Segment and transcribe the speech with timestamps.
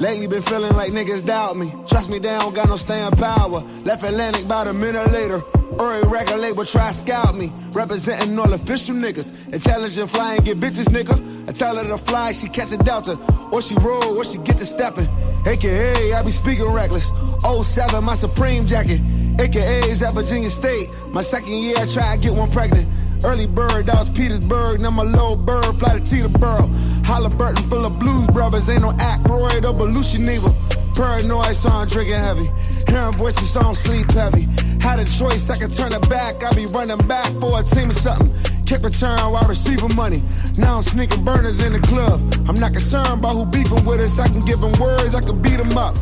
[0.00, 1.74] Lately been feeling like niggas doubt me.
[1.86, 3.60] Trust me, they don't got no staying power.
[3.84, 5.42] Left Atlantic about a minute later.
[5.78, 7.52] Early record label try scout me.
[7.72, 9.52] Representing all official niggas.
[9.52, 11.14] Intelligent flying get bitches, nigga.
[11.46, 13.18] I tell her to fly, she catch a delta.
[13.52, 15.06] Or she roll, or she get to stepping.
[15.46, 17.12] AKA, I be speaking reckless.
[17.42, 19.02] 07, my Supreme jacket.
[19.38, 20.88] AKA is at Virginia State.
[21.08, 22.88] My second year, I try to get one pregnant.
[23.22, 24.80] Early bird, that was Petersburg.
[24.80, 26.89] Now my little bird fly to Teterboro.
[27.10, 28.68] Halliburton full of blues brothers.
[28.70, 30.54] Ain't no Aykroyd or Belushi neither.
[30.94, 32.46] Paranoid, so I'm drinking heavy.
[32.86, 34.46] Hearing voices, so I don't sleep heavy.
[34.80, 36.44] Had a choice, I could turn it back.
[36.44, 38.30] I be running back for a team or something.
[38.64, 40.22] Kick return while receiving money.
[40.56, 42.20] Now I'm sneaking burners in the club.
[42.48, 44.18] I'm not concerned about who beefing with us.
[44.18, 45.96] I can give them words, I can beat them up.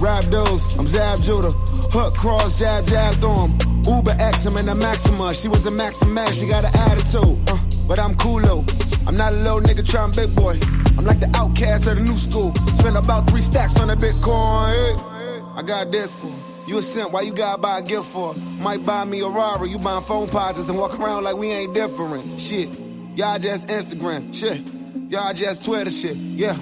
[0.00, 1.52] Rap those, I'm Zab Judah.
[1.92, 3.52] Hook cross, jab, jab through.
[3.84, 5.34] Uber X, I'm in the Maxima.
[5.34, 7.38] She was a Maxima, she got an attitude.
[7.48, 8.64] Uh, but I'm coolo.
[9.06, 10.58] I'm not a little nigga trying big boy.
[10.96, 12.54] I'm like the outcast of the new school.
[12.78, 14.70] Spent about three stacks on a Bitcoin.
[14.70, 16.32] Hey, I got dick for.
[16.66, 18.34] You a simp, why you gotta buy a gift for?
[18.58, 21.74] Might buy me a Rari, you buying phone posits and walk around like we ain't
[21.74, 22.40] different.
[22.40, 22.70] Shit,
[23.16, 24.34] y'all just Instagram.
[24.34, 24.62] Shit,
[25.10, 26.16] y'all just Twitter shit.
[26.16, 26.56] Yeah.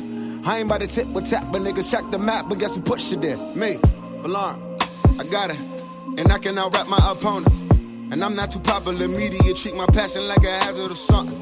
[0.45, 2.83] I ain't about to tip with tap, but niggas check the map, but guess who
[2.83, 3.37] pushed it there?
[3.55, 3.79] Me,
[4.25, 4.61] Alarm.
[5.21, 5.59] I got it,
[6.19, 7.65] and I can out rap my opponents.
[8.13, 11.35] And I'm not too popular, media treat my passion like a hazard or something.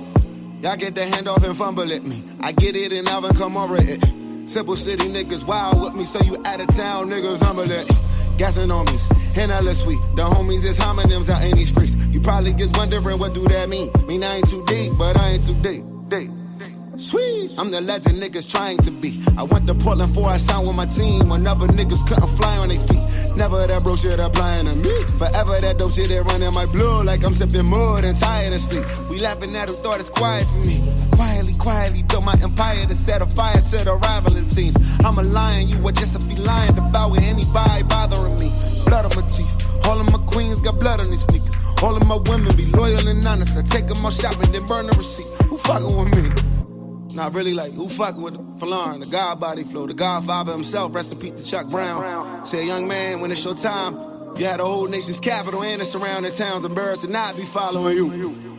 [0.63, 2.23] Y'all get the handoff and fumble at me.
[2.43, 4.01] I get it and Alvin come over it.
[4.49, 7.91] Simple city niggas wild with me, so you out of town niggas humble it.
[8.39, 8.97] Gassing on me,
[9.37, 9.99] and hella sweet.
[10.15, 11.97] The homies is homonyms out in these streets.
[12.13, 13.91] You probably just wondering what do that mean.
[14.07, 15.85] Mean I ain't too deep, but I ain't too deep.
[16.09, 16.40] Deep.
[17.01, 17.57] Sweet.
[17.57, 19.25] I'm the legend niggas trying to be.
[19.39, 22.59] I went to Portland for I signed with my team when other niggas couldn't fly
[22.59, 23.01] on their feet.
[23.37, 24.93] Never that bro shit applying to me.
[25.17, 28.53] Forever that dope shit that run in my blood like I'm sipping mud and tired
[28.53, 28.85] of sleep.
[29.09, 30.85] We laughing at who thought it's quiet for me.
[31.17, 34.77] Quietly, quietly built my empire to set a fire to the rivaling teams.
[35.01, 38.53] I'm a lion, you would just be lying about with anybody bothering me.
[38.85, 39.57] Blood on my teeth.
[39.89, 41.57] All of my queens got blood on these sneakers.
[41.83, 43.57] All of my women be loyal and honest.
[43.57, 45.49] I take them out shopping, then burn the receipt.
[45.49, 46.50] Who fucking with me?
[47.15, 50.95] Not really like who fucking with the Folarin, the God body flow, the Godfather himself,
[50.95, 52.47] rest in peace to Chuck Brown.
[52.47, 53.95] Say, young man, when it's your time,
[54.37, 57.97] you had the whole nation's capital and the surrounding towns embarrassed to not be following
[57.97, 58.51] you.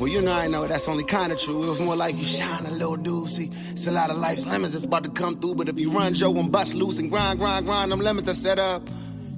[0.00, 1.62] Well, you know I know that's only kinda true.
[1.62, 3.28] It was more like you shine a little dude.
[3.28, 5.56] See, it's a lot of life's lemons that's about to come through.
[5.56, 8.34] But if you run Joe and bust loose and grind, grind, grind, them lemons are
[8.34, 8.82] set up.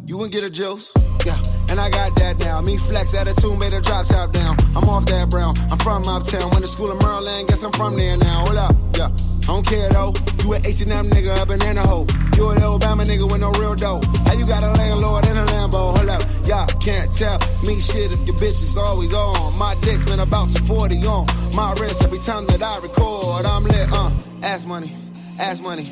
[0.04, 0.92] You wouldn't get a juice.
[1.24, 1.38] Yeah,
[1.70, 2.60] and I got that now.
[2.60, 4.56] Me flex attitude made a drop top down.
[4.74, 5.54] I'm off that brown.
[5.70, 6.50] I'm from uptown.
[6.50, 7.48] Went to school in Maryland.
[7.48, 8.42] Guess I'm from there now.
[8.42, 8.74] Hold up.
[8.98, 10.12] Yeah, I don't care though.
[10.42, 12.06] You an H&M nigga, a banana hoe.
[12.36, 14.00] You an Alabama nigga with no real dough.
[14.26, 15.94] How you got a landlord in a Lambo?
[15.94, 16.22] Hold up.
[16.50, 19.56] Y'all can't tell me shit if your bitch is always on.
[19.56, 23.46] My dick's been about to 40 on my wrist every time that I record.
[23.46, 24.10] I'm lit, uh.
[24.42, 24.90] Ass money,
[25.38, 25.86] ass money,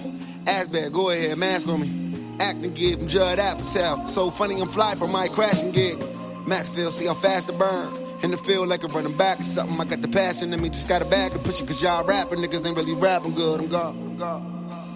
[0.48, 0.92] ass bad.
[0.92, 1.99] Go ahead, mask on me
[2.40, 4.08] acting gig from Judd Apatow.
[4.08, 6.02] So funny I'm fly from my crashing gig.
[6.46, 7.94] Maxfield, see I'm fast to burn.
[8.22, 9.80] In the field like I'm running back or something.
[9.80, 11.66] I got the passion in me, just got a bag to push it.
[11.66, 13.60] Cause y'all rapping niggas ain't really rapping good.
[13.60, 14.42] I'm God, I'm God,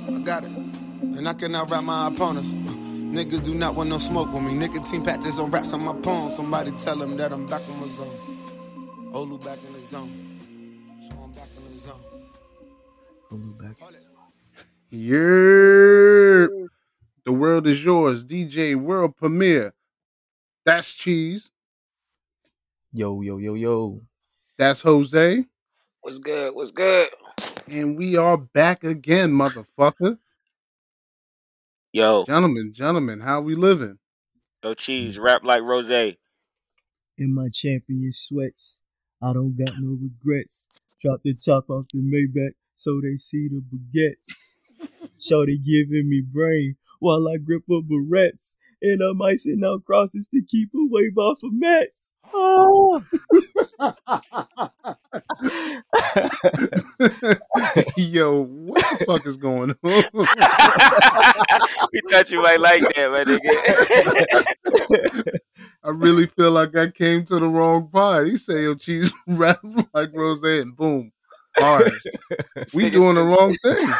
[0.08, 0.50] I got it.
[0.50, 2.52] And I can out rap my opponents.
[2.52, 4.54] Uh, niggas do not want no smoke with me.
[4.54, 6.28] Nicotine patches on raps on my palm.
[6.28, 8.18] Somebody tell them that I'm back in my zone.
[9.12, 10.10] Olu back in the zone.
[11.08, 12.00] So I'm back in the zone.
[13.30, 14.12] Olu back in the zone.
[14.90, 16.73] Yeah.
[17.24, 18.22] The world is yours.
[18.24, 19.72] DJ World Premiere.
[20.66, 21.50] That's Cheeze.
[22.92, 24.02] Yo, yo, yo, yo.
[24.58, 25.44] That's Jose.
[26.02, 26.54] What's good?
[26.54, 27.08] What's good?
[27.66, 30.18] And we are back again, motherfucker.
[31.94, 32.24] Yo.
[32.26, 33.98] Gentlemen, gentlemen, how we living?
[34.62, 35.18] No cheese.
[35.18, 35.88] Rap like Rose.
[35.90, 38.82] In my champion sweats,
[39.22, 40.68] I don't got no regrets.
[41.00, 44.54] Drop the top off the Maybach so they see the baguettes.
[45.18, 48.56] Shorty giving me brain while I grip up barrettes.
[48.80, 51.52] And I'm icing out crosses to keep away Baphomet.
[51.52, 52.18] Mets.
[52.32, 53.02] Oh.
[57.96, 59.76] Yo, what the fuck is going on?
[61.92, 65.24] we thought you might like that, my nigga.
[65.84, 68.26] I really feel like I came to the wrong pod.
[68.26, 69.60] He say, yo, Cheeze rap
[69.94, 71.12] like Rose and boom.
[71.58, 72.06] Bars.
[72.74, 73.86] we doing the wrong thing.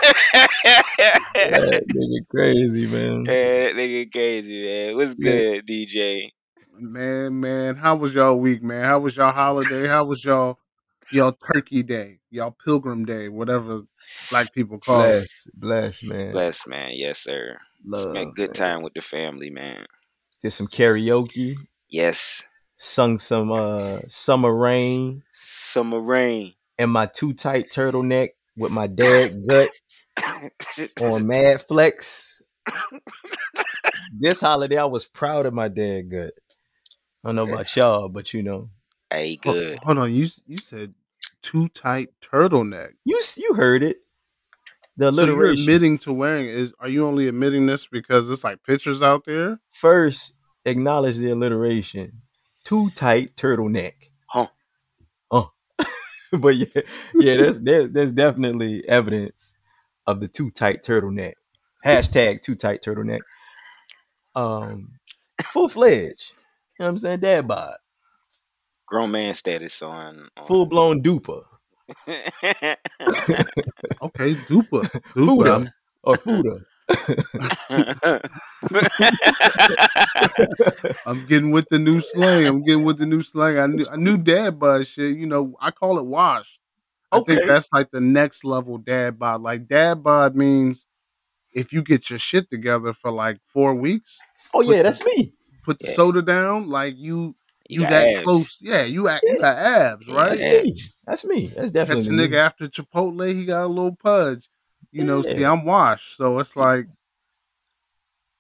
[1.35, 3.25] that nigga crazy, man.
[3.27, 4.97] Yeah, nigga crazy, man.
[4.97, 5.85] What's good, yeah.
[5.85, 6.31] DJ?
[6.79, 8.85] Man, man, how was y'all week, man?
[8.85, 9.87] How was y'all holiday?
[9.87, 10.59] How was y'all
[11.13, 13.83] y'all turkey day, y'all pilgrim day, whatever
[14.31, 15.61] black people call bless, it.
[15.61, 16.33] Bless, man.
[16.33, 16.91] Bless, man.
[16.93, 17.59] Yes, sir.
[17.85, 18.55] Love, Spent good man.
[18.55, 19.85] time with the family, man.
[20.43, 21.57] Did some karaoke.
[21.89, 22.43] Yes.
[22.77, 25.23] Sung some uh summer rain.
[25.47, 29.69] Summer rain and my too tight turtleneck with my dad gut
[31.01, 32.43] on Mad Flex.
[34.19, 36.33] this holiday, I was proud of my dad gut.
[37.25, 38.71] I don't know about y'all, but you know,
[39.11, 39.79] Hey, Hold- good.
[39.83, 40.95] Hold on, you you said
[41.43, 42.93] too tight turtleneck.
[43.05, 43.99] you you heard it.
[44.97, 46.55] The So you're admitting to wearing it.
[46.55, 49.59] is are you only admitting this because it's like pictures out there?
[49.71, 52.23] First, acknowledge the alliteration.
[52.65, 54.09] Too tight turtleneck.
[56.35, 56.39] Huh.
[56.43, 56.83] But yeah,
[57.15, 59.55] yeah, there's there, there's definitely evidence
[60.07, 61.35] of the too tight turtleneck.
[61.85, 63.21] Hashtag too tight turtleneck.
[64.35, 64.93] Um
[65.45, 66.33] full fledged.
[66.79, 67.21] You know what I'm saying?
[67.21, 67.77] Dad bod.
[68.87, 70.29] Grown man status on.
[70.37, 71.43] on Full blown duper.
[74.03, 74.83] Okay, dupa.
[75.17, 75.65] dupa.
[75.67, 75.75] Fuda.
[76.03, 76.61] Or Fuda.
[81.07, 82.47] I'm getting with the new slang.
[82.47, 83.59] I'm getting with the new slang.
[83.59, 85.17] I knew, I knew dad bod shit.
[85.17, 86.59] You know, I call it wash.
[87.13, 89.43] I think that's like the next level dad bod.
[89.43, 90.87] Like dad bod means
[91.55, 94.19] if you get your shit together for like four weeks,
[94.53, 95.33] Oh yeah, that's me.
[95.63, 95.93] put the Yeah.
[95.93, 97.37] soda down, like you
[97.69, 98.23] you, got that abs.
[98.25, 98.59] close.
[98.63, 100.31] Yeah, you, you got abs, right?
[100.31, 100.83] That's me.
[101.07, 101.47] That's me.
[101.47, 102.29] That's definitely a me.
[102.29, 104.49] nigga after Chipotle, he got a little pudge.
[104.95, 106.87] You know, see, I'm washed, so it's like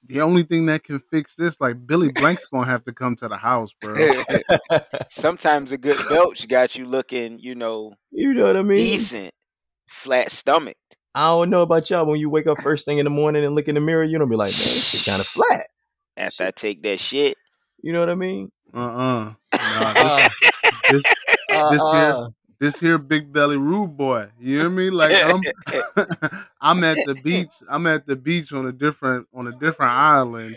[0.06, 3.26] the only thing that can fix this, like Billy Blanks gonna have to come to
[3.26, 4.08] the house, bro.
[5.10, 8.76] Sometimes a good belch got you looking, you know, you know what I mean?
[8.76, 9.32] decent,
[9.88, 10.76] flat stomach.
[11.12, 12.06] I don't know about y'all.
[12.06, 14.16] When you wake up first thing in the morning and look in the mirror, you
[14.16, 15.66] don't be like, man, this kind of flat.
[16.16, 17.36] After I take that shit,
[17.82, 18.52] You know what I mean?
[18.72, 19.34] Uh-uh.
[19.52, 20.28] Nah, Uh,
[20.90, 21.06] this, this,
[21.50, 22.28] uh, this here, uh,
[22.60, 24.28] this here big belly rude boy.
[24.38, 24.90] You hear me?
[24.90, 25.40] Like I'm,
[26.60, 27.50] I'm at the beach.
[27.68, 30.56] I'm at the beach on a different on a different island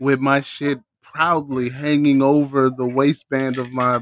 [0.00, 4.00] with my shit proudly hanging over the waistband of my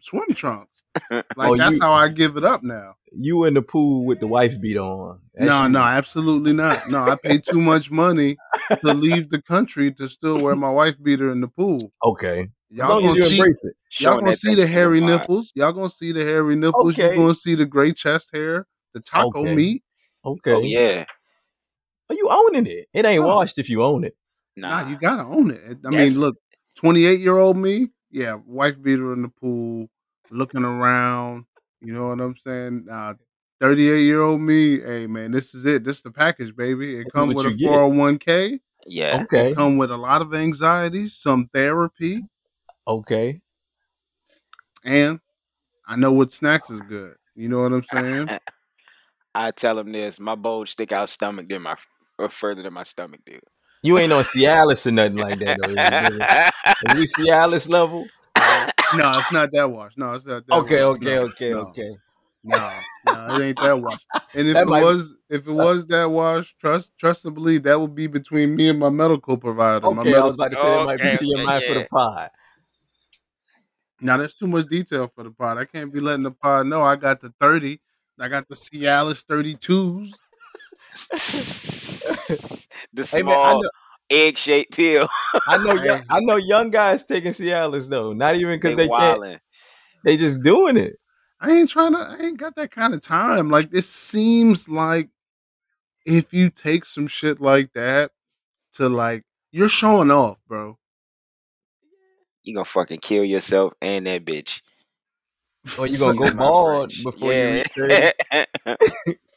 [0.00, 0.82] swim trunks.
[1.10, 2.94] Like Oh, that's you- how I give it up now.
[3.12, 5.20] you in the pool with the wife beat on.
[5.34, 5.68] That's no, you.
[5.68, 6.76] no, absolutely not.
[6.90, 8.36] No, I paid too much money
[8.80, 11.92] to leave the country to still wear my wife beater in the pool.
[12.04, 12.48] Okay.
[12.70, 13.74] As Y'all gonna see, embrace it.
[13.98, 15.06] y'all gonna see the hairy vibe.
[15.20, 15.52] nipples.
[15.54, 16.94] Y'all gonna see the hairy nipples.
[16.98, 17.08] Okay.
[17.08, 19.54] You're gonna see the gray chest hair, the taco Okay.
[19.54, 19.84] meat.
[20.24, 20.52] Okay.
[20.52, 21.04] Oh yeah,
[22.10, 22.86] Are you owning it?
[22.92, 23.28] It ain't No.
[23.28, 24.16] washed if you own it.
[24.56, 25.62] nah, Nah, you gotta own it.
[25.62, 26.36] I That's- mean, look,
[26.76, 29.88] 28 year old me, yeah, wife beater in the pool,
[30.30, 31.44] looking around.
[31.80, 32.86] You know what I'm saying?
[32.90, 33.14] Uh,
[33.60, 35.84] 38 year old me, hey man, this is it.
[35.84, 36.96] This is the package, baby.
[36.96, 38.60] It This comes with a 401k.
[38.86, 39.22] yeah.
[39.22, 39.54] Okay.
[39.54, 42.24] Come with a lot of anxiety, some therapy,
[42.88, 43.40] Okay.
[44.84, 45.20] and
[45.86, 47.14] I know what snacks is good.
[47.34, 48.38] You know what I'm saying?
[49.34, 51.76] I tell him this: my bulge stick out stomach than my
[52.18, 53.38] or further than my stomach do.
[53.82, 56.92] You ain't on Cialis or nothing like that though.
[56.94, 58.06] Is we Cialis level?
[58.94, 59.92] no, it's not that wash.
[59.96, 60.54] No, it's not that.
[60.54, 60.96] Okay, wash.
[60.96, 61.90] okay, No, okay, no, okay.
[62.44, 63.98] No, no, it ain't that wash.
[64.34, 67.34] And if That it might- was, if it uh was that wash, trust, trust and
[67.34, 69.86] believe that would be between me and my medical provider.
[69.86, 71.44] my Okay, I medical, was about to say that might be Okay, to your okay,
[71.46, 72.30] mind for the pod.
[74.00, 75.58] Now that's too much detail for the pod.
[75.58, 77.80] I can't be letting the pod know I got the thirty.
[78.18, 80.14] I got the Cialis thirty twos.
[82.92, 83.70] the Hey man, small know,
[84.10, 85.08] egg shaped pill.
[85.46, 86.04] I know, young, Hey.
[86.10, 88.12] I know, young guys taking Cialis though.
[88.12, 89.40] Not even because They they, can't.
[90.04, 90.96] They just doing it.
[91.40, 91.98] I ain't trying to.
[91.98, 93.50] I ain't got that kind of time.
[93.50, 95.10] Like it seems like
[96.04, 98.10] if you take some shit like that
[98.74, 100.78] to like, you're showing off, bro.
[102.48, 104.62] You gonna fucking kill yourself and that bitch.
[105.78, 107.62] Or you gonna go bald before yeah.
[107.76, 108.76] you.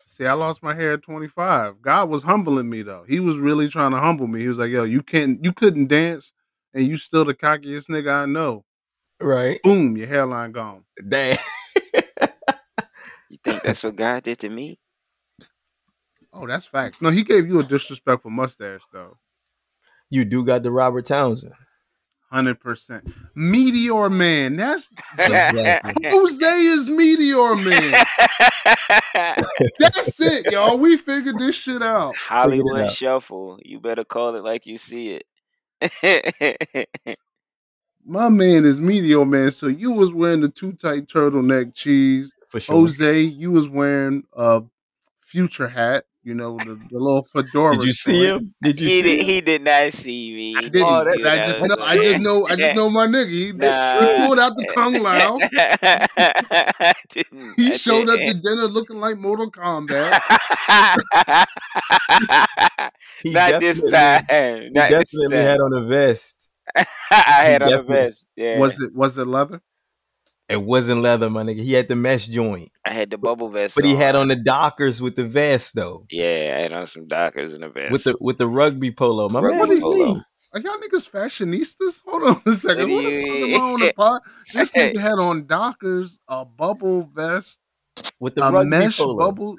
[0.08, 1.82] See, I lost my hair at 25.
[1.82, 3.04] God was humbling me though.
[3.06, 4.40] He was really trying to humble me.
[4.40, 6.32] He was like, "Yo, you can't, you couldn't dance,
[6.74, 8.64] and you still the cockiest nigga I know."
[9.22, 9.60] Right.
[9.62, 10.86] Boom, your hairline gone.
[11.06, 11.38] Damn.
[13.30, 14.78] You think that's what God did to me?
[16.34, 17.02] Oh, that's facts.
[17.02, 19.18] No, he gave you a disrespectful mustache though.
[20.10, 21.54] You do got the Robert Townsend.
[22.32, 23.12] Hundred percent.
[23.36, 24.56] Meteor Man.
[24.56, 25.94] That's Exactly.
[26.10, 27.94] Jose is Meteor Man.
[29.78, 30.78] That's it, y'all.
[30.78, 32.16] We figured this shit out.
[32.16, 32.92] Hollywood out.
[32.92, 33.60] Shuffle.
[33.66, 35.20] You better call it like you see
[35.82, 36.88] it.
[38.06, 39.52] My man is Meteor Man.
[39.52, 42.34] So you was wearing the too tight turtleneck Cheeze.
[42.48, 42.76] For sure.
[42.76, 44.64] Jose, you was wearing a
[45.20, 46.06] future hat.
[46.24, 47.76] You know the, the little fedora.
[47.76, 48.42] Did you see joint.
[48.44, 48.54] him?
[48.62, 49.20] Did you he see did.
[49.22, 49.26] him?
[49.26, 50.56] He did not see me.
[50.56, 50.84] I didn't.
[50.88, 51.84] Oh, that- I just know.
[51.84, 52.48] I just know.
[52.48, 53.30] I just know my nigga.
[53.30, 54.02] He, Nah.
[54.22, 55.40] he pulled out the Kung Lao.
[57.58, 60.20] He showed up to dinner looking like Mortal Kombat.
[63.24, 64.62] He Not this definitely- time.
[64.64, 65.46] He Not this definitely time.
[65.48, 66.50] had on a vest.
[66.76, 66.86] I
[67.46, 68.26] had on a vest.
[68.36, 68.58] Yeah.
[68.60, 68.94] Was it?
[68.96, 69.62] Was it leather?
[70.52, 71.64] It wasn't leather, my nigga.
[71.64, 74.36] He had the mesh joint, I had the bubble vest, but he had on the
[74.36, 77.92] Dockers with the vest though, Yeah, I had on some Dockers and a vest.
[77.92, 79.30] with the with the rugby polo.
[79.30, 80.14] My Rugby man was polo.
[80.16, 80.22] me.
[80.54, 82.02] Are y'all niggas fashionistas?
[82.06, 82.92] Hold on a second.
[82.92, 84.22] What the fuck am I on the pod?
[84.54, 87.60] This nigga had on Dockers, a bubble vest,
[88.20, 89.18] With the a rugby mesh polo.
[89.18, 89.56] bubble.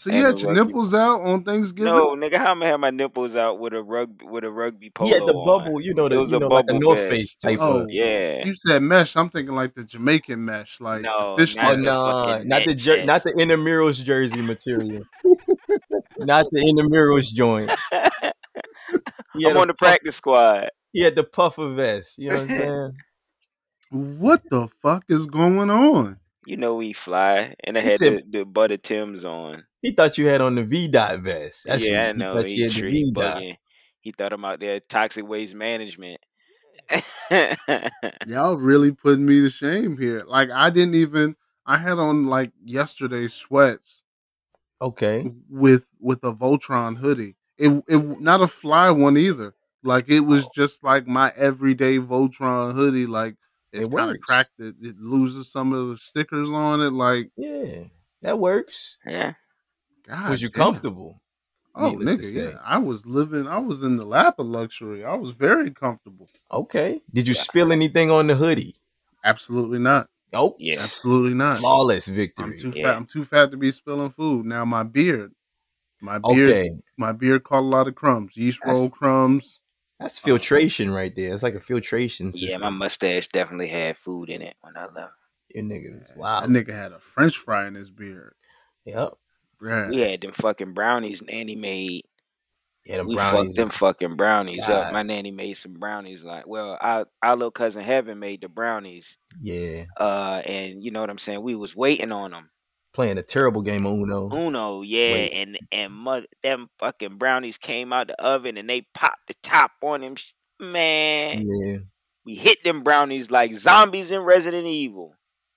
[0.00, 1.92] So you had your rugby- nipples out on Thanksgiving?
[1.92, 4.44] no, nigga, how am I going to have my nipples out with a rugby with
[4.44, 5.08] a rugby polo?
[5.08, 5.46] He had the on?
[5.46, 7.10] bubble, you know, It the was you a know, like a bubble North vest.
[7.10, 7.90] Face type Oh, of.
[7.90, 8.46] Yeah.
[8.46, 9.14] You said mesh.
[9.14, 11.84] I'm thinking like the Jamaican mesh, like No, fish not Oh the mesh.
[11.84, 13.38] no, not the jer- not the chest.
[13.40, 15.02] intramurals jersey material,
[16.20, 17.70] not the intramurals joint.
[19.36, 20.70] He had I'm on the puff- practice squad.
[20.94, 22.16] He had the puffer vest.
[22.18, 22.92] You know what I'm saying?
[24.18, 26.18] What the fuck is going on?
[26.46, 29.64] You know we fly, and I He had said- the, the butter Tims on.
[29.82, 31.64] He thought you had on the V dot vest.
[31.66, 32.36] That's yeah, I know.
[32.36, 33.42] He thought He, you had the straight V dot.
[33.42, 33.56] bugging.
[34.00, 36.20] He thought I'm out there toxic waste management.
[38.26, 40.24] Y'all really putting me to shame here.
[40.26, 41.36] Like I didn't even.
[41.66, 44.02] I had on like yesterday's sweats
[44.82, 45.30] Okay.
[45.48, 47.36] with with a Voltron hoodie.
[47.58, 49.54] It it not a fly one either.
[49.82, 50.50] Like it was oh.
[50.54, 53.06] just like my everyday Voltron hoodie.
[53.06, 53.36] Like
[53.72, 54.58] it's It kind of cracked.
[54.58, 56.92] It, it loses some of the stickers on it.
[56.92, 57.84] Like Yeah,
[58.22, 58.98] that works.
[59.06, 59.34] yeah.
[60.10, 60.64] God, Was you damn.
[60.64, 61.20] comfortable?
[61.74, 62.50] Oh, needless to nigga, say.
[62.52, 62.58] yeah.
[62.64, 63.46] I was living.
[63.46, 65.04] I was in the lap of luxury.
[65.04, 66.28] I was very comfortable.
[66.50, 67.00] Okay.
[67.14, 68.74] Did you spill anything on the hoodie?
[69.24, 70.08] Absolutely not.
[70.32, 70.72] Oh, Yeah.
[70.72, 71.58] Absolutely not.
[71.58, 72.58] Flawless I'm victory.
[72.58, 72.88] too Yeah.
[72.88, 72.96] fat.
[72.96, 74.46] I'm too fat to be spilling food.
[74.46, 75.32] Now my beard,
[76.02, 76.70] my beard, Okay.
[76.96, 78.36] my beard caught a lot of crumbs.
[78.36, 79.60] Yeast roll crumbs.
[80.00, 81.32] That's uh, filtration right there.
[81.34, 82.48] It's like a filtration system.
[82.48, 85.12] Yeah, my mustache definitely had food in it when I left.
[85.54, 86.16] Your niggas.
[86.16, 86.40] Wow.
[86.40, 88.34] That nigga had a French fry in his beard.
[88.86, 89.14] Yep.
[89.62, 89.88] Yeah.
[89.88, 92.02] We had them fucking brownies Nanny made.
[92.86, 93.46] Yeah, the we brownies.
[93.46, 94.70] fucked them fucking brownies God.
[94.70, 94.92] up.
[94.92, 96.22] My nanny made some brownies.
[96.24, 99.16] Like, well, our our little cousin Heaven made the brownies.
[99.38, 99.84] Yeah.
[99.98, 101.42] Uh, and you know what I'm saying.
[101.42, 102.50] We was waiting on them.
[102.92, 104.30] Playing a terrible game of Uno.
[104.32, 105.32] Uno, yeah, Wait.
[105.32, 109.72] and and mother, them fucking brownies came out the oven and they popped the top
[109.82, 110.14] on them.
[110.58, 111.76] Man, Yeah.
[112.24, 115.14] we hit them brownies like zombies in Resident Evil.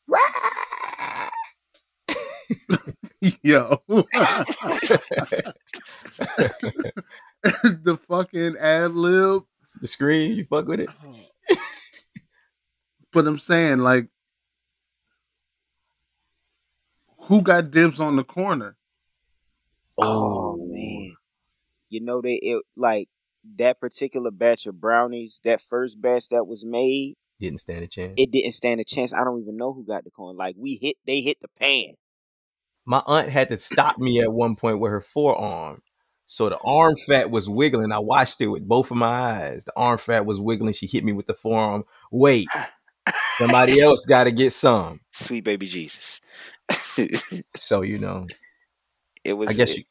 [3.41, 3.81] Yo.
[7.43, 9.43] the fucking ad lib.
[9.81, 10.89] the screen, you fuck with it?
[13.11, 14.07] But I'm saying, like,
[17.25, 18.75] who got dibs on the corner?
[19.99, 21.13] Oh, oh man,
[21.89, 23.09] you know they it like
[23.59, 25.39] that particular batch of brownies.
[25.43, 28.15] That first batch that was made, Didn't stand a chance.
[28.17, 29.13] it didn't stand a chance.
[29.13, 30.35] I don't even know who got the corn.
[30.35, 31.93] Like we hit, they hit the pan.
[32.85, 35.81] My aunt had to stop me at one point with her forearm.
[36.25, 37.91] So the arm fat was wiggling.
[37.91, 39.65] I watched it with both of my eyes.
[39.65, 40.73] The arm fat was wiggling.
[40.73, 41.83] She hit me with the forearm.
[42.11, 42.47] Wait,
[43.39, 45.01] somebody else got to get some.
[45.11, 46.21] Sweet baby Jesus.
[47.55, 48.27] So you know,
[49.23, 49.49] it was.
[49.49, 49.83] I guess it- you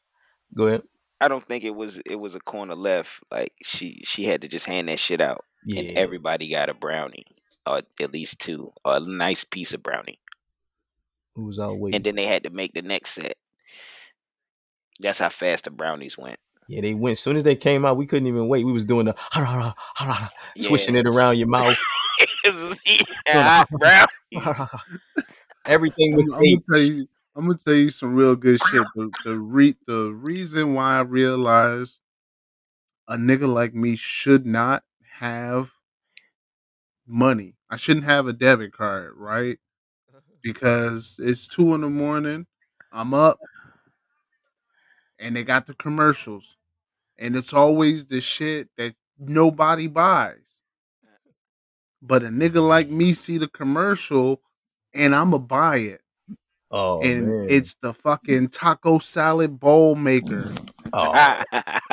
[0.55, 0.81] go ahead.
[1.21, 1.99] I don't think it was.
[2.05, 3.23] It was a corner left.
[3.31, 6.73] Like she, she had to just hand that shit out, Yeah, and everybody got a
[6.73, 7.25] brownie,
[7.65, 10.19] or at least two, or a nice piece of brownie,
[11.35, 11.95] who was all waiting?
[11.95, 13.35] and then they had to make the next set.
[14.99, 16.39] That's how fast the brownies went.
[16.67, 17.13] yeah, they went.
[17.13, 18.65] As soon as they came out, we couldn't even wait.
[18.65, 19.15] We was doing the
[20.59, 21.01] swishing Yeah.
[21.01, 21.77] it around your mouth.
[23.27, 24.07] Hot brown.
[25.65, 27.07] Everything I'm, was I'm gonna tell you.
[27.35, 28.85] I'm gonna tell you some real good shit.
[28.95, 31.99] The the, re- the reason why I realized
[33.07, 34.83] a nigga like me should not
[35.19, 35.71] have
[37.07, 37.55] money.
[37.69, 39.57] I shouldn't have a debit card, right?
[40.43, 42.45] Because it's two in the morning.
[42.91, 43.39] I'm up,
[45.17, 46.57] and they got the commercials,
[47.17, 50.37] and it's always the shit that nobody buys.
[52.01, 54.41] But a nigga like me see the commercial,
[54.93, 56.01] and I'ma buy it
[56.75, 60.49] Oh and man, it's the fucking taco salad bowl maker.
[60.93, 61.43] oh,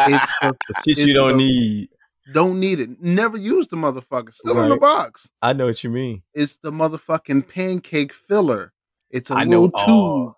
[0.06, 1.88] It's the shit you don't the- need.
[2.32, 3.00] Don't need it.
[3.00, 4.32] Never used the motherfucker.
[4.32, 5.28] Still in the box.
[5.42, 6.22] I know what you mean.
[6.34, 8.72] It's the motherfucking pancake filler.
[9.10, 9.62] It's a I know.
[9.62, 10.36] little tube, Oh,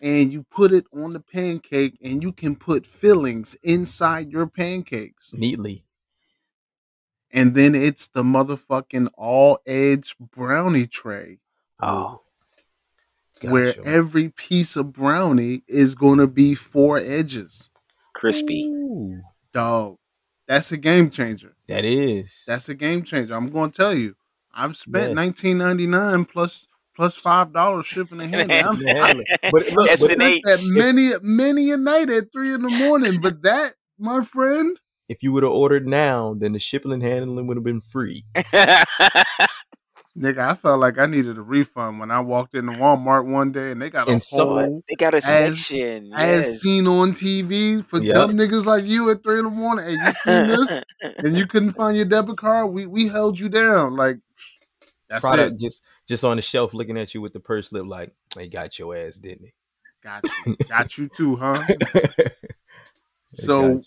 [0.00, 5.32] and you put it on the pancake, and you can put fillings inside your pancakes.
[5.32, 5.84] neatly.
[7.30, 11.38] And then it's the motherfucking all edge brownie tray,
[11.80, 12.20] Oh,
[13.42, 17.70] where every piece of brownie is gonna be four edges.
[18.14, 18.66] Crispy.
[18.66, 19.20] Ooh,
[19.54, 19.96] Dog,
[20.46, 21.54] that's a game changer.
[21.68, 22.44] that is.
[22.46, 23.34] That's a game changer.
[23.34, 24.14] I'm going to tell you.
[24.54, 25.14] I've spent Yes.
[25.14, 28.64] nineteen ninety nine plus plus five dollars shipping and handling.
[28.64, 29.24] I'm, Yeah, I, handle.
[29.50, 33.18] But look, Yes, but it that many many a night at three in the morning.
[33.20, 37.46] But that, my friend, if you would have ordered now, then the shipping and handling
[37.46, 38.24] would have been free.
[40.18, 43.70] Nigga, I felt like I needed a refund when I walked into Walmart one day
[43.70, 44.66] and they got a And saw it.
[44.66, 46.12] whole They got a As- section.
[46.12, 46.60] as yes.
[46.60, 48.14] seen on TV for Yep.
[48.14, 49.86] dumb niggas like you at three in the morning.
[49.86, 50.82] Hey, you seen this?
[51.18, 52.70] and you couldn't find your debit card?
[52.72, 53.96] We we held you down.
[53.96, 54.18] Like
[55.08, 55.60] that's Product it.
[55.60, 58.78] just just on the shelf looking at you with the purse slip like, they got
[58.78, 59.48] your ass, didn't
[60.04, 60.56] Got you.
[60.68, 61.58] Got you too, huh?
[61.94, 62.00] they?
[62.16, 62.28] They
[63.38, 63.82] So- you.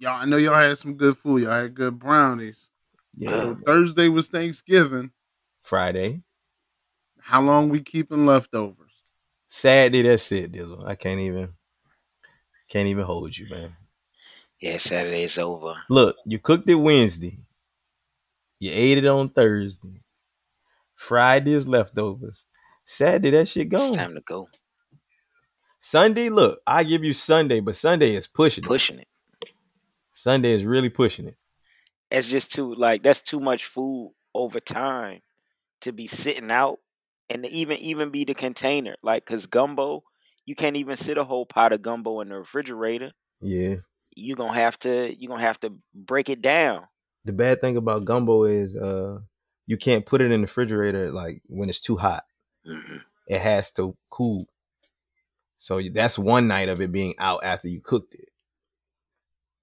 [0.00, 1.42] Y'all, I know y'all had some good food.
[1.44, 2.68] Y'all had good brownies.
[3.16, 3.30] yeah.
[3.30, 5.12] So Thursday was Thanksgiving.
[5.64, 6.22] Friday.
[7.20, 8.90] How long we keeping leftovers?
[9.48, 10.86] Saturday, that's it, Dizzle.
[10.86, 11.48] I can't even
[12.68, 13.74] can't even hold you, man.
[14.60, 15.74] yeah, Saturday's over.
[15.88, 17.38] Look, you cooked it Wednesday.
[18.60, 20.00] You ate it on Thursday.
[20.94, 22.46] Friday is leftovers.
[22.84, 23.92] Saturday, that shit It's gone.
[23.94, 24.48] time to go.
[25.78, 28.68] Sunday, look, I give you Sunday, but Sunday is pushing it.
[28.68, 29.08] Pushing it.
[30.12, 31.36] Sunday is really pushing it.
[32.10, 35.20] It's just too like that's too much food over time
[35.82, 36.78] to be sitting out
[37.28, 38.96] and to even even be the container.
[39.02, 40.04] Like cause gumbo,
[40.46, 43.12] you can't even sit a whole pot of gumbo in the refrigerator.
[43.40, 43.76] Yeah.
[44.16, 46.86] You're gonna have to you're gonna have to break it down.
[47.24, 49.20] The bad thing about gumbo is uh
[49.66, 52.24] you can't put it in the refrigerator like when it's too hot.
[52.66, 53.00] Mhm.
[53.26, 54.46] It has to cool.
[55.56, 58.28] So that's one night of it being out after you cooked it.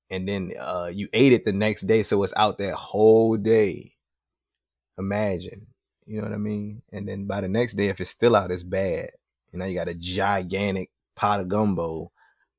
[0.09, 3.95] And then uh you ate it the next day, so it's out that whole day.
[4.97, 5.67] Imagine.
[6.05, 6.81] You know what I mean?
[6.91, 9.09] And then by the next day, if it's still out, it's bad.
[9.51, 12.11] And now you got a gigantic pot of gumbo,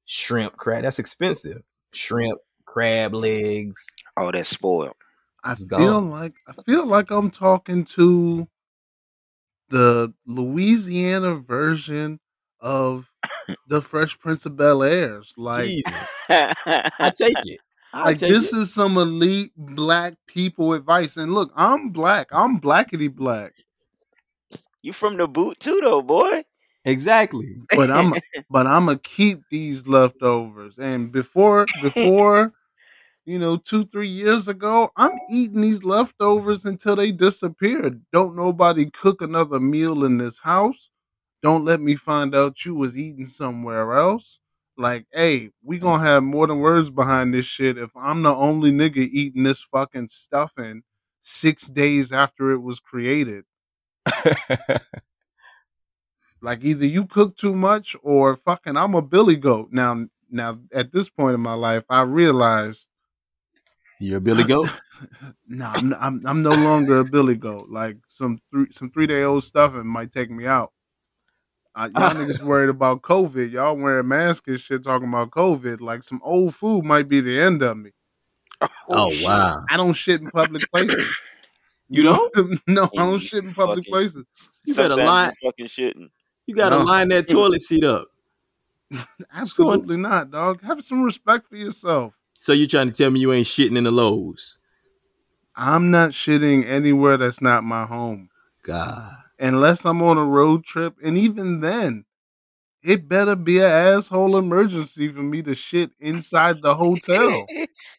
[0.04, 0.82] shrimp, crab.
[0.82, 1.62] That's expensive.
[1.92, 3.84] Shrimp, crab legs.
[4.16, 4.94] Oh, that's spoiled.
[5.44, 6.10] I It's feel gone.
[6.10, 8.48] like I feel like I'm talking to
[9.68, 12.20] the Louisiana version
[12.60, 13.10] of
[13.66, 15.32] the Fresh Prince of Bel Air's.
[15.36, 15.92] Like, Jesus.
[16.28, 17.60] I take it.
[17.94, 18.58] Like this it.
[18.58, 21.16] is some elite black people advice.
[21.16, 22.28] And look, I'm black.
[22.32, 23.54] I'm blackety black.
[24.82, 26.44] you from the boot too though, boy.
[26.84, 27.56] Exactly.
[27.76, 28.14] But I'm
[28.50, 30.78] but I'm gonna keep these leftovers.
[30.78, 32.52] And before before
[33.24, 37.90] you know, two three years ago, I'm eating these leftovers until they disappear.
[38.12, 40.90] Don't nobody cook another meal in this house.
[41.42, 44.40] Don't let me find out you was eating somewhere else.
[44.76, 47.78] Like, hey, we gonna have more than words behind this shit.
[47.78, 50.82] If I'm the only nigga eating this fucking stuffing
[51.22, 53.44] six days after it was created,
[56.42, 59.68] like either you cook too much or fucking I'm a billy goat.
[59.72, 62.88] Now, now at this point in my life, I realized
[64.00, 64.68] You're a Billy Goat?
[65.46, 67.68] no, I'm, I'm I'm no longer a billy goat.
[67.68, 70.72] Like some three some three day old stuffing might take me out.
[71.74, 73.50] Uh, y'all niggas worried about COVID.
[73.50, 75.80] Y'all wearing masks and shit, talking about COVID.
[75.80, 77.90] Like some old food might be the end of me.
[78.88, 79.24] Oh, shit.
[79.24, 79.56] wow.
[79.70, 81.06] I don't shit in public places.
[81.88, 82.60] You don't?
[82.68, 84.24] no, I don't shit in public fucking- places.
[84.66, 86.10] You better Sometimes line fucking shitting.
[86.46, 86.84] you gotta No.
[86.84, 88.08] line that toilet seat up.
[89.34, 90.62] Absolutely not, dog.
[90.62, 92.18] Have some respect for yourself.
[92.34, 94.58] So you trying to tell me you ain't shitting in the Lowe's.
[95.56, 98.28] I'm not shitting anywhere that's not my home.
[98.62, 99.16] God.
[99.42, 102.04] Unless I'm on a road trip, and even then,
[102.82, 107.46] it better be an asshole emergency for me to shit inside the hotel,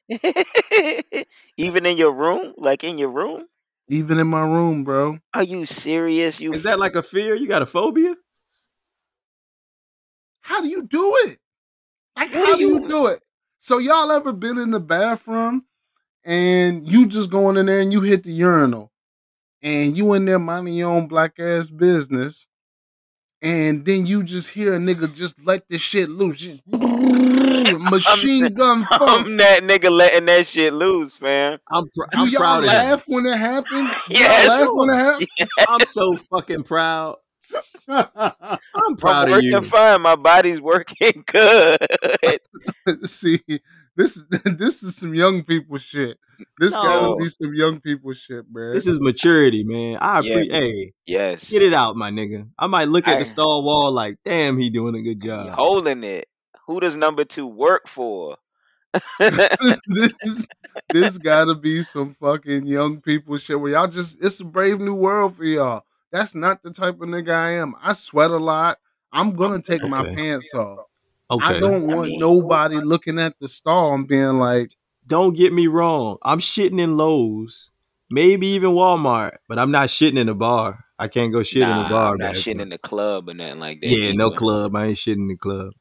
[1.57, 3.45] Even in your room, like in your room.
[3.89, 5.19] even in my room, bro.
[5.33, 6.39] Are you serious?
[6.39, 7.35] You Is that like a fear?
[7.35, 8.15] You got a phobia?
[10.41, 11.39] How do you do it?
[12.17, 13.21] Like, What how do do you you- do it?
[13.59, 15.65] So y'all ever been in the bathroom
[16.25, 18.91] and you just going in there and you hit the urinal
[19.63, 22.45] and you in there minding your own black ass business
[23.41, 28.53] and then you just hear a nigga just let this shit loose, just machine saying-
[28.53, 29.01] gun funk.
[29.01, 31.57] I'm that nigga letting that shit loose, man.
[31.71, 32.69] I'm pr- Do I'm y'all proud of you.
[32.69, 33.89] laugh when it happens?
[34.09, 35.27] Do Yeah, y'all laugh when it happens?
[35.67, 37.17] I'm so fucking proud.
[37.89, 38.07] I'm
[38.73, 39.61] I'm proud of working you.
[39.61, 40.01] fine.
[40.01, 41.77] My body's working good.
[43.03, 43.41] See,
[43.95, 46.17] this this is some young people shit.
[46.59, 48.73] This gotta be some young people shit, man.
[48.73, 49.97] This is maturity, man.
[50.01, 50.51] I Yeah, appreciate.
[50.51, 51.49] Hey, yes.
[51.49, 52.49] get it out, my nigga.
[52.57, 55.49] I might look at I- the stall wall like, damn, he doing a good job.
[55.49, 56.27] holding it.
[56.67, 58.37] Who does number two work for?
[59.19, 60.47] this
[60.91, 64.95] this gotta be some fucking young people shit where y'all just it's a brave new
[64.95, 65.83] world for y'all.
[66.11, 67.73] That's not the type of nigga I am.
[67.81, 68.77] I sweat a lot.
[69.11, 70.15] I'm gonna take my Okay.
[70.15, 70.85] pants off.
[71.33, 74.69] Okay, I don't, don't I want mean- nobody looking at the stall and being like,
[75.07, 76.17] "Don't get me wrong.
[76.23, 77.71] I'm shitting in Lowe's,
[78.09, 80.83] maybe even Walmart, but I'm not shitting in a bar.
[80.99, 82.11] I can't go shit nah, in a bar.
[82.11, 83.89] I'm not back shitting in the club or nothing like that.
[83.89, 84.75] Yeah, no club.
[84.75, 85.73] I ain't shitting in the club.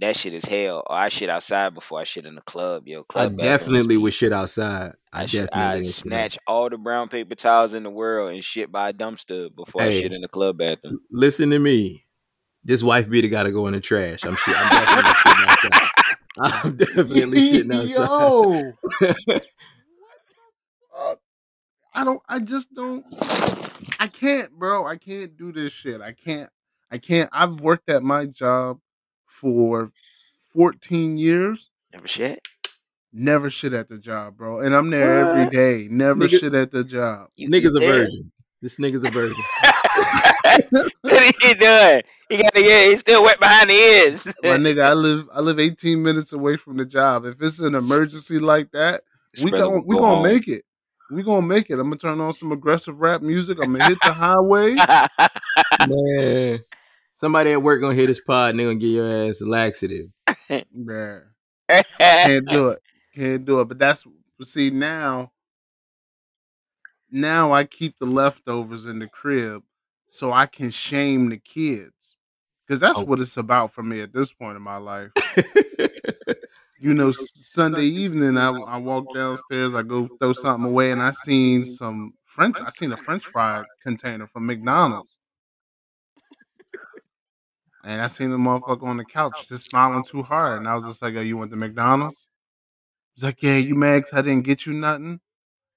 [0.00, 0.84] that shit is hell.
[0.86, 3.00] Or I shit outside before I shit in the club, yo.
[3.00, 4.92] I Club bathrooms definitely be- would shit outside.
[5.12, 7.90] I, I, shit, definitely I would shit snatch all the brown paper towels in the
[7.90, 11.00] world and shit by a dumpster before I shit in the club bathroom.
[11.10, 12.02] Listen to me.
[12.64, 14.24] This wife beater got to go in the trash.
[14.24, 14.54] I'm shit.
[14.58, 15.90] I'm definitely shitting outside.
[16.40, 19.40] I'm definitely shitting outside.
[19.40, 19.40] Yo,
[20.96, 21.14] Uh,
[21.94, 22.20] I don't.
[22.28, 23.04] I just don't.
[24.00, 24.86] I can't, bro.
[24.86, 26.00] I can't do this shit.
[26.00, 26.50] I can't.
[26.90, 27.30] I can't.
[27.32, 28.80] I've worked at my job
[29.26, 29.92] for
[30.52, 31.70] 14 years.
[31.92, 32.40] Never shit.
[33.12, 34.60] Never shit at the job, bro.
[34.60, 35.52] And I'm there every What?
[35.52, 35.88] day.
[35.90, 37.28] Never Nigga- shit at the job.
[37.36, 37.92] You Nigga's a there.
[38.04, 38.30] virgin.
[38.60, 39.36] This nigga's a virgin.
[41.00, 42.02] what he doing?
[42.28, 42.90] He got to get.
[42.90, 44.26] He's still wet behind the ears.
[44.42, 45.28] My nigga, I live.
[45.32, 47.24] I live 18 minutes away from the job.
[47.24, 49.02] If it's an emergency like that,
[49.42, 50.22] we Brother gon' will we go gonna home.
[50.24, 50.64] make it.
[51.10, 51.78] We gonna make it.
[51.78, 53.58] I'm gonna turn on some aggressive rap music.
[53.62, 54.74] I'm gonna hit the highway.
[55.88, 56.58] Man.
[57.12, 60.04] Somebody at work gonna hit this pod and they gonna get your ass a laxative.
[60.72, 61.22] Man,
[61.98, 62.82] Can't do it.
[63.14, 63.64] Can't do it.
[63.64, 64.04] But that's
[64.44, 65.32] see now.
[67.10, 69.62] Now I keep the leftovers in the crib
[70.10, 72.16] so I can shame the kids.
[72.68, 73.04] Cause that's Oh.
[73.04, 75.08] what it's about for me at this point in my life.
[76.80, 81.12] you know, Sunday evening, I, I walk downstairs, I go throw something away, and I
[81.12, 82.58] seen some French.
[82.60, 85.16] I seen a French fry container from McDonald's,
[87.84, 90.84] and I seen the motherfucker on the couch just smiling too hard, and I was
[90.84, 92.26] just like, "Oh, you went to McDonald's?"
[93.14, 95.20] He's like, "Yeah, you mad 'cause I didn't get you nothing?"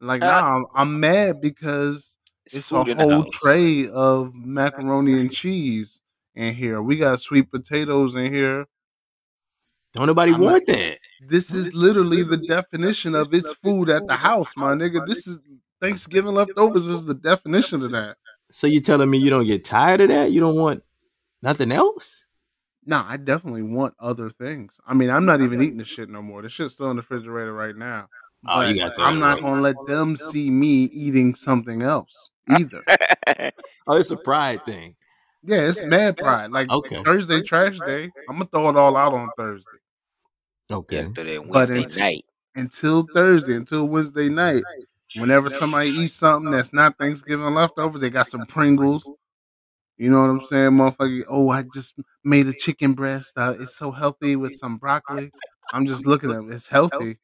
[0.01, 2.17] Like, nah, I'm, I'm mad because
[2.53, 6.01] it's a food in whole tray of macaroni and cheese
[6.35, 6.81] in here.
[6.81, 8.65] We got sweet potatoes in here.
[9.93, 10.99] Don't nobody I'm want that.
[11.27, 15.05] This is literally the definition of it's food at the house, my nigga.
[15.05, 15.39] This is
[15.81, 18.17] Thanksgiving leftovers is the definition of that.
[18.51, 20.31] So you telling me you don't get tired of that?
[20.31, 20.83] You don't want
[21.41, 22.27] nothing else?
[22.85, 24.79] Nah, I definitely want other things.
[24.87, 26.41] I mean, I'm not even eating the shit no more.
[26.41, 28.09] The shit's still in the refrigerator right now.
[28.47, 29.41] Oh, you got that I'm not right.
[29.43, 32.83] gonna let them see me eating something else either.
[33.87, 34.95] Oh, it's a pride thing.
[35.43, 36.51] Yeah, it's mad pride.
[36.51, 37.01] Like Okay.
[37.03, 38.11] Thursday trash day.
[38.29, 39.79] I'm gonna throw it all out on Thursday.
[40.71, 41.07] Okay.
[41.13, 42.25] But Wednesday it's- night.
[42.55, 44.63] Until Thursday, until Wednesday night.
[45.19, 49.07] Whenever somebody eats something that's not Thanksgiving leftovers, they got some Pringles.
[49.97, 51.23] You know what I'm saying, motherfucker?
[51.27, 53.33] Oh, I just made a chicken breast.
[53.37, 55.31] Uh, it's so healthy with some broccoli.
[55.73, 56.51] I'm just looking at it.
[56.53, 57.17] It's healthy,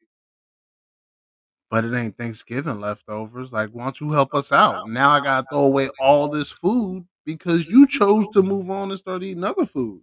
[1.70, 3.52] but it ain't Thanksgiving leftovers.
[3.52, 4.88] Like, why don't you help us out?
[4.88, 8.98] Now I gotta throw away all this food because you chose to move on and
[8.98, 10.02] start eating other food.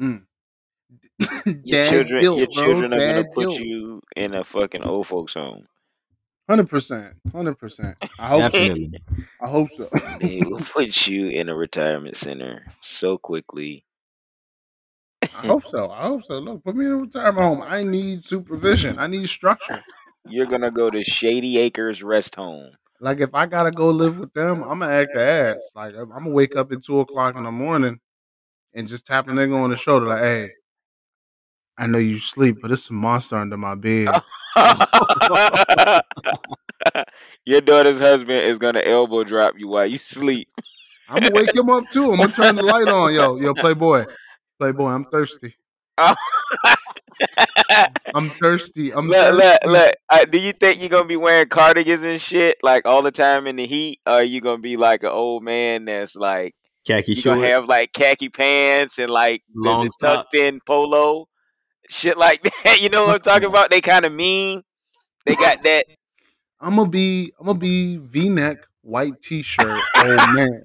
[0.00, 0.22] Mm.
[1.64, 2.78] Your children, guilt, your bro.
[2.78, 3.60] are gonna put guilt.
[3.60, 5.66] you in a fucking old folks home.
[6.48, 7.96] Hundred percent, hundred percent.
[8.02, 8.48] I hope, so.
[8.50, 9.00] Definitely.
[9.40, 9.88] I hope so.
[10.20, 13.85] They will put you in a retirement center so quickly.
[15.22, 15.90] I hope so.
[15.90, 16.38] I hope so.
[16.38, 17.62] Look, put me in a retirement home.
[17.62, 18.98] I need supervision.
[18.98, 19.82] I need structure.
[20.28, 22.70] You're gonna go to Shady Acres Rest Home.
[23.00, 25.72] Like if I gotta go live with them, I'm gonna act the ass.
[25.74, 28.00] Like I'm gonna wake up at two o'clock in the morning
[28.74, 30.50] and just tap a nigga on the shoulder, like, "Hey,
[31.78, 34.08] I know you sleep, but it's a monster under my bed."
[37.44, 40.48] Your daughter's husband is gonna elbow drop you while you sleep.
[41.08, 42.10] I'm gonna wake him up too.
[42.10, 44.06] I'm gonna turn the light on, yo, yo, Playboy,
[44.58, 44.88] Playboy.
[44.88, 45.54] I'm thirsty.
[45.98, 46.16] I'm
[48.40, 48.92] thirsty.
[48.94, 49.36] I'm look, thirsty.
[49.36, 49.94] look, look.
[50.08, 53.46] Uh, do you think you're gonna be wearing cardigans and shit like all the time
[53.46, 56.54] in the heat, or are you gonna be like an old man that's like
[56.86, 61.26] Khaki you gonna have like khaki pants and like Long tucked in polo,
[61.88, 62.80] shit like that?
[62.80, 63.70] You know what I'm talking about?
[63.70, 64.62] They kind of mean.
[65.24, 65.86] They got that.
[66.60, 67.32] I'm gonna be.
[67.40, 70.62] I'm gonna be V-neck, white T-shirt, old man.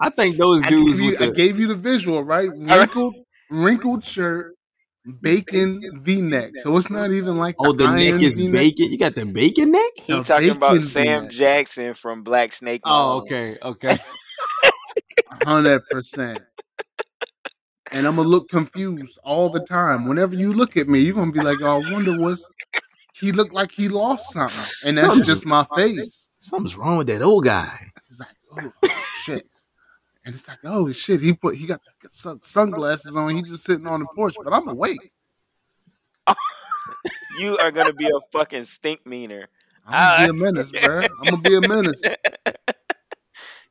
[0.00, 2.50] I think those I dudes gave, you, with I the gave you the visual, right?
[2.54, 3.14] Wrinkled,
[3.50, 4.54] wrinkled shirt,
[5.22, 6.52] bacon V-neck.
[6.62, 8.52] So it's not even like oh the neck is V-neck.
[8.52, 8.90] bacon.
[8.92, 9.90] You got the bacon neck?
[9.96, 11.30] He No, talking about Sam V-neck.
[11.30, 12.82] Jackson from Black Snake.
[12.84, 13.22] Oh, Moan.
[13.22, 13.98] okay, okay.
[15.44, 16.40] hundred percent.
[17.92, 20.08] And I'm gonna look confused all the time.
[20.08, 22.48] Whenever you look at me, you're gonna be like, "Oh, I wonder what's."
[23.18, 26.28] He looked like he lost something, and that's Something's- just my face.
[26.38, 27.90] Something's wrong with that old guy.
[27.96, 28.28] It's like,
[28.84, 28.88] oh
[29.22, 29.50] shit,
[30.26, 31.22] and it's like, oh shit.
[31.22, 33.34] He put he got sunglasses on.
[33.36, 35.12] He's just sitting on the porch, but I'm awake.
[37.38, 39.48] You are gonna be a fucking stink meaner.
[39.86, 40.52] I'm gonna be a uh.
[40.52, 41.00] menace, bro.
[41.02, 42.02] I'm gonna be a menace.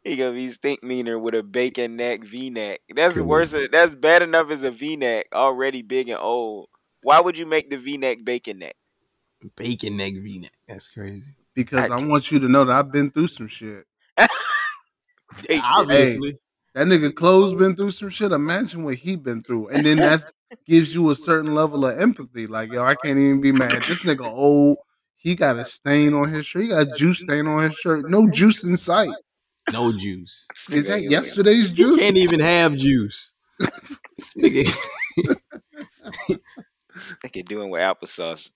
[0.04, 2.82] He gonna be stink meaner with a bacon neck V neck.
[2.96, 3.26] That's Cool.
[3.26, 3.52] worse.
[3.52, 6.70] than- That's bad enough as a V neck, already big and old.
[7.02, 8.76] Why would you make the V neck bacon neck?
[9.56, 10.54] Bacon neck V neck.
[10.68, 11.24] That's crazy.
[11.56, 13.86] Because I want you to know that I've been through some shit.
[15.48, 15.62] Bacon.
[15.64, 16.38] Obviously.
[16.76, 18.34] That nigga clothes been through some shit.
[18.34, 20.26] Imagine what he been through, and then that
[20.68, 22.48] gives you a certain level of empathy.
[22.48, 23.84] Like yo, I can't even be mad.
[23.88, 24.78] This nigga old.
[25.16, 26.64] He got a stain on his shirt.
[26.64, 28.10] He got a juice stain on his shirt.
[28.10, 29.14] No juice in sight.
[29.72, 30.48] No juice.
[30.70, 31.96] Is that yesterday's juice?
[31.96, 33.32] You can't even have juice.
[33.58, 34.78] This nigga,
[37.26, 38.50] Nigga doing with applesauce.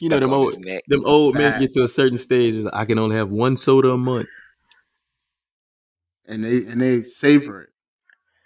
[0.00, 2.54] you know them old them old men get to a certain stage.
[2.54, 4.28] is, I can only have one soda a month.
[6.26, 7.70] And they and they savor it.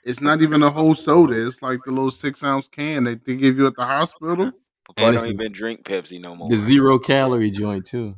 [0.04, 1.46] It's not even a whole soda.
[1.46, 4.52] It's like the little six ounce can that they give you at the hospital.
[4.86, 6.48] Papa And don't the- even drink Pepsi no more.
[6.48, 8.14] The zero calorie joint too.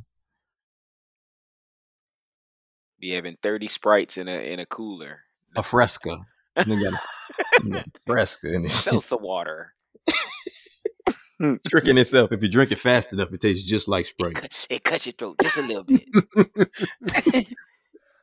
[3.01, 5.21] Be having thirty sprites in a in a cooler.
[5.57, 6.19] A fresca.
[6.59, 8.93] Nigga got a- nigga got a fresca in this shit.
[8.93, 9.75] Seltzer water.
[11.69, 12.33] Tricking itself.
[12.33, 14.67] If you drink it fast enough, it tastes just like It, Sprite.
[14.69, 16.05] it cuts your throat just a little bit.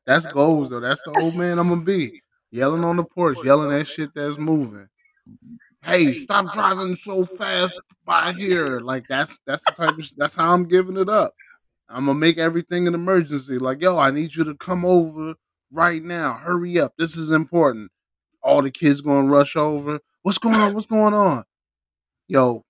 [0.07, 0.79] That's goals though.
[0.79, 2.23] That's the old man I'm gonna be.
[2.49, 4.87] Yelling on the porch, yelling that shit that's moving.
[5.83, 8.79] Hey, stop driving so fast by here.
[8.79, 11.33] Like that's that's the type of sh- that's how I'm giving it up.
[11.89, 13.59] I'm gonna make everything an emergency.
[13.59, 15.35] Like, yo, I need you to come over
[15.71, 16.35] right now.
[16.35, 16.93] Hurry up.
[16.97, 17.91] This is important.
[18.41, 19.99] All the kids gonna rush over.
[20.23, 20.73] What's going on?
[20.73, 21.43] What's going on?
[22.29, 22.63] Yo,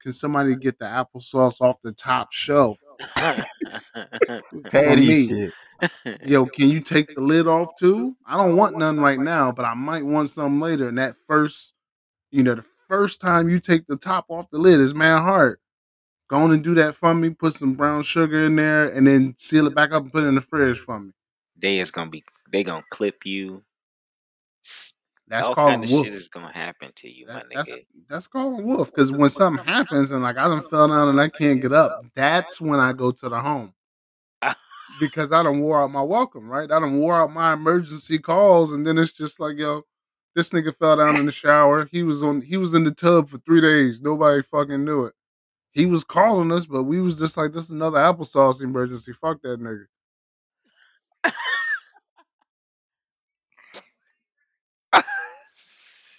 [0.00, 2.78] can somebody get the applesauce off the top shelf?
[4.70, 5.52] Patty shit.
[6.24, 8.16] Yo, can you take the lid off too?
[8.26, 10.88] I don't want none right now, but I might want some later.
[10.88, 11.74] And that first,
[12.30, 15.58] you know, the first time you take the top off the lid is man hard.
[16.28, 17.30] Go on and do that for me.
[17.30, 20.28] Put some brown sugar in there, and then seal it back up and put it
[20.28, 21.12] in the fridge for me.
[21.56, 23.62] they is gonna be they gonna clip you.
[25.28, 26.04] That's All called kind of wolf.
[26.06, 27.86] shit is gonna happen to you, my That- that's nigga.
[28.08, 28.90] that's called a wolf.
[28.90, 32.04] Because when something happens and like I done fell down and I can't get up,
[32.14, 33.74] that's when I go to the home.
[34.98, 36.70] Because I don't wore out my welcome, right?
[36.70, 39.82] I don't wore out my emergency calls, and then it's just like, yo,
[40.34, 41.86] this nigga fell down in the shower.
[41.86, 44.00] He was on he was in the tub for three days.
[44.00, 45.14] Nobody fucking knew it.
[45.72, 49.12] He was calling us, but we was just like, this is another applesauce emergency.
[49.12, 49.86] Fuck that nigga.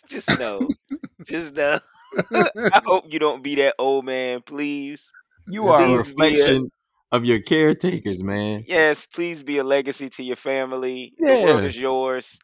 [0.07, 0.69] Just know,
[1.25, 1.79] just know.
[2.33, 5.11] I hope you don't be that old man, please.
[5.49, 6.69] You are a Please a- reflection
[7.11, 8.63] of your caretakers, man.
[8.67, 11.13] Yes, please be a legacy to your family.
[11.19, 11.45] The Yeah.
[11.45, 12.37] world is yours.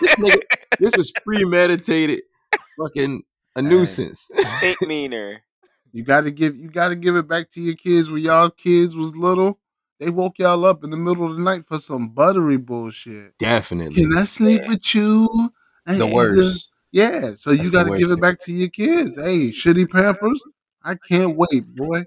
[0.00, 0.40] This nigga,
[0.78, 2.22] this is premeditated,
[2.80, 3.22] fucking
[3.56, 3.68] a Hey.
[3.68, 4.30] nuisance.
[4.60, 5.42] Think meaner.
[5.92, 9.14] You gotta give you gotta give it back to your kids when y'all kids was
[9.14, 9.60] little.
[10.00, 13.34] They woke y'all up in the middle of the night for some buttery bullshit.
[13.38, 14.68] Definitely Can I sleep Yeah.
[14.68, 15.52] with you?
[15.86, 16.72] the Hey, worst.
[16.90, 19.16] Yeah, so you That's the got to give it back to your kids.
[19.16, 20.42] Hey, shitty Pampers.
[20.82, 22.04] I can't wait, boy.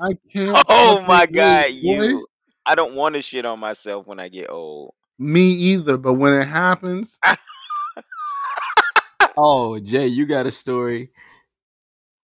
[0.00, 0.64] I can't.
[0.68, 1.72] Oh my wait, god, boy.
[1.74, 2.26] you.
[2.66, 4.94] I don't want to shit on myself when I get old.
[5.18, 5.96] Me either.
[5.96, 7.18] But when it happens,
[9.38, 11.10] Oh, Jay, you got a story.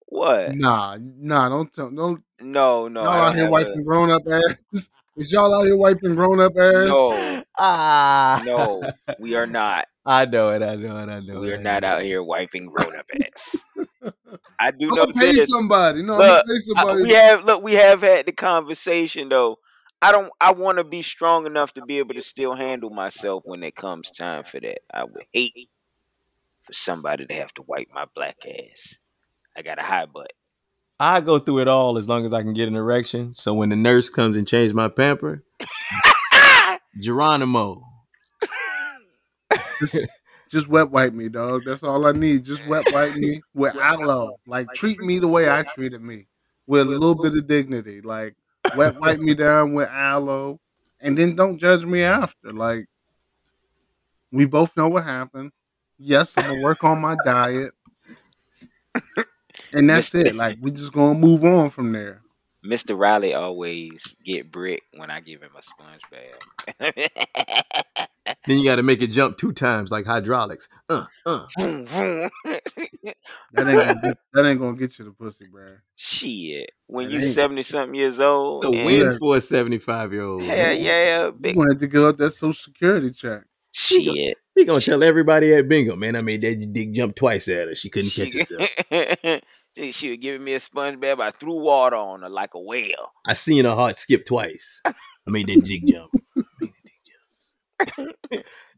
[0.07, 0.55] What?
[0.55, 1.49] nah, nah.
[1.49, 1.91] Don't tell.
[1.91, 3.03] Don't No, no.
[3.03, 4.89] y'all I out here have a- wiping grown up ass.
[5.17, 6.89] Is y'all out here wiping grown up ass?
[6.89, 8.83] No, Ah, no,
[9.21, 9.87] we are not.
[10.05, 10.63] I know it.
[10.63, 11.09] I know it.
[11.09, 11.41] I know it.
[11.41, 13.57] We I are not out here wiping grown up ass.
[14.59, 15.49] I do I'm know pay this.
[15.49, 16.03] somebody.
[16.03, 17.03] No, Look, pay I- somebody.
[17.03, 17.63] we have look.
[17.63, 19.59] We have had the conversation though.
[20.01, 20.31] I don't.
[20.41, 23.77] I want to be strong enough to be able to still handle myself when it
[23.77, 24.81] comes time for that.
[24.93, 25.69] I would hate
[26.65, 28.95] for somebody to have to wipe my black ass.
[29.57, 30.33] I got a high butt.
[30.99, 33.35] I go through it all as long as I can get an erection.
[33.35, 35.45] So when the nurse comes and changes my pamper,
[37.01, 37.81] Geronimo.
[39.83, 40.07] Just,
[40.49, 41.65] just wet wipe me, dog.
[41.65, 42.45] That's all I need.
[42.45, 44.39] Just wet wipe me with aloe.
[44.47, 46.27] Like treat me the way I treated me,
[46.67, 48.01] with a little bit of dignity.
[48.01, 48.35] Like
[48.77, 50.61] wet wipe me down with aloe,
[51.01, 52.53] and then don't judge me after.
[52.53, 52.87] Like
[54.31, 55.53] we both know what happened.
[55.99, 57.73] Yes, I'm gonna work on my diet,
[59.73, 60.35] and that's it.
[60.35, 62.21] Like we just gonna move on from there.
[62.65, 62.97] Mr.
[62.99, 67.09] Riley always get brick when I give him a sponge bath.
[68.47, 70.69] Then you got to make it jump two times like hydraulics.
[70.89, 71.47] Uh, uh.
[73.55, 75.75] That ain't gonna get, that ain't gonna get you the pussy, bro.
[75.97, 80.23] Shit, when It you seventy something years old, So and- win for a 75 year
[80.23, 80.43] old.
[80.43, 83.43] yeah, yeah, You big gonna have to give up that social security check.
[83.73, 84.39] shit.
[84.55, 86.17] He gonna tell everybody at bingo, man.
[86.17, 87.75] I made that dick jump twice at her.
[87.75, 88.69] She couldn't catch herself.
[89.77, 91.21] she was giving me a sponge bath.
[91.21, 93.13] I threw water on her like a whale.
[93.27, 94.81] I seen her heart skip twice.
[94.85, 94.93] I
[95.27, 96.11] made that dick jump.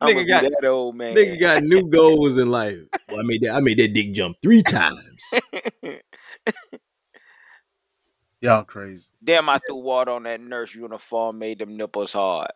[0.01, 1.15] I'm Nigga gonna got- that old man.
[1.17, 2.79] Nigga got new goals in life.
[3.09, 3.55] Well, I made that.
[3.55, 5.35] I made that dick jump three times.
[8.41, 9.05] Y'all crazy.
[9.23, 12.51] Damn, I threw water on that nurse uniform, made them nipples hard.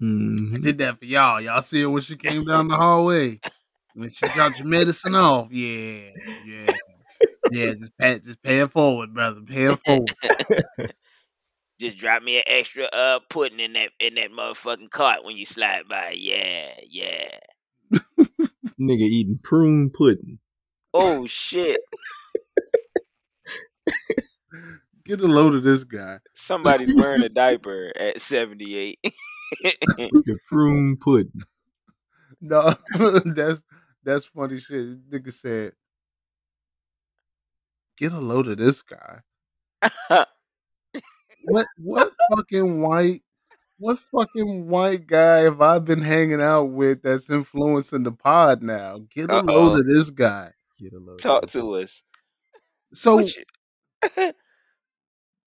[0.00, 0.62] I Mhm.
[0.62, 1.40] did that for y'all.
[1.40, 3.40] Y'all see her when she came down the hallway.
[3.94, 5.48] When she dropped your medicine off.
[5.50, 6.10] Yeah,
[6.46, 6.66] yeah.
[7.50, 9.40] Yeah, just pay just pay it forward, brother.
[9.40, 10.14] Pay it forward.
[11.80, 15.46] Just drop me an extra uh pudding in that in that motherfucking cart when you
[15.46, 16.10] slide by.
[16.16, 17.38] Yeah, yeah.
[18.80, 20.40] Nigga eating prune pudding.
[20.92, 21.80] Oh shit.
[25.04, 26.18] Get a load of this guy.
[26.34, 28.98] Somebody's wearing a diaper at 78.
[29.96, 31.40] The prune pudding.
[32.42, 32.74] No,
[33.24, 33.62] that's
[34.04, 35.08] that's funny shit.
[35.10, 35.72] Nigga said,
[37.98, 39.20] "Get a load of this guy."
[41.44, 43.22] What what fucking white
[43.78, 48.98] what fucking white guy have I been hanging out with that's influencing the pod now?
[49.14, 49.44] Get a Uh-oh.
[49.44, 50.50] load of this guy.
[50.78, 51.20] Get a load.
[51.20, 52.02] Talk to us.
[52.92, 53.32] So you-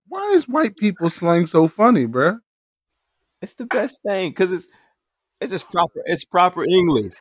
[0.07, 2.39] why is white people slang so funny, bruh?
[3.41, 4.69] It's the best thing because it's
[5.39, 6.01] it's just proper.
[6.05, 7.13] It's proper English.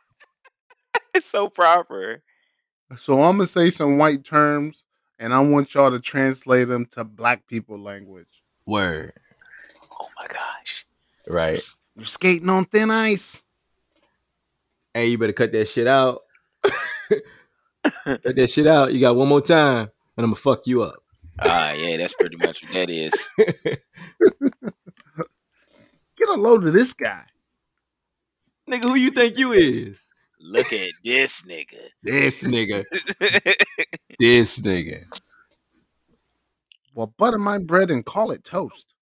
[1.13, 2.23] it's so proper.
[2.95, 4.85] So I'm gonna say some white terms,
[5.21, 8.43] and I want y'all to translate them to black people language.
[8.65, 9.13] Word.
[10.01, 10.85] Oh my gosh.
[11.29, 11.61] Right.
[11.95, 13.43] You're skating on thin ice.
[14.95, 16.21] Hey, you better cut that shit out.
[16.63, 18.93] cut that shit out.
[18.93, 20.95] You got one more time, and I'm gonna fuck you up.
[21.39, 23.13] Ah, yeah, that's pretty much what that is.
[26.17, 27.23] Get a load of this guy.
[28.67, 30.11] Nigga, who you think you is?
[30.43, 31.89] Look at this nigga.
[32.03, 32.83] This nigga.
[34.19, 35.03] This nigga.
[36.93, 38.93] Well, butter my bread and call it toast.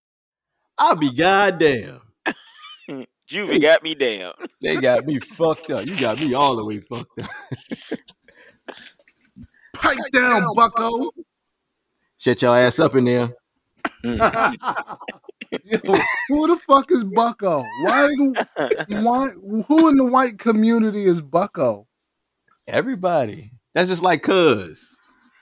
[0.78, 1.99] I'll be goddamn.
[3.30, 4.32] Juvie got me down.
[4.62, 5.86] They got me fucked up.
[5.86, 7.30] You got me all the way fucked up.
[9.75, 11.10] Pipe down, Bucko.
[12.17, 13.34] Shut your ass up in there.
[14.02, 14.54] Hmm.
[15.51, 15.79] Yo,
[16.27, 17.63] who the fuck is Bucko?
[17.83, 18.35] Why do
[18.88, 19.29] why
[19.67, 21.88] who in the white community is Bucko?
[22.67, 23.51] Everybody.
[23.73, 25.33] That's just like cuz.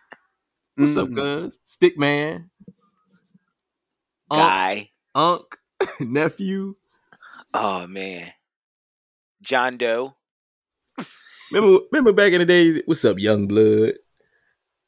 [0.76, 1.16] What's up, Mm.
[1.16, 1.60] cuz?
[1.66, 2.50] Stick man.
[4.30, 4.90] Unc, Guy.
[5.16, 5.58] unc,
[6.00, 6.76] nephew.
[7.54, 8.32] Oh man.
[9.42, 10.16] John Doe.
[11.52, 13.94] Remember, remember back in the days, what's up, young blood?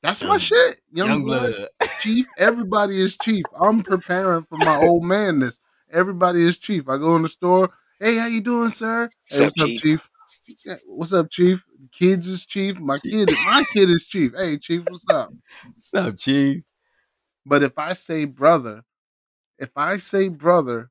[0.01, 0.79] That's my shit.
[0.91, 1.69] Young, Young blood, blood.
[1.97, 2.27] chief.
[2.37, 3.47] Everybody is chief.
[3.59, 5.59] I'm preparing for my old manness.
[5.91, 6.87] Everybody is chief.
[6.87, 7.69] I go in the store.
[7.99, 9.09] Hey, how you doing, sir?
[9.29, 10.09] Hey, What's what's up, up, chief?
[10.65, 11.65] Yeah, What's up, chief?
[11.91, 12.77] Kids is chief.
[12.79, 14.31] My kid, my kid is chief.
[14.37, 15.31] Hey, chief, what's up?
[15.75, 16.63] What's up, chief?
[17.45, 18.83] But if I say brother,
[19.57, 20.89] if I say brother,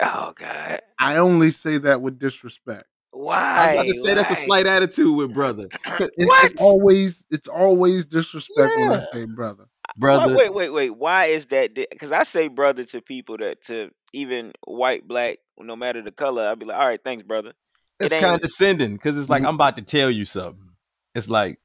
[0.00, 0.80] Oh god.
[0.98, 2.84] I only say that with disrespect.
[3.12, 3.36] Why?
[3.36, 5.68] I was about to say that's a slight attitude with brother.
[6.00, 6.44] It's, What?
[6.44, 9.66] it's always it's always disrespect when I say brother.
[9.96, 10.34] Brother.
[10.34, 10.90] Wait, wait, wait, wait.
[10.90, 11.74] Why is that?
[11.74, 16.48] Because I say brother to people that to even white, black, no matter the color.
[16.48, 17.52] I'd be like, all right, thanks, brother.
[18.00, 19.48] It's It condescending because it's like Mhm.
[19.48, 20.68] I'm about to tell you something.
[21.14, 21.58] It's like,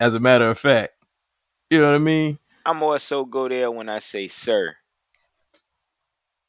[0.00, 0.94] as a matter of fact,
[1.70, 2.38] you know what I mean?
[2.64, 4.74] I more so go there when I say sir.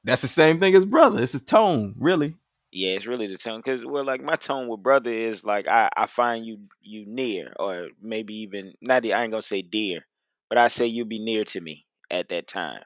[0.03, 1.21] That's the same thing as brother.
[1.21, 2.35] It's a tone, really.
[2.71, 3.61] Yeah, it's really the tone.
[3.61, 7.53] Cause well, like my tone with brother is like I I find you you near,
[7.57, 9.05] or maybe even not.
[9.05, 10.05] I ain't gonna say dear,
[10.49, 12.81] but I say you be near to me at that time.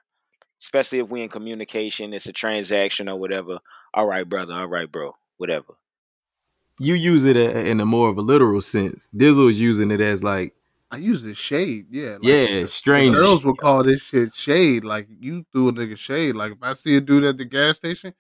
[0.62, 3.58] Especially if we in communication, it's a transaction or whatever.
[3.94, 4.54] All right, brother.
[4.54, 5.15] All right, bro.
[5.38, 5.74] Whatever.
[6.80, 9.10] You use it a- in a more of a literal sense.
[9.15, 10.56] Dizzle is using it as like,
[10.91, 12.13] I use this shade, yeah.
[12.13, 13.15] Like, yeah, the strange.
[13.15, 14.84] girls will call this shit shade.
[14.84, 16.36] Like you threw a nigga shade.
[16.36, 18.13] Like if I see a dude at the gas station,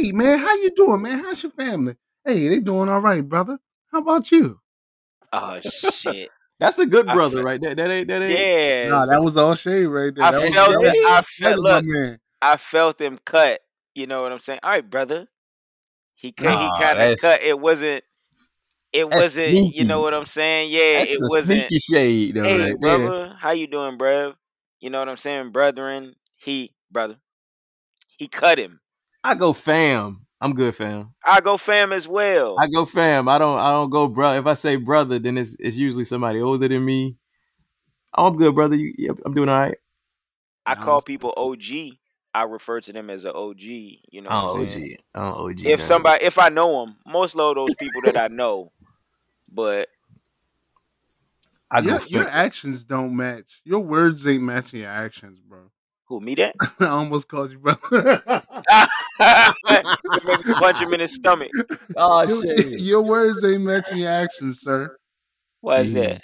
[0.00, 1.22] hey man, how you doing, man?
[1.22, 1.96] How's your family?
[2.24, 3.58] Hey, they doing all right, brother.
[3.92, 4.58] How about you?
[5.32, 6.30] Oh shit.
[6.58, 7.74] That's a good brother fe- right there.
[7.74, 8.30] That ain't that ain't.
[8.30, 8.88] yeah.
[8.88, 10.24] Nah, that was all shade right there.
[10.24, 10.96] I that was, felt that that.
[11.06, 11.58] I felt.
[11.58, 12.18] was Look, man.
[12.42, 13.60] I felt him cut.
[13.94, 14.60] You know what I'm saying?
[14.62, 15.26] All right, brother.
[16.14, 16.44] He cut.
[16.44, 17.42] Nah, he kind of cut.
[17.42, 18.04] It wasn't.
[18.92, 19.74] It wasn't.
[19.74, 20.70] You know what I'm saying?
[20.70, 21.46] Yeah, That's it a wasn't.
[21.48, 22.42] sneaky shade, though.
[22.42, 22.98] Hey, right there.
[22.98, 24.34] brother, how you doing, bruv?
[24.80, 26.14] You know what I'm saying, brethren?
[26.36, 27.16] He, brother,
[28.18, 28.80] he cut him.
[29.22, 30.26] I go fam.
[30.40, 31.12] I'm good, fam.
[31.24, 32.58] I go fam as well.
[32.58, 33.28] I go fam.
[33.28, 33.58] I don't.
[33.58, 34.34] I don't go bro.
[34.34, 37.16] If I say brother, then it's it's usually somebody older than me.
[38.16, 38.76] Oh, I'm good, brother.
[38.76, 39.78] You, yeah, I'm doing all right.
[40.66, 41.98] I Nah, call people OG.
[42.34, 43.60] I refer to them as an OG.
[43.60, 44.82] You know, Oh, what I'm OG.
[45.14, 45.60] Oh, OG.
[45.66, 48.72] If somebody, if I know them, most of those people that I know,
[49.50, 49.88] but
[51.70, 53.60] I go Your, your actions don't match.
[53.64, 55.70] Your words ain't matching your actions, bro.
[56.10, 56.56] Who me that?
[56.80, 57.80] I almost called you brother.
[59.70, 61.52] Make me punch him in his stomach.
[61.96, 62.80] Oh your, shit.
[62.80, 64.96] your words ain't matching your actions, sir.
[65.60, 66.22] Why is that?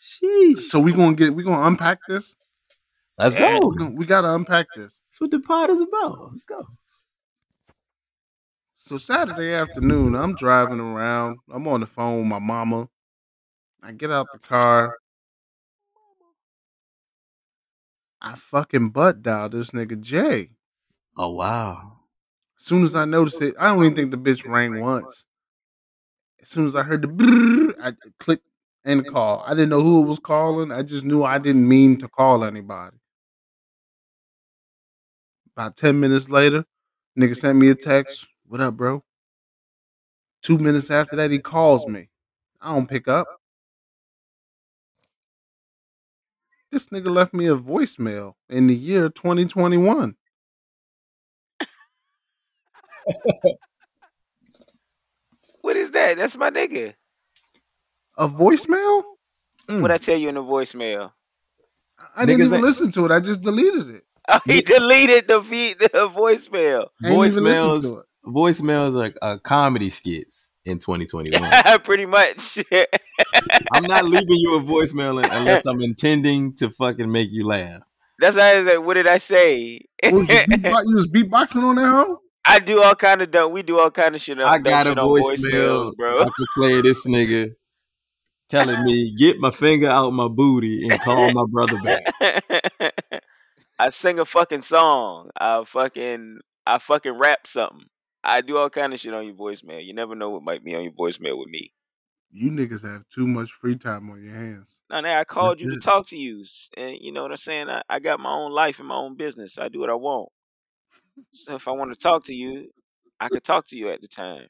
[0.00, 0.62] Sheesh.
[0.62, 2.34] So we gonna get we gonna unpack this.
[3.18, 3.58] Let's Yeah.
[3.58, 3.68] go.
[3.68, 5.00] We, gonna, we gotta unpack this.
[5.06, 6.32] That's what the pod is about.
[6.32, 6.66] Let's go.
[8.74, 11.38] So Saturday afternoon, I'm driving around.
[11.50, 12.88] I'm on the phone with my mama.
[13.82, 14.96] I get out the car.
[18.26, 20.50] I fucking butt dialed this nigga Jay.
[21.16, 21.98] Oh wow.
[22.58, 25.24] As soon as I noticed it, I don't even think the bitch rang once.
[26.42, 28.44] As soon as I heard the brrr, I clicked
[28.84, 29.44] end call.
[29.46, 30.72] I didn't know who it was calling.
[30.72, 32.96] I just knew I didn't mean to call anybody.
[35.56, 36.64] About 10 minutes later,
[37.16, 38.26] nigga sent me a text.
[38.48, 39.04] What up, bro?
[40.42, 42.08] Two minutes after that, he calls me.
[42.60, 43.26] I don't pick up.
[46.72, 50.16] This nigga left me a voicemail in the year 2021.
[55.60, 56.16] What is that?
[56.16, 56.94] That's my nigga.
[58.18, 59.02] A voicemail?
[59.70, 60.00] What I mm.
[60.00, 61.12] tell you in the voicemail?
[62.14, 63.10] I didn't even ain't- listen to it.
[63.10, 64.02] I just deleted it.
[64.28, 66.88] Oh, he deleted the feed, the voicemail.
[67.00, 71.80] I ain't even listened Voicemails, voicemails are, are comedy skits in 2021.
[71.80, 72.58] Pretty much.
[73.72, 77.80] I'm not leaving you a voicemail un- unless I'm intending to fucking make you laugh.
[78.18, 79.80] That's why I said, what did I say?
[80.02, 82.20] What you, beatbox- you was beatboxing on that hoe?
[82.44, 83.52] I do all kind of dumb.
[83.52, 84.38] We do all kind of shit.
[84.38, 86.20] I got a shit voicemail, bro.
[86.20, 87.50] I could play this nigga
[88.48, 92.04] telling me get my finger out my booty and call my brother back.
[93.78, 95.30] I sing a fucking song.
[95.38, 97.86] I fucking I fucking rap something.
[98.26, 99.84] I do all kind of shit on your voicemail.
[99.84, 101.72] You never know what might be on your voicemail with me.
[102.32, 104.80] You niggas have too much free time on your hands.
[104.90, 106.44] No, now I called That's you to talk to you,
[106.76, 107.70] and you know what I'm saying.
[107.70, 109.58] I, I got my own life and my own business.
[109.58, 110.28] I do what I want.
[111.32, 112.70] So if I want to talk to you,
[113.20, 114.48] I could talk to you at the time.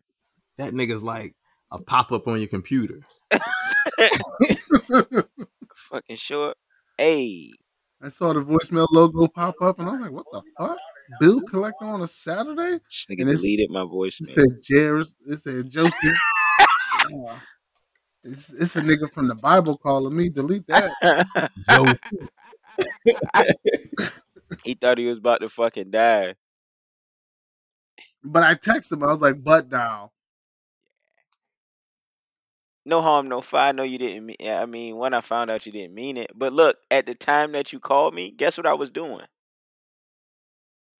[0.57, 1.35] That nigga's like
[1.71, 3.03] a pop up on your computer.
[5.91, 6.57] Fucking short.
[6.97, 7.51] Hey,
[8.03, 10.79] I saw the voicemail logo pop up and I was like, what the fuck?
[11.21, 12.79] Bill collector on a Saturday?
[12.85, 14.27] this nigga And it's- deleted my It voicemail.
[14.27, 15.17] said Jairus.
[15.27, 15.95] It said Joseph.
[18.29, 20.29] It's, it's a nigga from the Bible calling me.
[20.29, 20.91] Delete that.
[21.71, 21.87] Joe,
[24.65, 26.35] he thought he was about to fucking die.
[28.25, 29.05] But I texted him.
[29.05, 30.13] I was like, butt dial.
[32.85, 33.69] no harm, no foul.
[33.69, 34.37] I know you didn't mean.
[34.45, 37.53] I mean, when I found out you didn't mean it, but look, at the time
[37.53, 39.27] that you called me, guess what I was doing?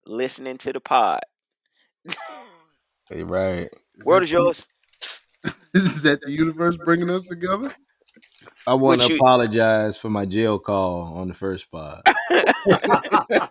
[0.07, 1.21] Listening to the pod.
[3.11, 3.69] hey, right.
[4.05, 4.67] Word is yours.
[5.75, 7.75] Is that the universe bringing us together?
[8.67, 12.03] I want to apologize for my jail call on the first pod.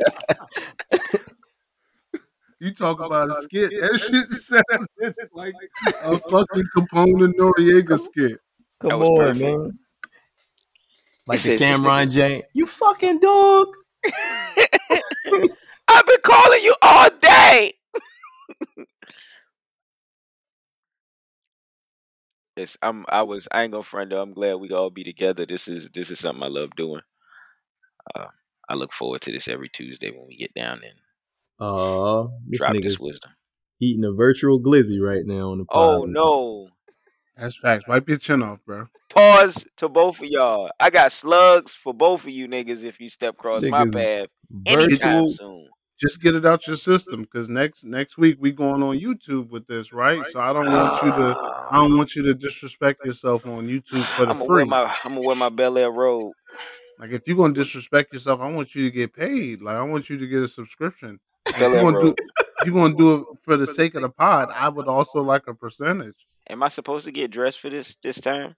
[2.60, 3.70] You talk about a skit.
[3.80, 5.54] That shit sounded like
[6.04, 8.40] a fucking Capone and Noreaga skit.
[8.80, 9.40] Come on, perfect.
[9.40, 9.80] man.
[11.28, 12.44] Like says the this Cameron Jane.
[12.54, 13.68] You fucking dog.
[15.88, 17.74] I've been calling you all day.
[22.58, 23.06] Yes, I'm.
[23.10, 23.48] I was.
[23.52, 24.22] I ain't gonna front though.
[24.22, 25.46] I'm glad we all be together.
[25.46, 25.90] This is.
[25.94, 27.02] This is something I love doing.
[28.16, 28.28] Uh,
[28.70, 31.00] I look forward to this every Tuesday when we get down and
[31.60, 33.32] Uh, this drop this wisdom.
[33.82, 35.78] eating a virtual glizzy right now on the pod.
[35.78, 36.70] Oh no!
[37.38, 37.88] That's facts.
[37.88, 38.88] Wipe your chin off, bro.
[39.10, 40.70] Pause to both of y'all.
[40.80, 44.30] I got slugs for both of you niggas if you step across my Niggas path
[44.66, 45.70] anytime soon.
[46.00, 49.66] Just get it out your system, because next next week we going on YouTube with
[49.68, 50.26] this, right?
[50.26, 51.68] So I don't want you to ah.
[51.72, 54.56] I don't want you to disrespect yourself on YouTube for the I'm gonna free.
[54.58, 54.84] wear my.
[55.04, 56.34] I'm gonna wear my Bel Air robe.
[57.00, 59.62] Like if you're gonna disrespect yourself, I want you to get paid.
[59.62, 61.20] Like I want you to get a subscription.
[61.48, 62.16] If Bel you're Air do, robe.
[62.60, 65.48] if you're gonna do it for the sake of the pod, I would also like
[65.48, 66.16] a percentage.
[66.50, 68.56] Am I supposed to get dressed for this this time?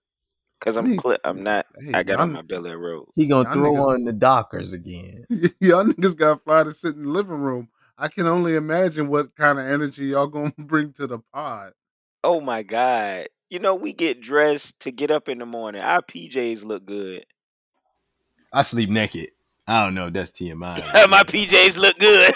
[0.59, 0.97] Cause I'm Me.
[0.97, 1.67] cli- I'm not.
[1.79, 3.09] Hey, I got on my Bel Air robe.
[3.13, 5.25] He gonna throw niggas- on the Dockers again.
[5.59, 7.69] y'all niggas got fly to sit in the living room.
[7.97, 11.73] I can only imagine what kind of energy y'all gonna bring to the pod.
[12.23, 13.27] Oh my god!
[13.49, 15.81] You know we get dressed to get up in the morning.
[15.81, 17.25] Our PJs look good.
[18.51, 19.29] I sleep naked.
[19.67, 20.09] I don't know.
[20.09, 21.09] That's TMI.
[21.09, 22.33] my PJs look good.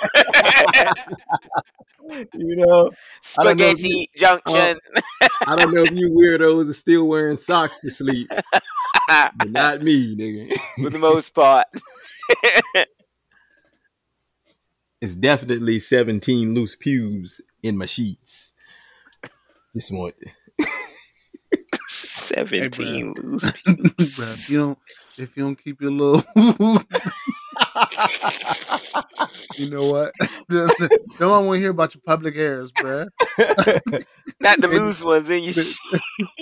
[2.33, 2.91] you know,
[3.37, 4.77] I don't know if Spaghetti Junction.
[4.95, 8.29] Uh, I don't know if you weirdos are still wearing socks to sleep,
[9.07, 10.57] but not me, nigga.
[10.81, 11.67] for the most part.
[15.01, 18.53] It's definitely 17 loose pubes in my sheets.
[19.73, 20.13] Just want
[21.87, 23.51] Seventeen loose.
[23.63, 24.77] Bruh, if you don't
[25.17, 26.23] if you don't keep your little
[29.57, 30.13] you know what?
[30.49, 33.07] no one want to hear about your public hairs, bruh.
[34.39, 35.53] Not the It- loose ones in your.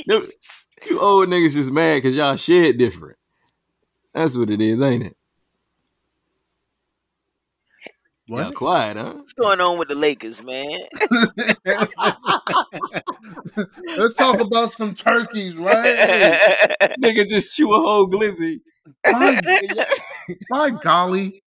[0.05, 0.29] you
[0.85, 3.17] you old niggas is mad because y'all shit different.
[4.13, 5.15] That's what it is, ain't it?
[8.29, 9.13] Y'all quiet, huh?
[9.15, 10.81] What's going on with the Lakers, man?
[13.97, 16.67] Let's talk about some turkeys, right?
[17.01, 18.61] Nigga just chew a whole glizzy.
[19.03, 19.41] By,
[20.51, 21.41] by golly,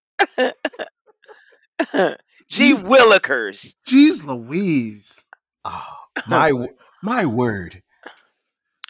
[2.49, 2.89] G Jeez.
[2.89, 3.74] Willikers.
[3.87, 5.24] jeez Louise.
[5.64, 6.68] Ah, oh, my
[7.03, 7.80] my word.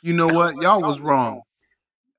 [0.02, 0.56] You know what?
[0.56, 1.42] Y'all was wrong.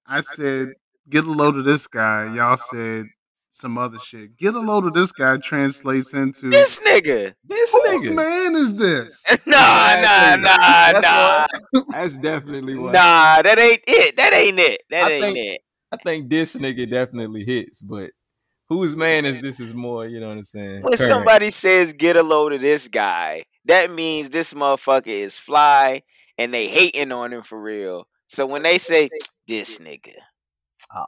[0.06, 0.74] I said,
[1.10, 2.32] get a load of this guy.
[2.36, 3.08] Y'all said
[3.54, 4.36] some other shit.
[4.38, 7.34] Get a load of this guy translates into This nigga.
[7.46, 8.16] This whose nigga.
[8.16, 9.24] man is this?
[9.46, 10.42] Nah, nah, Exactly.
[10.42, 11.48] nah, That's nah.
[11.72, 12.94] what- That's definitely what.
[12.94, 14.18] Nah, that ain't it.
[14.18, 14.82] That ain't it.
[14.90, 15.62] That I ain't think- it.
[15.92, 18.10] I think this nigga definitely hits, but
[18.68, 20.82] whose man is this is more, you know what I'm saying?
[20.82, 21.00] When current.
[21.12, 26.02] somebody says get a load of this guy, that means this motherfucker is fly
[26.40, 28.08] and they hating on him for real.
[28.30, 29.10] So when they say
[29.48, 30.16] this nigga,
[30.92, 31.06] ah.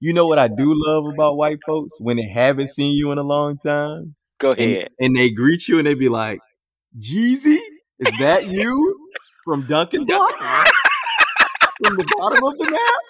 [0.00, 3.18] You know what I do love about white folks when they haven't seen you in
[3.18, 4.90] a long time, go ahead.
[5.00, 6.40] and they greet you and they be like,
[6.98, 7.56] "Jeezy,
[7.98, 9.08] is that you
[9.44, 10.70] from Dunkin' Donuts
[11.84, 13.00] from the bottom of the map?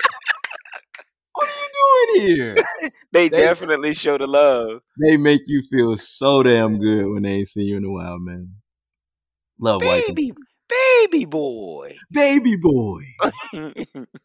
[1.34, 2.56] What are you doing here?"
[3.12, 4.80] They, they- definitely show the love.
[5.02, 8.18] They make you feel so damn good when they ain't seen you in a while,
[8.18, 8.50] man.
[9.58, 10.14] Love white people.
[10.14, 10.32] Baby,
[10.68, 11.96] baby boy.
[12.12, 13.02] baby boy.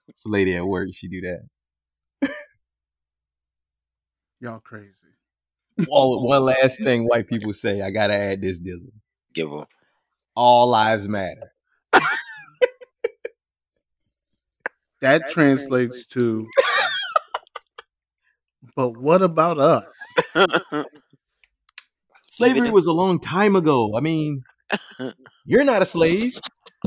[0.10, 0.90] It's a lady at work.
[0.94, 1.40] She do that.
[4.42, 4.90] Y'all crazy.
[5.90, 7.82] Oh, one last thing white people say.
[7.82, 8.92] I gotta add this dizzle.
[9.36, 9.66] Give him.
[10.36, 11.54] All lives matter.
[15.02, 16.48] That translates to
[18.76, 19.86] But what about us?
[22.30, 23.96] Slavery was a long time ago.
[23.96, 24.44] I mean,
[25.46, 26.40] you're not a slave.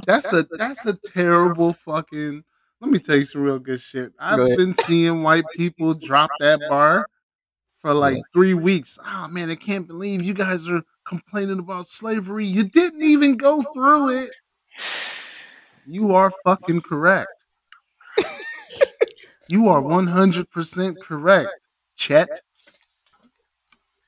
[0.06, 2.42] That's a that's a terrible fucking.
[2.80, 4.12] Let me tell you some real good shit.
[4.18, 7.06] I've been seeing white people drop that bar
[7.84, 8.22] for like Yeah.
[8.32, 8.98] three weeks.
[9.04, 12.46] Oh man, I can't believe you guys are complaining about slavery.
[12.46, 14.30] You didn't even go through it.
[15.86, 17.28] You are fucking correct.
[19.48, 21.50] You are one hundred percent correct,
[21.94, 22.40] Chet.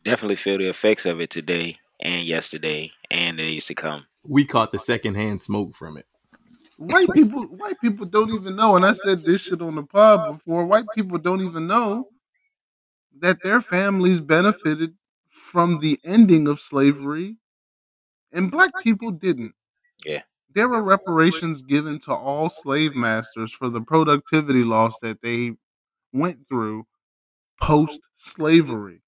[0.04, 4.06] Definitely feel the effects of it today and yesterday and the days to come.
[4.26, 6.06] We caught the secondhand smoke from it.
[6.78, 10.32] White people, white people don't even know, and I said this shit on the pod
[10.32, 10.64] before.
[10.64, 12.08] White people don't even know
[13.20, 14.94] that their families benefited
[15.28, 17.36] from the ending of slavery,
[18.32, 19.54] and black people didn't.
[20.04, 20.22] Yeah.
[20.54, 25.52] There were reparations given to all slave masters for the productivity loss that they
[26.12, 26.86] went through
[27.60, 29.02] post slavery.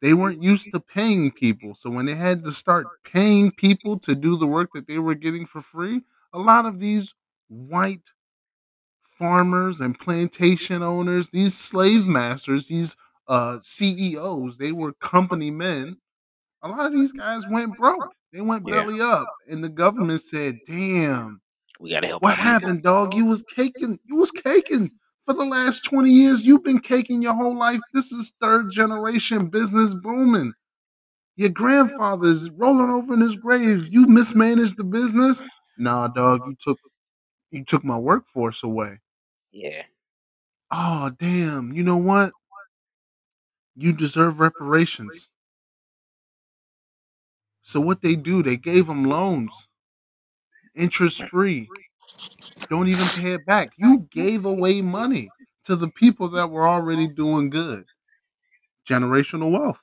[0.00, 1.74] They weren't used to paying people.
[1.74, 5.14] So when they had to start paying people to do the work that they were
[5.14, 7.14] getting for free, a lot of these
[7.48, 8.12] white
[9.18, 12.96] farmers and plantation owners, these slave masters, these
[13.28, 15.96] uh, CEOs, they were company men.
[16.62, 18.12] A lot of these guys went broke.
[18.32, 18.82] They went Yeah.
[18.82, 19.28] belly up.
[19.48, 21.40] And the government said, damn,
[21.78, 22.22] We gotta help.
[22.22, 23.14] what happened, dog?
[23.14, 23.98] You was caking.
[24.06, 24.90] You was caking
[25.26, 26.44] for the last 20 years.
[26.44, 27.80] You've been caking your whole life.
[27.92, 30.52] This is third generation business booming.
[31.36, 33.88] Your grandfather's rolling over in his grave.
[33.90, 35.42] You mismanaged the business.
[35.78, 36.78] Nah, dog, you took
[37.50, 38.98] you took my workforce away.
[39.54, 39.84] Yeah.
[40.70, 41.72] Oh, damn.
[41.72, 42.32] You know what?
[43.76, 45.30] You deserve reparations.
[47.62, 49.68] So what they do, they gave them loans,
[50.74, 51.68] interest free.
[52.68, 53.72] Don't even pay it back.
[53.78, 55.30] You gave away money
[55.64, 57.86] to the people that were already doing good.
[58.86, 59.80] Generational wealth.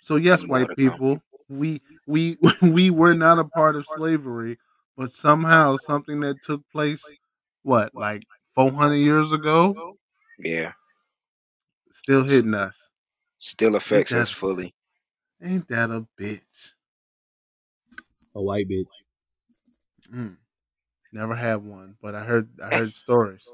[0.00, 4.58] So yes, white people, we we we were not a part of slavery,
[4.96, 7.14] but somehow something that took place,
[7.64, 8.22] what like
[8.54, 9.96] 400 years ago,
[10.38, 10.72] Yeah.
[11.90, 12.90] still hitting us.
[13.40, 14.74] Still affects that- us fully.
[15.42, 16.70] Ain't that a bitch?
[18.36, 18.86] A white bitch.
[20.12, 20.36] Mm.
[21.12, 23.46] Never had one, but I heard I heard stories.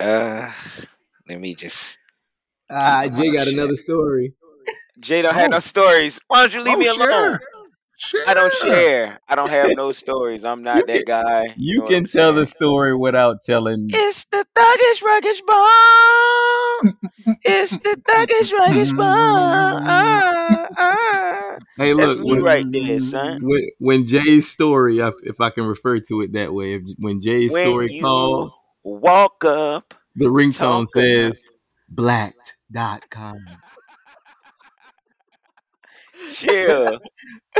[0.00, 0.52] Uh,
[1.28, 1.96] let me just.
[2.68, 4.34] Ah, Jay got another story.
[4.98, 5.56] Jay don't have Oh.
[5.56, 6.18] no stories.
[6.26, 7.38] Why don't you leave Oh, me alone?
[7.96, 8.20] Share.
[8.26, 9.20] I don't share.
[9.28, 10.44] I don't have no stories.
[10.44, 11.54] I'm not You that guy.
[11.56, 12.36] You know can tell saying?
[12.36, 13.88] the story without telling.
[13.92, 16.98] It's the thuggish ruggish bomb.
[17.42, 19.82] It's the thuggish ruggish bomb.
[19.86, 21.56] Ah, ah.
[21.78, 23.40] Hey, That's look, me when, right there, son.
[23.42, 27.20] when, when Jay's story, if, if I can refer to it that way, if, when
[27.20, 29.94] Jay's When story you calls, Walk up.
[30.14, 31.44] the ringtone talk says
[31.88, 33.38] blacked.com.
[36.32, 36.98] Chill.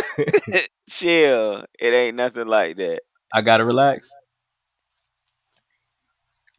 [0.88, 1.64] Chill.
[1.78, 3.00] It ain't nothing like that.
[3.32, 4.10] I gotta relax.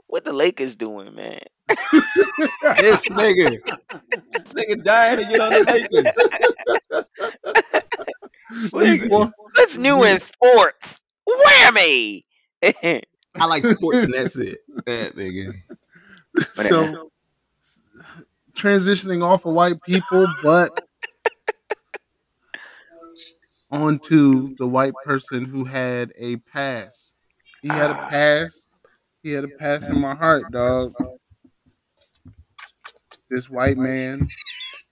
[0.07, 1.41] What the Lakers doing, man?
[2.79, 3.59] This nigga.
[4.53, 6.15] nigga dying to get on the Lakers.
[8.51, 9.29] Sleep, boy.
[9.55, 10.99] What's new in sports?
[11.27, 12.23] Whammy!
[12.63, 13.01] I
[13.47, 14.59] like sports and that's it.
[14.85, 15.51] That nigga.
[16.53, 17.11] So
[18.55, 20.86] transitioning off of white people, but
[23.71, 27.13] onto the white person who had a pass.
[27.61, 28.67] He had a pass.
[29.23, 30.93] He had a pass in my heart, dog.
[33.29, 34.29] This white man,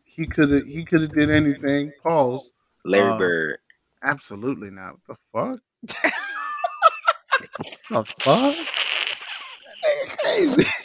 [0.03, 1.91] he could have he could have did anything.
[2.03, 2.51] Pause.
[2.83, 3.57] Larry Uh, Bird.
[4.03, 4.95] Absolutely not.
[5.05, 5.59] What the
[5.93, 6.13] fuck?
[7.89, 8.55] the fuck?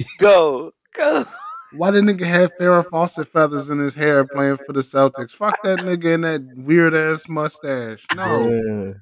[0.19, 1.25] Go, go.
[1.73, 5.31] Why the nigga have Farrah Fawcett feathers in his hair playing for the Celtics?
[5.31, 8.05] Fuck that nigga and that weird ass mustache.
[8.15, 8.93] No, Yeah.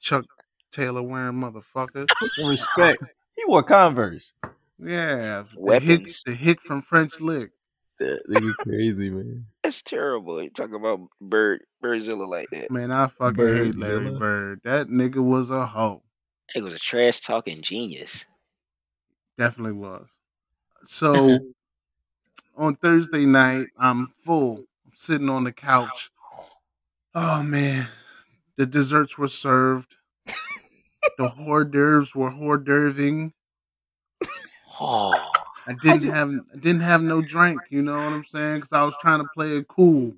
[0.00, 0.24] Chuck
[0.72, 2.08] Taylor wearing motherfucker.
[2.48, 3.02] Respect.
[3.34, 4.34] He wore Converse.
[4.78, 7.50] Yeah, the hick, the hick from French Lick.
[7.98, 9.46] That nigga crazy, man.
[9.62, 10.42] That's terrible.
[10.42, 12.70] You talk about Bird, Birdzilla like that.
[12.70, 14.60] Man, I fucking hate Larry Bird.
[14.64, 16.02] That nigga was a hoe.
[16.52, 18.24] He was a trash talking genius.
[19.38, 20.06] Definitely was.
[20.88, 21.40] So
[22.56, 24.58] on Thursday night, I'm full.
[24.58, 26.10] I'm sitting on the couch.
[27.14, 27.88] Oh man,
[28.56, 29.94] the desserts were served.
[31.18, 33.32] the hors d'oeuvres were hors d'oeuvring.
[34.80, 35.32] Oh,
[35.66, 37.60] I didn't have I didn't have no drink.
[37.70, 38.56] You know what I'm saying?
[38.56, 40.14] Because I was trying to play it cool.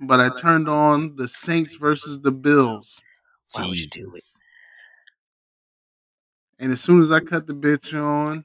[0.00, 3.02] But I turned on the Saints versus the Bills,
[3.52, 4.24] Why would you do it?
[6.58, 8.44] And as soon as I cut the bitch on,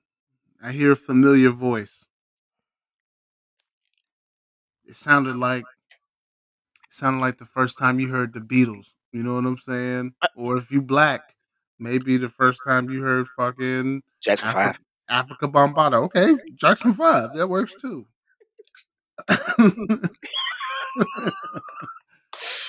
[0.61, 2.05] I hear a familiar voice.
[4.87, 8.87] It sounded like it sounded like the first time you heard the Beatles.
[9.11, 10.13] You know what I'm saying?
[10.21, 11.21] Uh or if you black,
[11.79, 14.79] maybe the first time you heard fucking Jackson Africa,
[15.09, 15.27] Five.
[15.27, 16.03] Afrika Bambaataa.
[16.05, 17.33] Okay, Jackson Five.
[17.35, 18.05] That works too.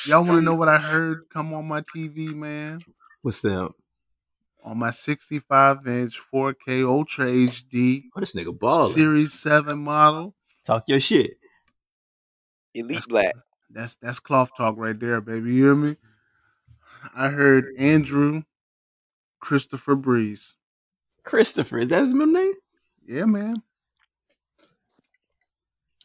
[0.06, 2.80] Y'all want to know what I heard come on my TV, man?
[3.22, 3.72] What's that?
[4.64, 8.90] On my 65 inch 4K Ultra HD Oh, this nigga balling.
[8.90, 10.34] Series 7 model.
[10.64, 11.36] Talk your shit.
[12.76, 13.34] Elite Black.
[13.70, 15.54] That's that's cloth talk right there, baby.
[15.54, 15.96] You hear me?
[17.14, 18.42] I heard Andrew
[19.40, 20.52] Christopher Brees.
[21.24, 22.54] Christopher, that's that his middle name?
[23.06, 23.62] Yeah, man.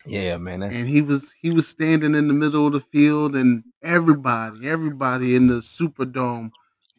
[0.06, 0.62] Yeah, man.
[0.62, 4.68] That's and he was he was standing in the middle of the field and everybody
[4.68, 6.52] everybody in the superdome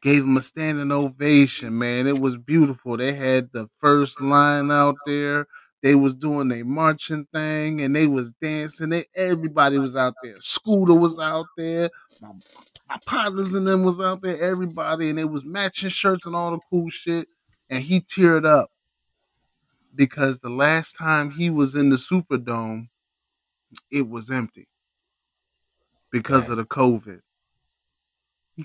[0.02, 4.96] gave him a standing ovation man it was beautiful they had the first line out
[5.06, 5.46] there
[5.82, 10.36] they was doing their marching thing and they was dancing they everybody was out there
[10.40, 12.30] scooter was out there my,
[12.88, 16.52] my partners and them was out there everybody and they was matching shirts and all
[16.52, 17.28] the cool shit
[17.70, 18.70] and he teared up
[19.94, 22.88] because the last time he was in the superdome
[23.90, 24.68] it was empty
[26.10, 27.20] because of the COVID.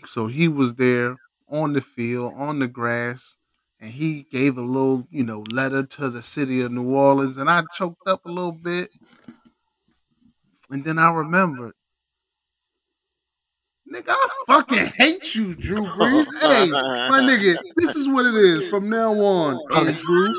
[0.06, 1.18] So he was there
[1.50, 3.37] on the field, on the grass,
[3.80, 7.50] and he gave a little, you know, letter to the city of New Orleans, and
[7.50, 8.90] I choked up a little bit.
[10.70, 11.74] And then I remembered,
[13.92, 16.28] nigga, I fucking hate you, Drew Brees.
[16.42, 20.30] Hey, my nigga, this is what it is from now on, oh, Andrew,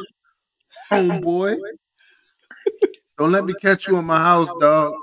[0.90, 1.56] homeboy.
[3.16, 4.94] Don't let me catch you in my house, dog.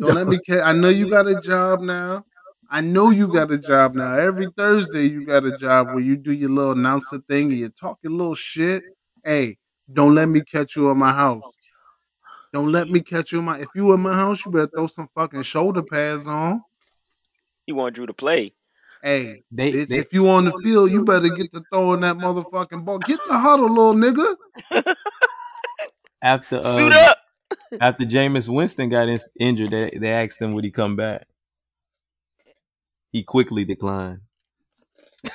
[0.00, 0.62] Don't let me catch.
[0.64, 2.24] I know you got a job now.
[2.74, 4.14] I know you got a job now.
[4.14, 7.68] Every Thursday you got a job where you do your little announcer thing and you
[7.68, 8.82] talk your little shit.
[9.22, 9.58] Hey,
[9.92, 11.42] don't let me catch you in my house.
[12.50, 13.58] Don't let me catch you in my.
[13.58, 16.62] If you in my house, you better throw some fucking shoulder pads on.
[17.66, 18.54] He wanted you to play.
[19.02, 22.16] Hey, they, bitch, they if you on the field, you better get to throwing that
[22.16, 23.00] motherfucking ball.
[23.00, 24.94] Get the huddle, little nigga.
[26.22, 27.18] after Suit uh, up.
[27.82, 31.26] after Jameis Winston got in, injured, they, they asked him would he come back.
[33.12, 34.20] He quickly declined.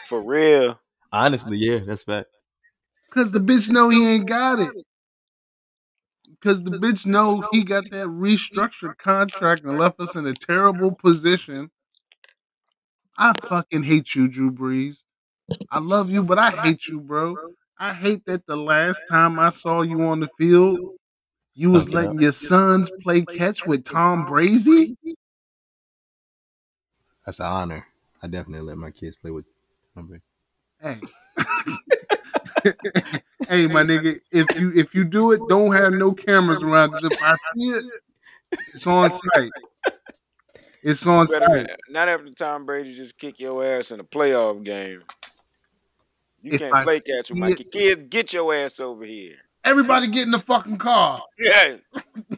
[0.08, 0.80] For real.
[1.12, 2.28] Honestly, yeah, that's fact.
[3.12, 4.74] Cause the bitch know he ain't got it.
[6.44, 10.92] Cause the bitch know he got that restructured contract and left us in a terrible
[10.92, 11.72] position.
[13.18, 15.04] I fucking hate you, Drew Brees.
[15.72, 17.36] I love you, but I hate you, bro.
[17.80, 20.80] I hate that the last time I saw you on the field,
[21.56, 22.04] you was Stunk up.
[22.04, 24.96] letting your sons play catch with Tom Brady.
[27.28, 27.86] That's an honor.
[28.24, 29.44] I definitely let my kids play with.
[29.94, 30.10] Tom
[30.82, 30.96] Hey.
[33.50, 36.92] hey, my nigga, if you if you do it, don't have no cameras around.
[36.94, 37.84] Cause if I see it,
[38.52, 39.52] it's on site.
[40.82, 41.42] It's on site.
[41.50, 45.04] not- Not after Tom Brady just kick your ass in a playoff game.
[46.42, 47.72] You If can't I play see catch with my it- kid.
[47.72, 49.36] Kids, get your ass over here.
[49.66, 51.22] Everybody get in the fucking car.
[51.40, 51.76] Yeah.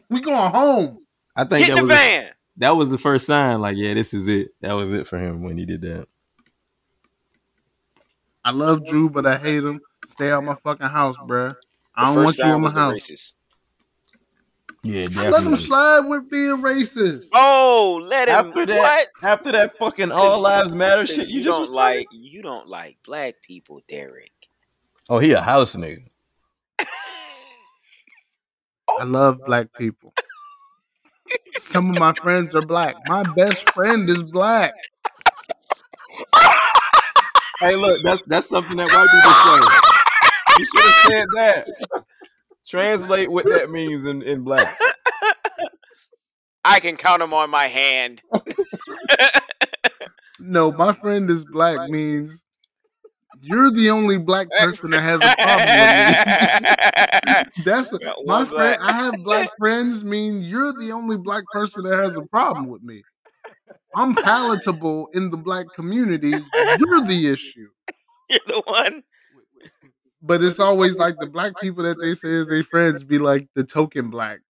[0.08, 1.06] We going home.
[1.36, 2.30] I think Get that the was van.
[2.56, 3.60] That was the first sign.
[3.60, 4.48] Like, yeah, this is it.
[4.60, 6.06] That was it for him when he did that.
[8.44, 9.80] I love Drew, but I hate him.
[10.06, 11.54] Stay out my fucking house, bruh.
[11.94, 12.94] I don't want you in my house.
[12.94, 13.32] racist.
[14.82, 17.26] Yeah, I let him slide with being racist.
[17.34, 18.34] Oh, let him.
[18.34, 19.08] After that, what?
[19.22, 22.06] after that fucking all lives matter shit, you, you just don't like.
[22.12, 24.32] You don't like black people, Derek.
[25.10, 25.98] Oh, he a house nigga.
[28.98, 30.14] I love black people.
[31.56, 32.96] Some of my friends are black.
[33.06, 34.72] My best friend is black.
[37.60, 40.58] Hey, look, that's that's something that white people say.
[40.58, 42.04] You should have said that.
[42.66, 44.78] Translate what that means in, in black.
[46.64, 48.22] I can count them on my hand.
[50.42, 52.42] No, my friend is black means
[53.42, 57.64] you're the only black person that has a problem with me.
[57.64, 58.78] That's Got my friend.
[58.82, 60.04] I have black friends.
[60.04, 63.02] Mean you're the only black person that has a problem with me.
[63.96, 66.30] I'm palatable in the black community.
[66.30, 67.68] You're the issue.
[68.28, 69.02] You're the one.
[70.22, 73.48] But it's always like the black people that they say is their friends be like
[73.56, 74.40] the token black.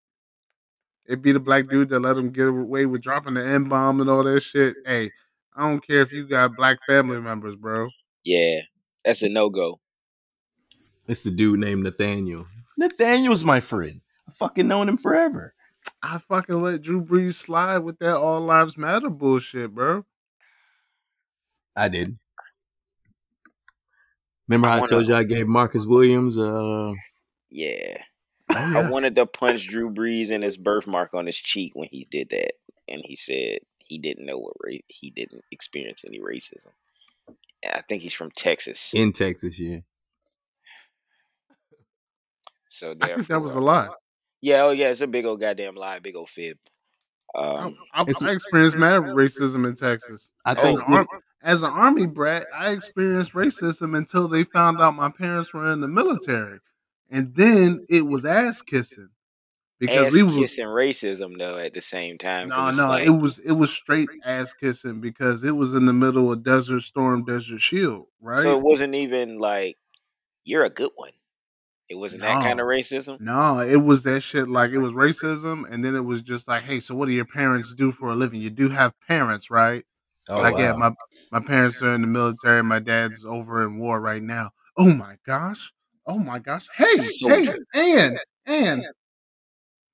[1.06, 4.00] It be the black dude that let them get away with dropping the N bomb
[4.00, 4.76] and all that shit.
[4.84, 5.10] Hey,
[5.56, 7.88] I don't care if you got black family members, bro.
[8.24, 8.60] Yeah,
[9.04, 9.80] that's a no go.
[11.06, 12.46] It's the dude named Nathaniel.
[12.78, 14.00] Nathaniel's my friend.
[14.28, 15.54] I fucking known him forever.
[16.02, 20.04] I fucking let Drew Brees slide with that all lives matter bullshit, bro.
[21.76, 22.18] I did.
[24.48, 26.92] Remember I how I, wanna- told you I gave Marcus Williams uh
[27.50, 27.98] Yeah,
[28.52, 32.06] oh, I wanted to punch Drew Brees in his birthmark on his cheek when he
[32.10, 32.52] did that,
[32.88, 36.72] and he said he didn't know what ra- he didn't experience any racism.
[37.62, 39.80] And I think he's from Texas, in Texas, yeah.
[42.68, 43.88] so I think that was a therefore- lie.
[44.42, 46.56] Yeah, oh yeah, it's a big old goddamn lie, big old fib.
[47.34, 50.30] I, Um, I, It's- I experienced mad racism in Texas.
[50.46, 51.06] I As, think an ar-
[51.42, 55.80] as an army brat, I experienced racism until they found out my parents were in
[55.82, 56.60] the military,
[57.10, 59.10] and then it was ass kissing
[59.80, 62.48] because ass we was kissing racism though at the same time.
[62.48, 65.92] no no like- it was it was straight ass kissing because it was in the
[65.92, 68.42] middle of Desert Storm, Desert Shield, right?
[68.42, 69.76] So it wasn't even like
[70.44, 71.12] you're a good one.
[71.88, 73.20] It wasn't that kind of racism.
[73.20, 74.48] No, it was that shit.
[74.48, 77.24] Like it was racism, and then it was just like, hey, so what do your
[77.24, 78.40] parents do for a living?
[78.40, 79.84] You do have parents, right?
[80.28, 80.92] oh, like, yeah, my
[81.32, 82.62] my parents are in the military.
[82.62, 84.50] My dad's over in war right now.
[84.78, 85.72] Oh my gosh.
[86.06, 86.68] Oh my gosh.
[86.74, 87.58] Hey, hey, Soldier.
[87.74, 88.84] Ann, Ann.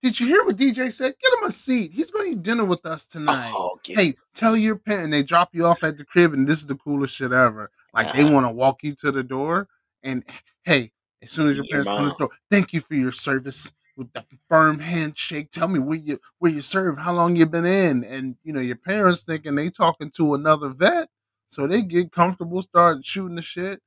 [0.02, 1.14] Did you hear what DJ said?
[1.20, 1.92] Get him a seat.
[1.92, 3.52] He's going to eat dinner with us tonight.
[3.56, 5.10] Oh, get Hey, tell your parent.
[5.10, 7.70] They drop you off at the crib, and this is the coolest shit ever.
[7.92, 8.32] Like they Uh-huh.
[8.32, 9.68] want to walk you to the door,
[10.02, 10.22] and
[10.64, 10.92] hey,
[11.22, 13.72] as soon as your Your parents come to the door, thank you for your service
[13.96, 15.50] with the firm handshake.
[15.50, 18.60] Tell me where you where you served, how long you been in, and you know
[18.60, 21.08] your parents thinking they talking to another vet,
[21.48, 23.80] so they get comfortable, start shooting the shit.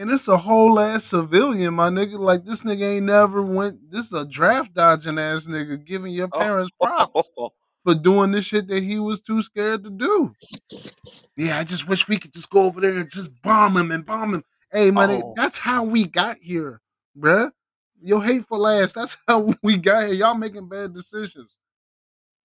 [0.00, 2.18] And it's a whole ass civilian, my nigga.
[2.18, 3.90] Like this nigga ain't never went.
[3.90, 6.38] This is a draft dodging ass nigga giving your Oh.
[6.38, 7.50] parents oh, props oh.
[7.84, 10.32] for doing the shit that he was too scared to do.
[11.36, 14.06] Yeah, I just wish we could just go over there and just bomb him and
[14.06, 14.44] bomb him.
[14.72, 15.34] Hey, man, Oh.
[15.36, 16.80] that's how we got here,
[17.18, 17.50] bruh.
[18.00, 18.94] Your hateful ass.
[18.94, 20.14] That's how we got here.
[20.14, 21.54] Y'all making bad decisions.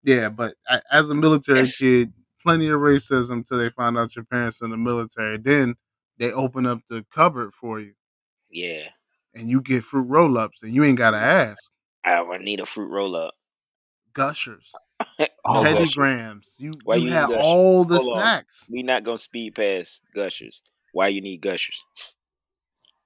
[0.03, 1.77] Yeah, but I, as a military Yes.
[1.77, 2.11] kid,
[2.43, 5.37] plenty of racism till they find out your parents in the military.
[5.37, 5.75] Then
[6.17, 7.93] they open up the cupboard for you,
[8.49, 8.89] Yeah,
[9.33, 11.71] and you get fruit roll ups, and you ain't gotta ask.
[12.03, 13.33] I would need a fruit roll up.
[14.13, 14.71] Gushers,
[15.45, 15.95] Oh, Teddy Gushers.
[15.95, 16.55] Grahams.
[16.57, 17.45] You, Why you you had eat Gushers?
[17.45, 18.19] all the Hold on.
[18.21, 18.67] snacks.
[18.71, 20.61] We not gonna speed past gushers.
[20.93, 21.83] Why you need gushers?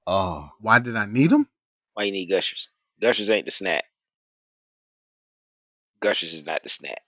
[0.08, 1.48] oh, Why did I need them?
[1.96, 2.70] Why you need gushers?
[3.02, 3.86] Gushers ain't the snack.
[6.02, 7.02] Gushers is not the snack.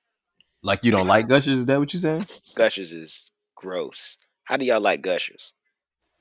[0.64, 1.60] like you don't like gushers?
[1.60, 2.28] Is that what you saying?
[2.56, 4.18] Gushers is gross.
[4.44, 5.54] How do y'all like gushers?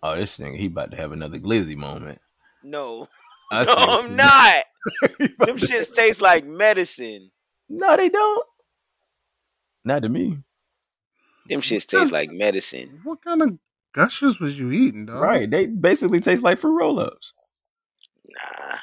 [0.03, 2.19] Oh, this thing, he about to have another glizzy moment.
[2.63, 3.09] No,
[3.53, 3.75] I no, see.
[3.79, 4.65] I'm not.
[5.47, 7.31] Them shits taste like medicine.
[7.69, 8.47] No, they don't.
[9.85, 10.39] Not to me.
[11.49, 13.01] Them shits taste like medicine.
[13.05, 13.59] What kind of
[13.93, 15.21] gushers was you eating, dog?
[15.21, 15.51] Right.
[15.51, 17.33] They basically taste like fruit roll ups.
[18.29, 18.77] Nah,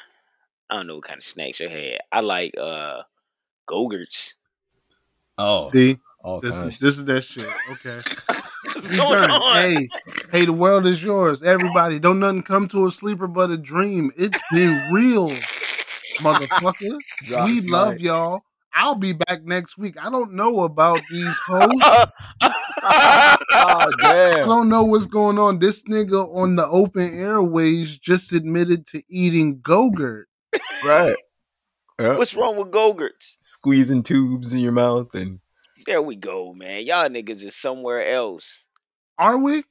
[0.70, 1.98] I don't know what kind of snacks you had.
[2.12, 3.02] I like uh
[3.66, 4.34] Go-Gurts.
[5.38, 6.74] Oh, See, all this kinds.
[6.74, 7.46] is this is that shit.
[7.72, 8.00] Okay.
[8.78, 9.30] What's going done.
[9.30, 9.56] on?
[9.56, 9.88] Hey,
[10.30, 11.42] hey, the world is yours.
[11.42, 14.12] Everybody, don't nothing come to a sleeper but a dream.
[14.16, 15.30] It's been real,
[16.20, 16.98] motherfucker.
[17.24, 18.02] Drop we the love mic.
[18.02, 18.42] y'all.
[18.72, 19.96] I'll be back next week.
[20.00, 22.06] I don't know about these hosts.
[22.40, 22.52] oh
[22.84, 25.58] I don't know what's going on.
[25.58, 30.28] This nigga on the open airways just admitted to eating Go-Gurt.
[30.84, 31.16] Right.
[31.98, 32.16] Yeah.
[32.16, 33.38] What's wrong with Gogurts?
[33.40, 35.40] Squeezing tubes in your mouth and
[35.84, 36.84] There we go, man.
[36.84, 38.66] Y'all niggas is somewhere else.
[39.18, 39.64] Are we?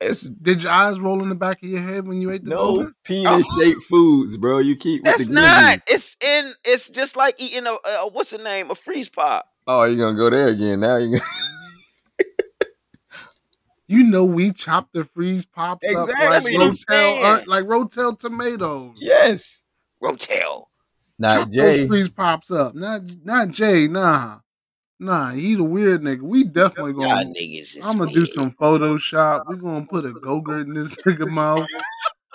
[0.00, 2.50] it's Did your eyes roll in the back of your head when you ate the
[2.50, 2.92] no Gogurt?
[3.04, 4.58] penis shaped foods, bro.
[4.58, 5.78] You keep with That's the not.
[5.78, 5.82] glizzy.
[5.88, 6.54] It's in.
[6.64, 8.70] It's just like eating a, a what's the name?
[8.70, 9.46] A freeze pop.
[9.66, 10.96] Oh, you're gonna go there again now.
[10.96, 11.22] You gonna
[13.90, 17.24] You know we chopped the freeze pops up Exactly, like Rotel, saying.
[17.24, 18.96] uh, like Rotel tomatoes.
[19.00, 19.62] yes.
[20.02, 20.66] Rotel.
[21.18, 21.78] Not Chop Jay.
[21.80, 22.74] those freeze pops up.
[22.74, 23.88] Not not Jay.
[23.88, 24.38] Nah,
[24.98, 25.30] nah.
[25.30, 26.22] He the weird nigga.
[26.22, 27.24] We definitely Y'all gonna.
[27.26, 28.28] niggas is I'm gonna do weird.
[28.28, 29.48] some Photoshop.
[29.48, 31.68] We gonna put a Gogurt in this nigga mouth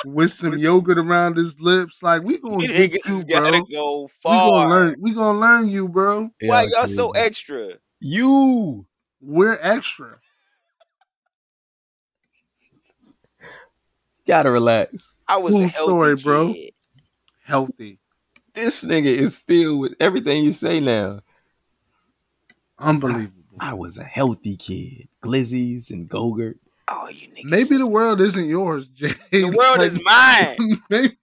[0.05, 2.03] with some yogurt around his lips.
[2.03, 3.61] Like we gonna You get niggas you, gotta bro.
[3.65, 4.95] go We gonna learn.
[4.99, 6.29] We gonna learn you, bro.
[6.41, 7.73] Why y'all so extra?
[7.99, 8.85] You
[9.21, 10.19] We're extra.
[14.27, 15.13] gotta relax.
[15.27, 16.53] I was a Cool healthy story, bro.
[17.45, 17.99] Healthy.
[18.53, 21.21] This nigga is still with everything you say now.
[22.83, 23.31] Unbelievable.
[23.59, 25.07] I was a healthy kid.
[25.23, 26.55] Glizzies and Gogurt.
[26.89, 27.43] Oh, you niggas.
[27.45, 29.13] Maybe the world isn't yours, Jay.
[29.31, 30.81] the world Like, is mine.
[30.89, 31.17] maybe,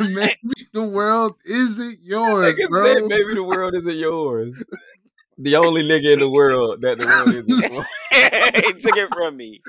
[0.00, 2.84] maybe the world isn't yours, Nigga bro.
[2.94, 4.66] said maybe the world isn't yours.
[5.36, 7.84] The only nigga in the world that the world isn't for.
[8.54, 9.60] he took it from me.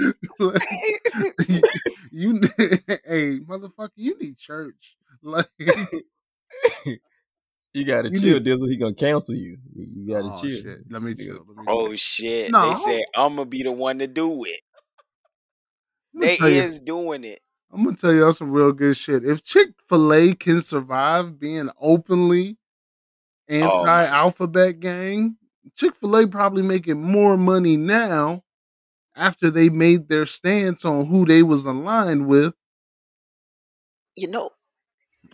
[2.11, 2.39] you,
[3.05, 4.95] hey, motherfucker, you need church.
[5.23, 5.49] Like,
[7.76, 8.69] You gotta You chill, need- Dizzle.
[8.69, 9.57] He gonna cancel you.
[9.76, 10.61] You, you gotta oh, chill.
[10.61, 10.80] shit.
[10.89, 11.45] Let me Nigga, chill.
[11.45, 11.95] Let me Oh chill.
[11.97, 12.51] shit!
[12.51, 12.69] No.
[12.69, 14.61] They said I'm gonna be the one to do it.
[16.13, 17.41] They tell you- is doing it.
[17.73, 19.26] I'm gonna tell y'all some real good shit.
[19.26, 22.57] If Chick Fil A can survive being openly
[23.49, 25.36] Oh, anti-alphabet gang,
[25.76, 28.43] Chick Fil A probably making more money now
[29.17, 32.53] after they made their stance on who they was aligned with.
[34.15, 34.51] You know,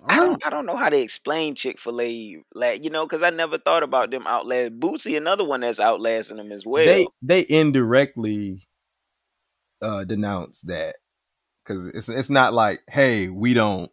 [0.08, 0.46] I don't.
[0.46, 2.44] I don't know how to explain Chick Fil A.
[2.56, 4.80] Like you know, because I never thought about them outlast.
[4.80, 6.86] Bootsy, another one that's outlasting them as well.
[6.86, 8.68] They they indirectly
[9.82, 10.96] uh denounce that
[11.64, 13.92] because it's it's not like hey we don't.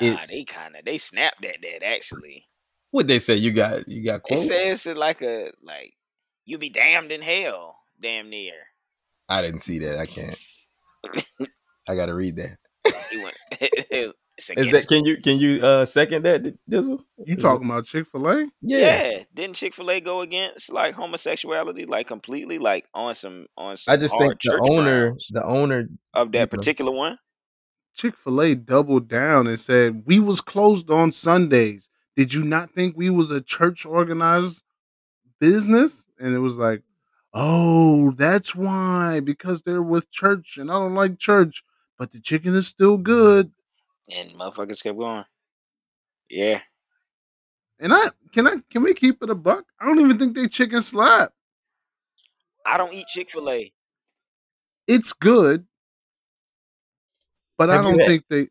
[0.00, 2.46] nah, it's- they kind of they snapped at that actually.
[2.90, 3.36] What they say?
[3.36, 4.46] You got you got They quotes?
[4.46, 5.94] say it's like a like
[6.44, 8.54] you be damned in hell, damn near.
[9.28, 9.98] I didn't see that.
[9.98, 10.38] I can't.
[11.88, 12.56] I gotta read that.
[14.38, 14.58] He went.
[14.58, 17.00] it's Is that can you can you uh second that D- Dizzle?
[17.24, 18.46] You talking about Chick Fil A?
[18.62, 18.78] Yeah.
[18.78, 19.24] Yeah.
[19.34, 23.92] Didn't Chick Fil A go against like homosexuality, like completely, like on some on some
[23.92, 26.46] I just think the owner the owner of you that know.
[26.46, 27.18] particular one?
[27.94, 31.90] Chick Fil A doubled down and said we was closed on Sundays.
[32.16, 34.64] Did you not think we was a church organized
[35.40, 36.06] business?
[36.18, 36.82] And it was like,
[37.34, 41.64] oh, that's why because they're with church, and I don't like church,
[41.98, 43.52] but the chicken is still good.
[44.10, 45.24] And motherfuckers kept going.
[46.30, 46.60] Yeah.
[47.78, 49.64] And I can I can we keep it a buck?
[49.80, 51.32] I don't even think they chicken slap.
[52.64, 53.72] I don't eat Chick Fil A.
[54.86, 55.66] It's good,
[57.58, 58.48] but I Have you don't had- think they.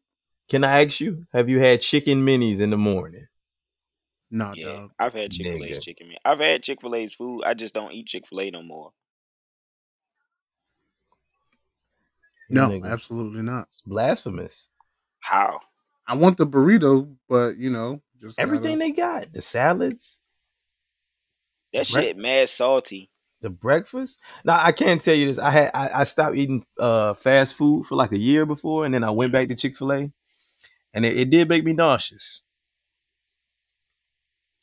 [0.50, 1.26] Can I ask you?
[1.32, 3.26] Have you had chicken minis in the morning?
[4.30, 4.92] Nah, Yeah, dog.
[5.00, 6.20] I've had Chick Fil A's chicken meat.
[6.26, 7.44] I've had Chick Fil A's food.
[7.46, 8.92] I just don't eat Chick Fil A no more.
[12.50, 13.68] No, Nigga, absolutely not.
[13.70, 14.71] It's blasphemous.
[15.22, 15.60] How?
[16.08, 20.20] I want the burrito, but you know, just gotta- Everything they got, the salads,
[21.74, 22.04] That Right.
[22.08, 23.10] shit mad salty.
[23.42, 24.20] the breakfast.
[24.46, 25.40] Now I can't tell you this.
[25.40, 28.94] I had I, I stopped eating uh fast food for like a year before, and
[28.94, 30.12] then I went back to Chick Fil A,
[30.94, 32.42] and it, it did make me nauseous.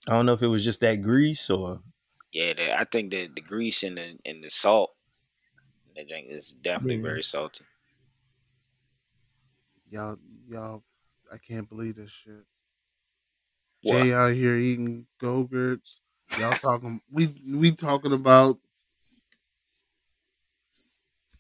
[0.09, 1.81] I don't know if it was just that grease or
[2.33, 4.91] Yeah, the, I think the the grease and the and the salt,
[5.97, 7.03] that drink is definitely Yeah.
[7.03, 7.65] very salty.
[9.91, 10.17] Y'all,
[10.49, 10.83] y'all.
[11.33, 12.45] I can't believe this shit.
[13.83, 14.03] What?
[14.03, 16.01] Jay out here eating go-gurts.
[16.39, 17.01] Y'all talking?
[17.15, 18.59] we we talking about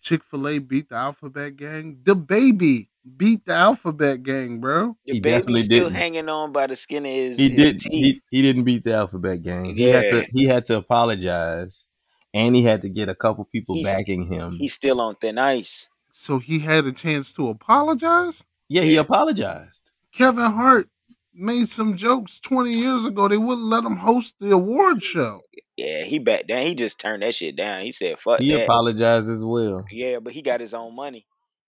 [0.00, 1.98] Chick Fil A beat the Alphabet Gang.
[2.02, 4.96] The baby beat the Alphabet Gang, bro.
[5.06, 5.96] The He baby's definitely still didn't.
[5.96, 7.92] hanging on by the skin of his, he his did teeth.
[7.92, 9.74] he, he didn't beat the alphabet gang.
[9.76, 11.88] He had to he had to apologize,
[12.32, 14.52] and he had to get a couple people He's- backing him.
[14.58, 15.88] He's still on thin ice.
[16.20, 18.44] So he had a chance to apologize.
[18.68, 19.92] Yeah, he apologized.
[20.12, 20.88] Kevin Hart
[21.32, 23.28] made some jokes 20 years ago.
[23.28, 25.42] They wouldn't let him host the award show.
[25.76, 26.62] Yeah, he back down.
[26.62, 27.84] He just turned that shit down.
[27.84, 28.44] He said, "Fuck that.
[28.44, 29.84] He that." apologized as well.
[29.92, 31.24] Yeah, but he got his own money.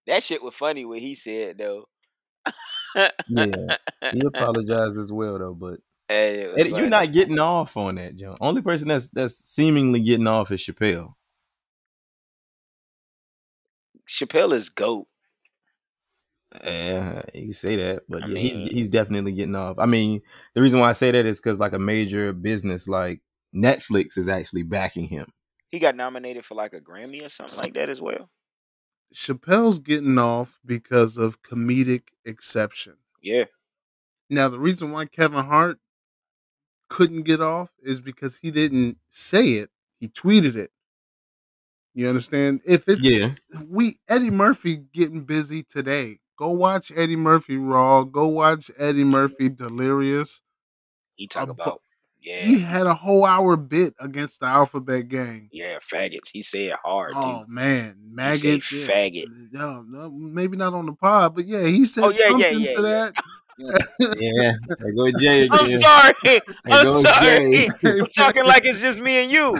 [0.08, 1.84] That shit was funny what he said though.
[3.28, 3.76] Yeah,
[4.10, 5.54] he apologized as well though.
[5.54, 5.78] But
[6.08, 8.34] Hey, Eddie, you're not getting off on that, Joe.
[8.40, 11.14] Only person that's that's seemingly getting off is Chappelle.
[14.10, 15.06] Chappelle is goat.
[16.64, 19.78] Yeah, you can say that, but I yeah, he's he's definitely getting off.
[19.78, 20.20] I mean,
[20.54, 23.20] the reason why I say that is because like a major business like
[23.54, 25.26] Netflix is actually backing him.
[25.68, 28.28] He got nominated for like a Grammy or something like that as well.
[29.14, 32.94] Chappelle's getting off because of comedic exception.
[33.22, 33.44] Yeah.
[34.28, 35.78] Now, the reason why Kevin Hart
[36.88, 40.72] couldn't get off is because he didn't say it; he tweeted it.
[41.94, 42.62] You understand?
[42.64, 43.30] If it's Yeah,
[43.68, 48.04] we Eddie Murphy getting busy today, go watch Eddie Murphy Raw.
[48.04, 50.40] Go watch Eddie Murphy Delirious.
[51.16, 51.80] He talk about
[52.22, 52.42] yeah.
[52.42, 55.48] He had a whole hour bit against the Alphabet Gang.
[55.52, 56.28] Yeah, faggots.
[56.32, 57.52] He said hard Oh too.
[57.52, 58.70] man, maggots.
[58.70, 58.86] yeah.
[58.86, 59.26] faggot.
[59.52, 62.50] No, no, maybe not on the pod, but yeah, he oh, said Oh, yeah, yeah,
[62.50, 63.14] something yeah, to that.
[64.16, 64.52] Yeah.
[64.78, 66.12] There go Jay I'm sorry.
[66.24, 67.70] There I'm sorry.
[67.82, 67.98] Jay.
[68.00, 69.56] I'm talking like it's just me and you.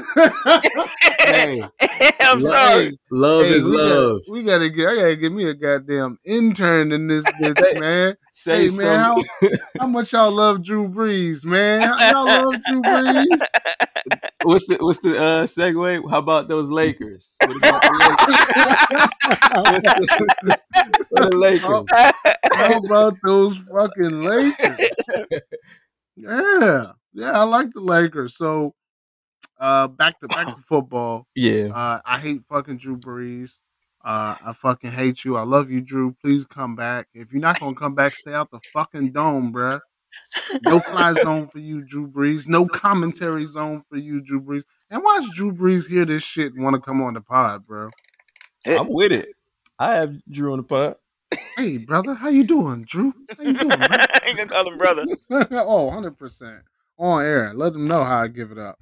[1.20, 1.62] Hey,
[2.20, 2.98] I'm lo- sorry.
[3.11, 4.20] Love Hey, is we love.
[4.26, 4.88] Gotta, we gotta get.
[4.88, 8.16] I gotta get me a goddamn intern in this bitch, man.
[8.30, 9.22] Say Hey man, how,
[9.78, 11.82] how much y'all love Drew Brees, man?
[11.82, 13.40] Y'all love Drew Brees?
[14.45, 16.11] What's the what's the uh, segue?
[16.11, 17.36] How about those Lakers?
[17.45, 19.11] What about the Lakers?
[19.53, 20.59] What's the, what's
[21.12, 21.84] the, the Lakers?
[22.55, 24.91] How about those fucking Lakers?
[26.16, 28.36] Yeah, yeah, I like the Lakers.
[28.36, 28.74] So,
[29.59, 31.26] uh, back to back to football.
[31.34, 33.59] Yeah, Uh, I hate fucking Drew Brees.
[34.05, 35.36] Uh, I fucking hate you.
[35.36, 36.14] I love you, Drew.
[36.22, 37.09] Please come back.
[37.14, 39.80] If you're not gonna come back, stay out the fucking dome, bruh.
[40.62, 42.48] No fly zone for you, Drew Brees.
[42.48, 44.62] No commentary zone for you, Drew Brees.
[44.90, 47.90] And watch Drew Brees hear this shit and want to come on the pod, bro.
[48.66, 49.34] I'm with it.
[49.78, 50.96] I have Drew on the pod.
[51.56, 53.14] Hey, brother, how you doing, Drew?
[53.36, 53.92] How you doing, man?
[53.92, 55.04] I ain't gonna call him brother.
[55.30, 56.61] oh, 100%.
[56.98, 57.52] On air.
[57.54, 58.78] Let them know how I give it up.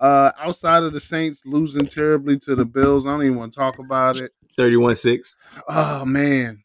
[0.00, 3.58] Uh, outside of the Saints losing terribly to the Bills, I don't even want to
[3.58, 4.32] talk about it.
[4.58, 5.36] 31-6.
[5.68, 6.62] Oh man.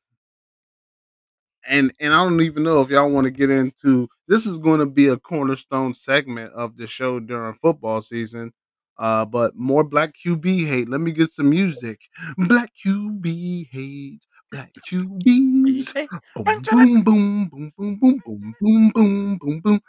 [1.68, 4.80] And and I don't even know if y'all want to get into this is going
[4.80, 8.54] to be a cornerstone segment of the show during football season.
[8.98, 10.90] Uh, but more black QB hate.
[10.90, 12.00] Let me get some music.
[12.38, 14.22] Black QB hate.
[14.52, 15.94] Black QBs.
[16.36, 19.82] Boom, boom, boom, boom, boom, boom, boom, boom, boom, boom, boom.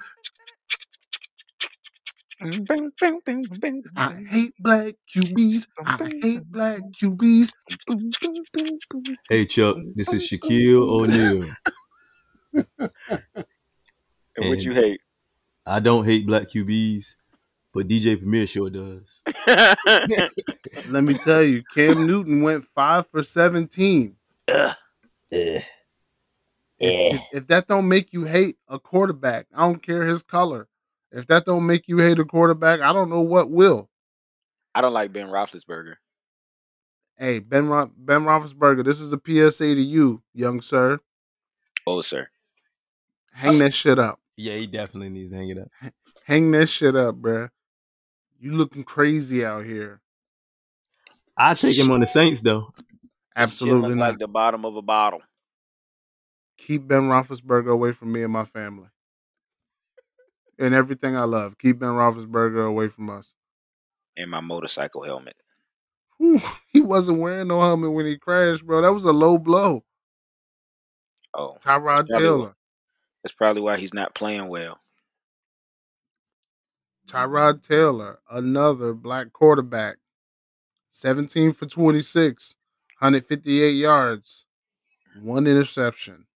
[2.40, 5.66] I hate black QBs.
[5.84, 7.52] I hate black QBs.
[9.28, 11.50] Hey Chuck, this is Shaquille O'Neal.
[14.38, 15.00] And what you hate?
[15.66, 17.16] I don't hate black QBs,
[17.72, 19.22] but DJ Premier sure does.
[20.90, 24.14] Let me tell you, Cam Newton went five for 17.
[24.48, 24.76] Ugh.
[25.32, 25.60] Eh.
[26.78, 30.68] If, if that don't make you hate a quarterback, I don't care his color.
[31.12, 33.88] If that don't make you hate a quarterback, I don't know what will.
[34.74, 35.94] I don't like Ben Roethlisberger.
[37.16, 40.98] Hey, Ben Ro- Ben Roethlisberger, this is a PSA to you, young sir.
[41.86, 42.28] Oh, sir.
[43.32, 44.20] Hang that shit up.
[44.36, 45.68] Yeah, he definitely needs to hang it up.
[46.26, 47.48] Hang that shit up, bruh.
[48.38, 50.00] You looking crazy out here.
[51.36, 52.72] I take him on the Saints though.
[53.34, 54.10] Absolutely not.
[54.10, 55.20] like the bottom of a bottle.
[56.58, 58.88] Keep Ben Roethlisberger away from me and my family.
[60.58, 61.58] And everything I love.
[61.58, 63.34] Keep Ben Roethlisberger away from us.
[64.16, 65.36] And my motorcycle helmet.
[66.18, 66.40] Whew,
[66.72, 68.80] he wasn't wearing no helmet when he crashed, bro.
[68.80, 69.84] That was a low blow.
[71.34, 72.06] Oh, Tyrod.
[72.06, 72.56] Taylor.
[73.22, 74.80] that's probably why he's not playing well.
[77.06, 79.98] Tyrod Taylor, another black quarterback.
[80.90, 82.56] 17 for 26,
[83.00, 84.46] 158 yards,
[85.20, 86.26] one interception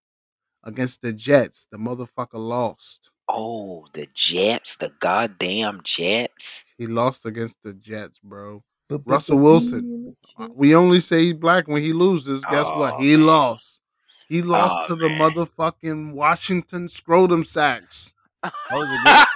[0.62, 1.66] against the Jets.
[1.71, 3.11] The motherfucker lost.
[3.33, 6.64] Oh, the Jets, the goddamn Jets.
[6.78, 8.62] He lost against the Jets, bro.
[9.07, 10.16] Russell Wilson.
[10.39, 12.45] Uh, We only say he's black when he loses.
[12.47, 12.95] Guess what?
[12.95, 13.26] Oh, He man.
[13.26, 13.81] lost.
[14.28, 15.18] He lost Oh, to the man.
[15.33, 18.12] motherfucking Washington scrotum sacks.
[18.43, 19.26] That was a good,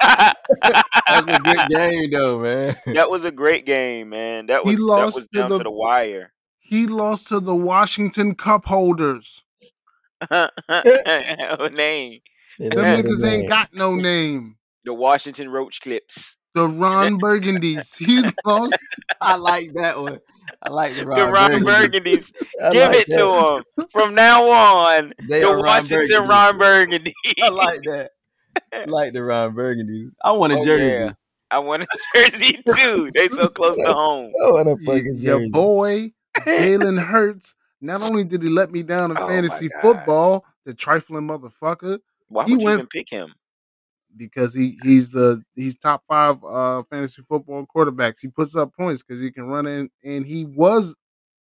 [0.62, 2.76] that was a good game though, man.
[2.86, 4.46] that was a great game, man.
[4.46, 6.32] That He was lost that was to down the- to the wire.
[6.58, 9.44] He lost to the Washington Cup holders.
[10.28, 10.54] What
[11.74, 12.20] name?
[12.58, 12.70] Them
[13.04, 14.56] niggas ain't got no name.
[14.84, 16.36] The Washington Roach Clips.
[16.54, 17.96] The Ron Burgundies.
[18.04, 18.76] He lost.
[19.20, 20.20] I like that one.
[20.62, 22.18] I like the the Ron, Ron Burgundy.
[22.18, 22.32] Burgundies.
[22.72, 23.16] Give like it that.
[23.18, 26.28] to them From now on, They the are Ron Washington Burgundy.
[26.28, 27.14] Ron Burgundy.
[27.42, 28.10] I like that.
[28.72, 30.10] I like the Ron Burgundies.
[30.22, 31.04] I want a Oh, jersey.
[31.04, 31.12] yeah.
[31.50, 33.10] I want a jersey too.
[33.14, 34.32] They so close to home.
[34.46, 35.50] I want a Y- fucking Your jersey.
[35.50, 37.56] boy, Jalen Hurts.
[37.80, 41.98] Not only did he let me down in Oh, fantasy football, the trifling motherfucker,
[42.28, 43.34] Why He would you went- even pick him?
[44.16, 48.20] because he he's the he's top five uh fantasy football quarterbacks.
[48.20, 50.94] He puts up points because he can run in, and he was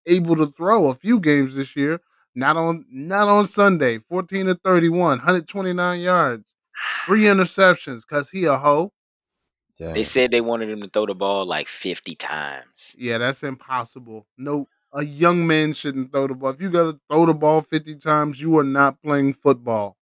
[0.08, 2.02] able to throw a few games this year.
[2.36, 4.00] Not on not on Sunday.
[4.00, 6.56] 14 to 31, 129 yards,
[7.06, 8.92] three interceptions, cause he a hoe.
[9.78, 9.94] Damn.
[9.94, 12.96] They said they wanted him to throw the ball like 50 times.
[12.98, 14.26] Yeah, that's impossible.
[14.38, 16.52] No, a young man shouldn't throw the ball.
[16.52, 19.96] If you gotta throw the ball 50 times, you are not playing football.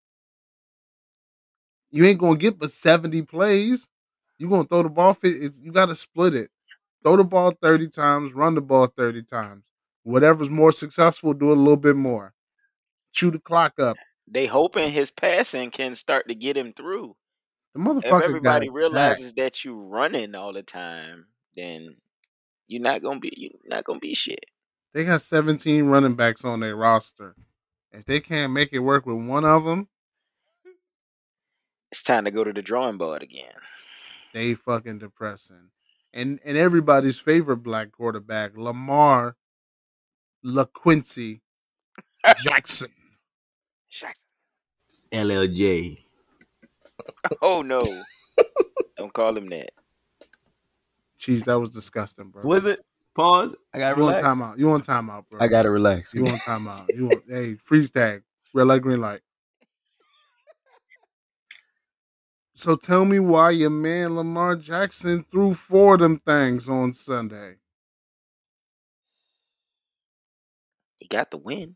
[1.92, 3.90] You ain't gonna get but 70 plays.
[4.38, 6.50] You gonna throw the ball it's, you gotta split it.
[7.04, 9.66] Throw the ball 30 times, run the ball 30 times.
[10.04, 12.34] Whatever's more successful, do a little bit more.
[13.12, 13.98] Chew the clock up.
[14.28, 17.16] They hoping his passing can start to get him through.
[17.76, 21.98] The If motherfucker everybody got realizes that you running all the time, then
[22.68, 24.46] you're not gonna be you're not gonna be shit.
[24.94, 27.36] They got 17 running backs on their roster.
[27.92, 29.88] If they can't make it work with one of them,
[31.92, 33.52] It's time to go to the drawing board again.
[34.34, 35.70] they fucking depressing.
[36.14, 39.36] And and everybody's favorite black quarterback, Lamar
[40.46, 41.42] LaQuincy
[42.44, 42.90] Jackson.
[43.90, 44.24] Jackson.
[45.12, 45.98] LLJ.
[47.42, 47.82] Oh no.
[48.96, 49.72] Don't call him that.
[51.20, 52.44] Jeez, that was disgusting, bro.
[52.44, 52.80] Was it?
[53.16, 53.56] Pause.
[53.74, 54.36] I got to You want relax.
[54.38, 54.58] timeout?
[54.60, 55.42] You want timeout, bro?
[55.42, 56.14] I got to relax.
[56.14, 56.86] You want timeout?
[56.96, 57.24] You want?
[57.28, 58.22] hey, freeze tag,
[58.54, 59.22] red light, green light.
[62.54, 67.56] So tell me why your man Lamar Jackson threw four of them things on Sunday.
[71.00, 71.76] He got the win.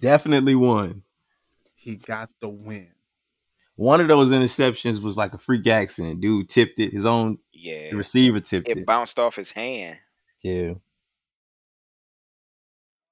[0.00, 1.02] Definitely won.
[1.76, 2.90] He got the win.
[3.76, 6.20] One of those interceptions was like a freak accident.
[6.20, 6.92] Dude tipped it.
[6.92, 7.90] His own Yeah.
[7.92, 8.86] receiver tipped It it.
[8.86, 9.98] bounced off his hand
[10.42, 10.74] Yeah.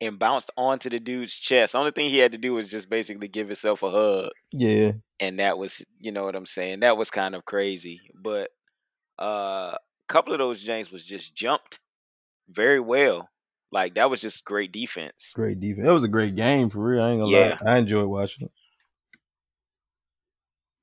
[0.00, 1.74] and bounced onto the dude's chest.
[1.74, 4.32] Only thing he had to do was just basically give himself a hug.
[4.52, 4.92] Yeah.
[5.20, 6.80] And that was you know what I'm saying.
[6.80, 8.50] That was kind of crazy, but
[9.20, 11.80] uh, a couple of those James was just jumped
[12.48, 13.28] very well.
[13.72, 15.32] Like that was just great defense.
[15.34, 15.86] Great defense.
[15.86, 17.02] That was a great game for real.
[17.02, 17.54] I ain't gonna Yeah.
[17.62, 17.74] lie.
[17.74, 18.52] I enjoyed watching it.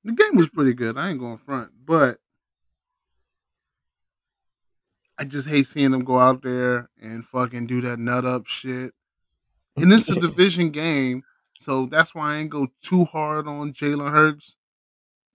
[0.04, 0.98] The game was pretty good.
[0.98, 2.18] I ain't going front, but
[5.18, 8.92] I just hate seeing them go out there and fucking do that nut up shit.
[9.76, 11.22] And this is a division game,
[11.58, 14.56] so that's why I ain't go too hard on Jalen Hurts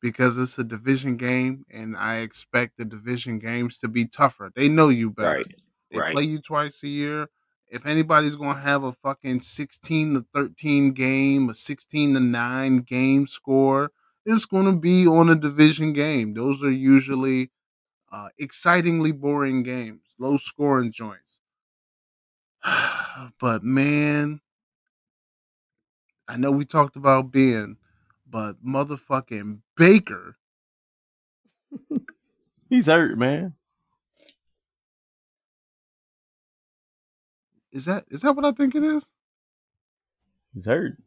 [0.01, 4.51] because it's a division game, and I expect the division games to be tougher.
[4.55, 5.37] They know you better.
[5.37, 5.45] Right,
[5.91, 6.11] They right.
[6.13, 7.29] play you twice a year.
[7.69, 13.27] If anybody's gonna have a fucking sixteen to thirteen game, a sixteen to nine game
[13.27, 13.91] score,
[14.25, 16.33] it's gonna be on a division game.
[16.33, 17.51] Those are usually
[18.11, 21.39] uh, excitingly boring games, low scoring joints.
[23.39, 24.41] but man,
[26.27, 27.77] I know we talked about Ben,
[28.29, 30.37] but motherfucking Baker,
[32.69, 33.53] He's hurt, man.
[37.71, 39.07] is that is that what I think it is?
[40.53, 40.97] He's hurt.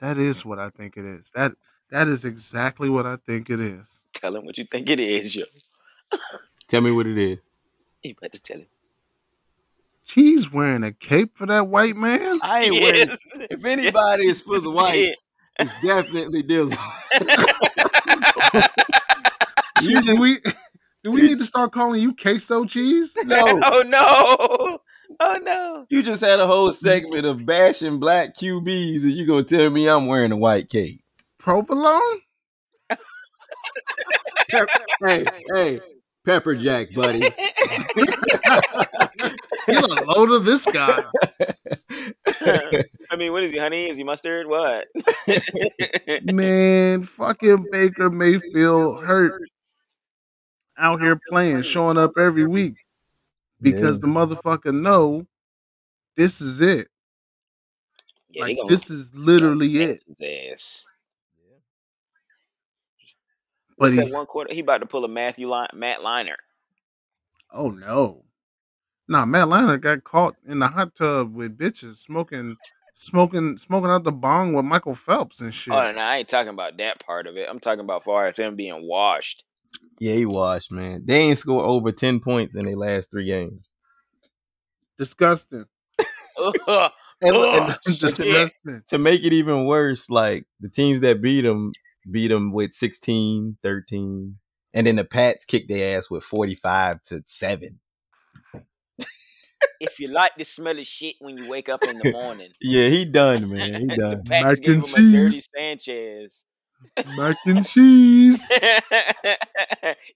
[0.00, 1.30] That is what I think it is.
[1.34, 1.52] That
[1.90, 4.02] that is exactly what I think it is.
[4.14, 5.44] Tell him what you think it is, yo.
[6.68, 7.38] Tell me what it is.
[8.04, 8.66] You better tell him.
[10.04, 12.38] She's wearing a cape for that white man.
[12.42, 13.08] I ain't wearing.
[13.08, 13.18] Yes.
[13.50, 14.74] If anybody is for the Yeah.
[14.82, 15.28] whites,
[15.58, 16.78] it's definitely Dizzle.
[19.82, 20.38] You just we
[21.02, 23.16] do we need to start calling you queso cheese?
[23.24, 23.36] no.
[23.64, 24.78] oh no!
[25.18, 25.86] Oh no!
[25.90, 29.88] You just had a whole segment of bashing black QBs, and you gonna tell me
[29.88, 31.02] I'm wearing a white cape?
[31.38, 32.20] Provolone?
[35.04, 35.80] Hey, hey,
[36.24, 37.22] pepper jack, buddy.
[39.66, 41.02] Get a load of this guy.
[43.10, 43.58] I mean, what is he?
[43.58, 43.88] Honey?
[43.88, 44.46] Is he mustard?
[44.46, 44.88] What?
[46.24, 49.40] Man, fucking Baker Mayfield hurt
[50.78, 52.74] out here playing, showing up every week
[53.60, 55.26] because the motherfucker know
[56.16, 56.88] this is it.
[58.30, 60.00] yeah, Like this is literally it.
[60.18, 60.86] his ass.
[63.78, 64.54] But What's he, one quarter?
[64.54, 66.36] He about to pull a Matthew Line, Matt Leinart.
[67.52, 68.24] oh no,
[69.12, 72.56] nah, Matt Leinart got caught in the hot tub with bitches smoking,
[72.94, 75.74] smoking, smoking out the bong with Michael Phelps and oh, shit.
[75.74, 77.46] Oh no, I ain't talking about that part of it.
[77.48, 79.44] I'm talking about far as him being washed.
[80.00, 81.02] Yeah, he washed, man.
[81.04, 83.72] They ain't scored over ten points in their last three games.
[84.98, 85.66] Disgusting.
[86.38, 86.90] Ugh.
[87.24, 88.82] And, and Just disgusting.
[88.88, 91.70] to make it even worse, like the teams that beat them
[92.10, 94.36] beat them with 16, 13.
[94.74, 97.78] and then the Pats kicked their ass with forty five to seven.
[99.80, 102.88] If you like the smell of shit when you wake up in the morning, Yeah,
[102.88, 103.80] he done, man.
[103.80, 104.22] He done.
[104.24, 105.48] Pats Mac gave and him a dirty cheese.
[105.56, 106.44] Sanchez.
[107.16, 108.42] Mac and cheese.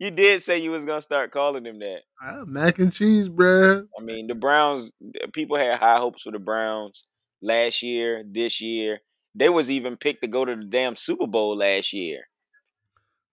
[0.01, 2.01] you did say you was gonna start calling him that.
[2.23, 3.87] Ah, mac and cheese, bruh.
[3.99, 4.93] I mean, the Browns.
[5.33, 7.05] People had high hopes for the Browns.
[7.43, 9.01] last year, this year.
[9.35, 12.23] They was even picked to go to the damn Super Bowl last year.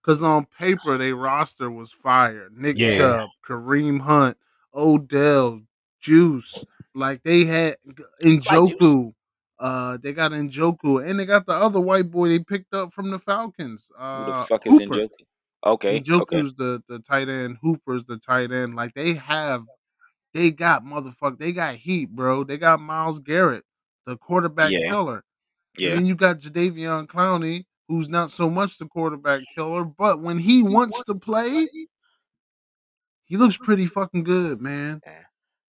[0.04, 2.50] Cause on paper they roster was fire.
[2.54, 2.98] Nick Yeah.
[2.98, 4.38] Chubb, Kareem Hunt,
[4.76, 5.62] Odell,
[6.04, 6.66] Juice.
[6.96, 7.78] Like they had
[8.24, 9.14] Njoku.
[9.60, 13.12] Uh, they got Njoku, and they got the other white boy they picked up from
[13.12, 13.90] the Falcons.
[13.96, 14.96] Who Uh, the fuck is Hooper.
[14.96, 15.10] Njoku?
[15.66, 16.44] Okay, Njoku's okay.
[16.58, 17.58] the the tight end.
[17.62, 18.76] Hooper's the tight end.
[18.76, 19.64] Like they have,
[20.34, 21.40] they got motherfucker.
[21.40, 22.44] They got heat, bro.
[22.46, 23.66] They got Myles Garrett,
[24.06, 24.90] the quarterback Yeah.
[24.90, 25.24] killer.
[25.84, 30.22] And Yeah, then you got Jadeveon Clowney, who's not so much the quarterback killer, but
[30.22, 31.68] when he wants to play,
[33.26, 35.02] he looks pretty fucking good, man.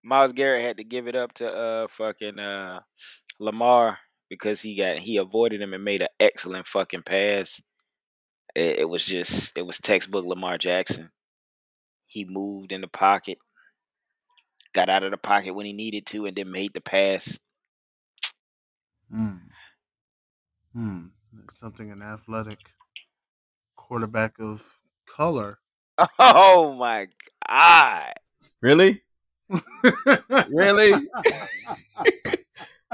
[0.04, 2.80] Myles Garrett had to give it up to uh fucking uh
[3.40, 3.98] Lamar
[4.28, 7.60] because he got he avoided him and made an excellent fucking pass.
[8.54, 11.10] It, it was just it was textbook Lamar Jackson.
[12.06, 13.38] He moved in the pocket,
[14.74, 17.38] got out of the pocket when he needed to, and then made the pass.
[19.10, 19.36] Hmm.
[20.72, 21.06] Hmm.
[21.52, 22.58] Something an athletic
[23.74, 24.62] quarterback of
[25.06, 25.58] color.
[26.18, 27.06] Oh my
[27.48, 28.14] god!
[28.60, 29.03] Really?
[30.48, 30.92] Really?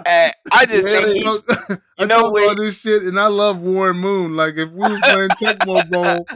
[0.06, 0.32] I
[0.66, 1.20] just Really?
[1.20, 4.34] think he's, You know about this shit, and I love Warren Moon.
[4.36, 6.26] Like if we was playing Tecmo Bowl,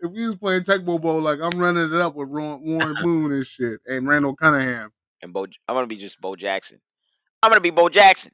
[0.00, 2.62] if we was playing Tecmo Bowl, like I'm running it up with Warren
[3.02, 4.90] Moon and shit, and Randall Cunningham.
[5.22, 5.44] and Bo.
[5.68, 6.80] I'm gonna be just Bo Jackson.
[7.42, 8.32] I'm gonna be Bo Jackson.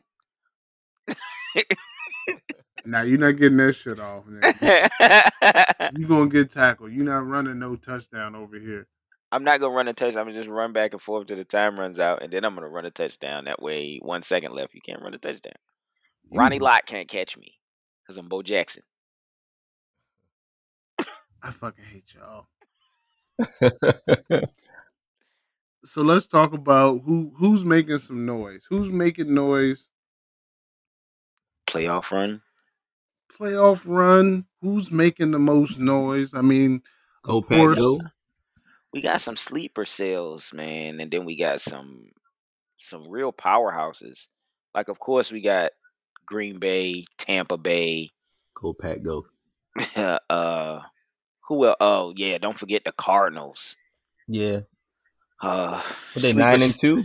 [2.85, 4.25] Now you're not getting that shit off.
[4.27, 4.55] Man.
[5.97, 6.93] You gonna get tackled.
[6.93, 8.87] You're not running no touchdown over here.
[9.32, 10.23] I'm not gonna run a touchdown.
[10.23, 12.55] I'm gonna just run back and forth till the time runs out, and then I'm
[12.55, 13.44] gonna run a touchdown.
[13.44, 15.55] That way, one second left, you can't run a touchdown.
[16.32, 17.55] Ronnie You- Lott can't catch me
[18.02, 18.82] because I'm Bo Jackson.
[21.43, 22.47] I fucking hate y'all.
[25.82, 28.66] So let's talk about who who's making some noise.
[28.69, 29.89] Who's making noise?
[31.66, 32.43] Playoff run.
[33.32, 34.44] Playoff run.
[34.61, 36.35] Who's making the most noise?
[36.35, 36.82] I mean,
[37.23, 37.78] Go Of Pack course.
[38.93, 42.09] We got some sleeper sales, man, and then we got some
[42.77, 44.27] some real powerhouses.
[44.75, 45.73] Like, of course, we got
[46.27, 48.11] Green Bay, Tampa Bay.
[48.55, 49.25] Go Pat, Go.
[50.31, 50.81] uh,
[51.49, 51.77] who else?
[51.81, 53.77] Oh yeah, don't forget the Cardinals.
[54.29, 54.61] Yeah.
[55.43, 55.83] Uh,
[56.15, 57.05] Were they sleeper nine and two?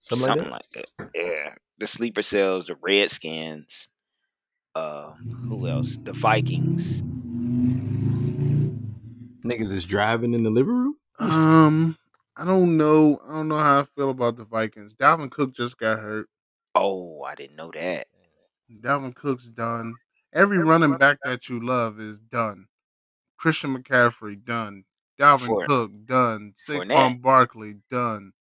[0.00, 1.10] Something, something like like that.
[1.14, 3.88] Yeah, the sleeper cells, the Redskins.
[4.74, 5.12] Uh,
[5.48, 5.98] who else?
[6.02, 7.02] The Vikings.
[9.42, 9.48] That.
[9.48, 10.94] Niggas is driving in the living room.
[11.18, 11.96] um,
[12.36, 13.20] I don't know.
[13.28, 14.94] I don't know how I feel about the Vikings.
[14.94, 16.28] Dalvin Cook just got hurt.
[16.74, 18.06] Oh, I didn't know that.
[18.80, 19.94] Dalvin Cook's done.
[20.32, 22.66] Every running back that you love is done.
[23.36, 24.84] Christian McCaffrey done.
[25.18, 26.54] Dalvin For- Cook done.
[26.68, 26.88] Fournette.
[26.94, 28.32] Saquon Barkley done.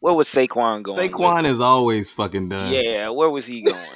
[0.00, 1.10] Where was Saquon going?
[1.10, 2.72] Saquon is always fucking done.
[2.72, 3.78] Yeah, where was he going?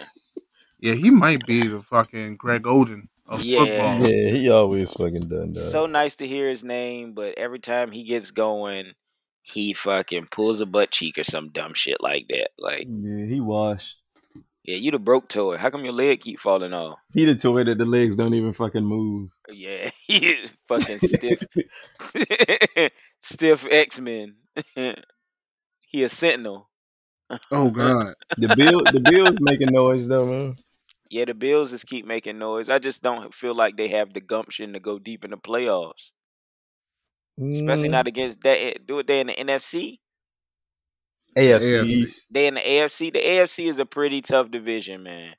[0.80, 3.58] Yeah, he might be the fucking Greg Oden of Yeah.
[3.58, 4.10] football.
[4.10, 5.52] Yeah, he always fucking done.
[5.54, 5.70] that.
[5.70, 8.92] so nice to hear his name, but every time he gets going,
[9.42, 12.50] he fucking pulls a butt cheek or some dumb shit like that.
[12.58, 13.96] Like, yeah, he washed.
[14.64, 15.56] yeah, you the broke toy.
[15.56, 16.98] How come your leg keep falling off?
[17.14, 19.30] He the toy that the legs don't even fucking move.
[19.50, 21.40] Yeah, he is fucking stiff.
[23.20, 24.34] stiff X Men.
[25.80, 26.68] he a sentinel.
[27.52, 28.14] Oh God.
[28.38, 30.52] The bill, the Bills making noise though, man.
[31.10, 32.68] Yeah, the Bills just keep making noise.
[32.70, 36.10] I just don't feel like they have the gumption to go deep in the playoffs,
[37.54, 38.86] especially Mm, not against that.
[38.86, 40.00] Do it there in the NFC.
[41.36, 42.14] AFC AFC.
[42.30, 43.10] They in the AFC.
[43.10, 45.34] The AFC is a pretty tough division, man.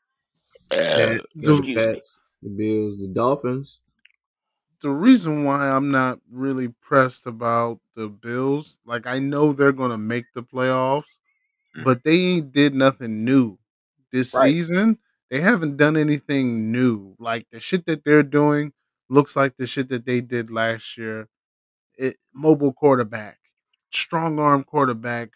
[0.96, 2.02] Pats, the Excuse me.
[2.02, 3.80] Pats, the Bills, the Dolphins.
[4.82, 9.98] the reason why I'm not really pressed about the Bills, like I know they're gonna
[9.98, 11.06] make the playoffs,
[11.76, 11.86] Mhm.
[11.86, 13.58] but they ain't did nothing new
[14.12, 14.56] this Right.
[14.56, 14.98] season.
[15.30, 17.16] They haven't done anything new.
[17.20, 18.74] Like the shit that they're doing
[19.10, 21.28] looks like the shit that they did last year.
[21.98, 23.40] It mobile quarterback,
[23.92, 25.32] strong arm quarterback,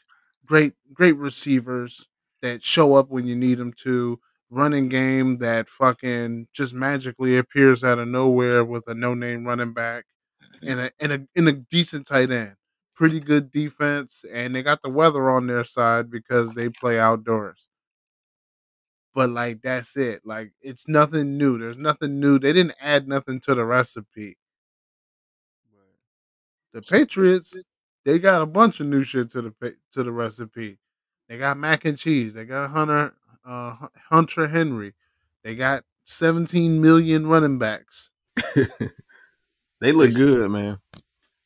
[0.45, 2.07] great great receivers
[2.41, 4.19] that show up when you need them to.
[4.49, 9.73] Running game that fucking just magically appears out of nowhere with a no name running
[9.73, 10.05] back
[10.63, 12.55] and a and a and a decent tight end.
[12.95, 17.69] Pretty good defense, and they got the weather on their side because they play outdoors.
[19.13, 20.21] But like that's it.
[20.25, 21.57] Like it's nothing new.
[21.57, 22.39] There's nothing new.
[22.39, 24.37] They didn't add nothing to the recipe.
[26.73, 27.55] The Patriots,
[28.03, 30.79] they got a bunch of new shit to the to the recipe.
[31.29, 32.33] They got mac and cheese.
[32.33, 33.13] They got Hunter
[33.45, 33.75] uh,
[34.09, 34.93] Hunter Henry.
[35.43, 38.11] They got 17 million running backs.
[39.83, 40.77] They look They- good, man.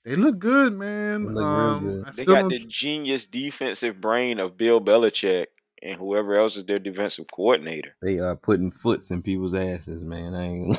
[0.06, 1.26] They look good, man.
[1.26, 2.03] They look um, good.
[2.06, 5.48] I They got the genius defensive brain of Bill Belichick.
[5.83, 7.97] And whoever else is their defensive coordinator.
[8.01, 10.35] They are putting foots in people's asses, man.
[10.35, 10.77] I ain't.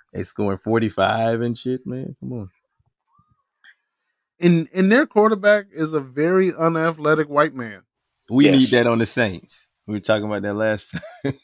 [0.14, 2.16] they scoring forty five and shit, man.
[2.20, 2.50] Come on.
[4.40, 7.82] And and their quarterback is a very unathletic white man.
[8.30, 8.48] We Yes.
[8.48, 9.66] need that on the Saints.
[9.86, 11.34] We were talking about that last time.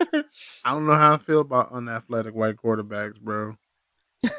[0.64, 3.56] I don't know how I feel about unathletic white quarterbacks, bro.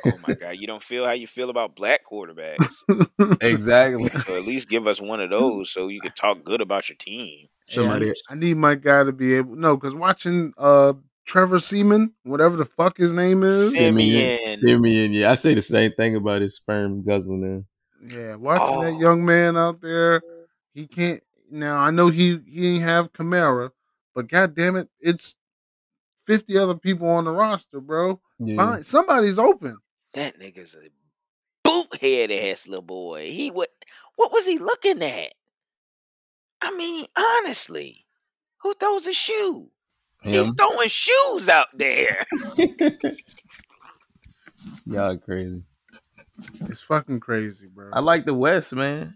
[0.06, 2.68] Oh my god, you don't feel how you feel about black quarterbacks.
[3.42, 4.08] exactly.
[4.10, 6.96] So at least give us one of those so you can talk good about your
[6.98, 7.48] team.
[7.68, 10.94] Somebody- And I need my guy to be able no, because watching uh
[11.26, 14.60] Trevor Seaman, whatever the fuck his name is, Siemian.
[14.62, 17.42] Siemian, yeah, I say the same thing about his sperm guzzling.
[17.42, 18.20] There.
[18.20, 19.00] yeah, watching that Oh.
[19.00, 20.22] young man out there,
[20.74, 21.24] he can't.
[21.50, 23.70] Now I know he he didn't have Kamara,
[24.16, 25.36] but god damn it, it's
[26.26, 28.20] fifty other people on the roster, bro.
[28.40, 28.58] Yeah.
[28.58, 29.78] Find, somebody's open.
[30.14, 30.90] That nigga's a
[31.68, 33.32] boothead ass little boy.
[33.32, 33.70] He what
[34.16, 35.34] what was he looking at?
[36.62, 38.06] I mean, honestly,
[38.62, 39.70] who throws a shoe?
[40.22, 42.26] He's throwing shoes out there.
[44.86, 45.62] Y'all crazy.
[46.62, 47.90] It's fucking crazy, bro.
[47.92, 49.16] I like the West, man.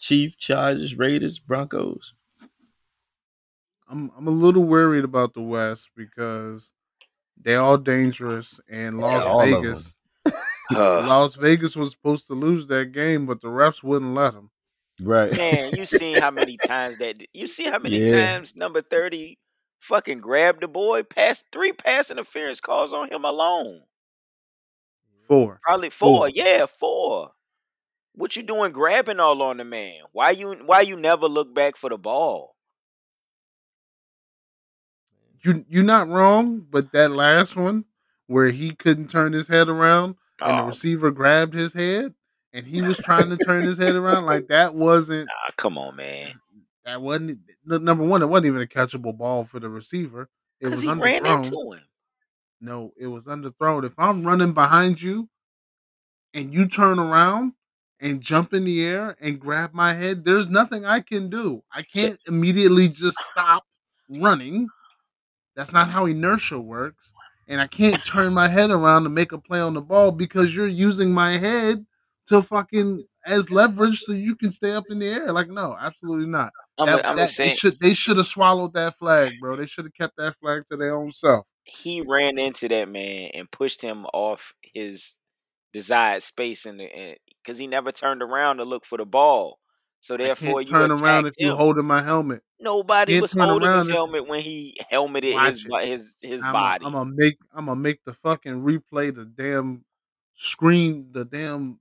[0.00, 2.14] Chief, Chargers, Raiders, Broncos.
[3.94, 6.72] I'm I'm a little worried about the West because
[7.36, 9.94] they're all dangerous and Las all of Vegas.
[10.74, 14.50] Uh, Las Vegas was supposed to lose that game, but the refs wouldn't let them.
[15.02, 15.32] Right.
[15.36, 18.10] man, you seen how many times that you see how many Yeah.
[18.10, 19.38] times number 30
[19.80, 23.82] fucking grabbed the boy, passed three pass interference calls on him alone.
[25.28, 25.60] Four.
[25.62, 26.20] Probably four.
[26.20, 26.28] Four.
[26.30, 27.32] Yeah, four.
[28.14, 30.02] What you doing grabbing all on the man?
[30.12, 32.53] Why you why you never look back for the ball?
[35.44, 37.84] You you're not wrong, but that last one
[38.26, 42.14] where he couldn't turn his head around and the Oh, receiver grabbed his head
[42.52, 45.96] and he was trying to turn his head around like that wasn't nah, come on,
[45.96, 46.32] man.
[46.86, 48.22] that wasn't number one.
[48.22, 50.28] It wasn't even a catchable ball for the receiver.
[50.60, 51.44] It was he ran underthrown.
[51.44, 51.82] into him.
[52.60, 53.84] No, it was underthrown.
[53.84, 55.28] If I'm running behind you
[56.32, 57.52] and you turn around
[58.00, 61.62] and jump in the air and grab my head, there's nothing I can do.
[61.72, 63.64] I can't immediately just stop
[64.08, 64.68] running.
[65.56, 67.12] That's not how inertia works.
[67.46, 70.54] And I can't turn my head around to make a play on the ball because
[70.56, 71.84] you're using my head
[72.28, 75.30] to fucking as leverage so you can stay up in the air.
[75.32, 76.50] Like, no, absolutely not.
[76.78, 79.56] I'm, That- I'm that- just saying they should they should have swallowed that flag, bro.
[79.56, 81.46] They should have kept that flag to their own self.
[81.64, 85.14] he ran into that man and pushed him off his
[85.72, 89.58] desired space in the because he never turned around to look for the ball.
[90.04, 92.42] So I therefore, you turn around if attacked you're holding my helmet.
[92.60, 95.86] Nobody was holding his helmet when he helmeted his it.
[95.86, 96.84] his his I'm body.
[96.84, 99.82] gonna make I'm gonna make the fucking replay the damn
[100.34, 101.80] screen the damn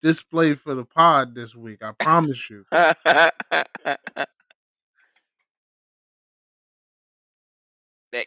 [0.00, 1.82] display for the pod this week.
[1.82, 2.64] I promise you.
[2.72, 3.34] that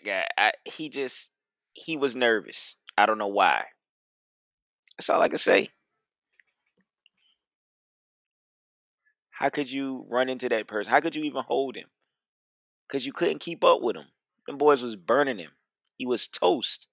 [0.06, 1.28] guy, I, he just
[1.74, 2.76] he was nervous.
[3.00, 3.64] I don't know why.
[4.96, 5.72] That's all I can say.
[9.42, 10.92] How could you run into that person?
[10.92, 11.88] How could you even hold him?
[12.88, 14.06] Because you couldn't keep up with him.
[14.46, 15.50] Them boys was burning him.
[15.98, 16.86] He was toast.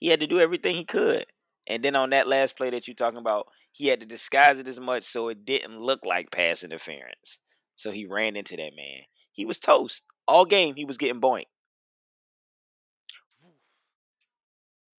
[0.00, 1.26] He had to do everything he could.
[1.68, 4.66] And then on that last play that you're talking about, he had to disguise it
[4.66, 7.38] as much so it didn't look like pass interference.
[7.74, 9.02] So he ran into that man.
[9.32, 10.04] He was toast.
[10.26, 11.48] All game he was getting boink.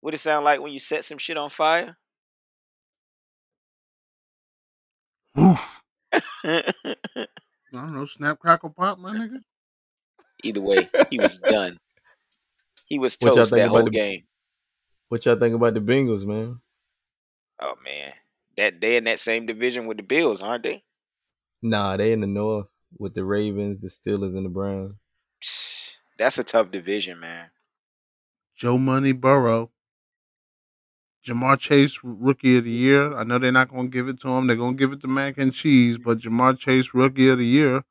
[0.01, 1.97] What it sound like when you set some shit on fire?
[6.43, 6.63] I
[7.73, 9.39] don't know, snap crackle pop, my nigga.
[10.43, 11.77] Either way, he was done.
[12.85, 14.23] He was What toast think that whole the- game.
[15.09, 16.59] What y'all think about the Bengals, man?
[17.61, 18.13] Oh man,
[18.57, 20.83] that they in that same division with the Bills, aren't they?
[21.61, 22.67] Nah, they in the north
[22.99, 24.95] with the Ravens, the Steelers, and the Browns.
[26.17, 27.47] That's a tough division, man.
[28.55, 29.71] Joe Money Burrow.
[31.27, 33.15] Ja'Marr Chase, rookie of the year.
[33.15, 34.47] I know they're not going to give it to him.
[34.47, 37.45] They're going to give it to Mac and Cheese, but Ja'Marr Chase, rookie of the
[37.45, 37.81] year.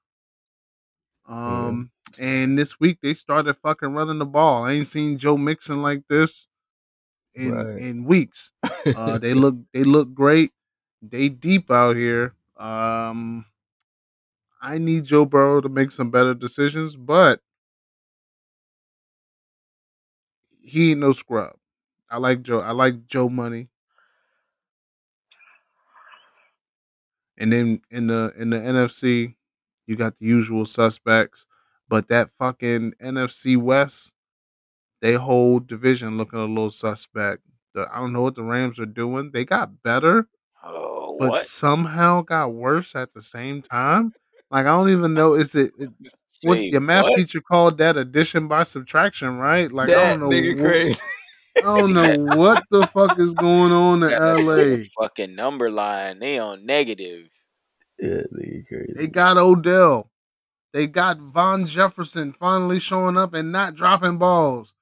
[1.29, 4.65] Um, and this week they started fucking running the ball.
[4.65, 6.47] I ain't seen Joe Mixon like this
[7.35, 7.79] in Right.
[7.83, 8.53] in weeks.
[8.95, 10.53] Uh, they look they look great.
[11.03, 12.35] They deep out here.
[12.57, 13.45] Um,
[14.63, 17.41] I need Joe Burrow to make some better decisions, but
[20.61, 21.57] he ain't no scrub.
[22.11, 22.61] I like Joe.
[22.61, 23.69] I like Joe Money.
[27.39, 29.35] And then in the in the NFC,
[29.87, 31.47] you got the usual suspects,
[31.89, 34.13] but that fucking NFC West,
[35.03, 37.43] they whole division looking a little suspect.
[37.75, 39.33] The, I don't know what the Rams are doing.
[39.33, 40.29] They got better,
[40.65, 44.15] Oh, but somehow got worse at the same time.
[44.51, 45.35] Like I don't even know.
[45.35, 45.91] Is it, it
[46.43, 47.19] what your math what?
[47.19, 49.71] teacher called that addition by subtraction, right?
[49.71, 50.31] Like I don't know.
[50.31, 51.01] nigga what- crazy.
[51.59, 54.85] I don't know what the fuck is going on in Got LA.
[55.01, 56.19] fucking number line.
[56.19, 57.29] They on negative.
[57.99, 58.93] yeah, nigga crazy.
[58.97, 60.11] They got Odell.
[60.73, 64.75] They got Van Jefferson finally showing up and not dropping balls.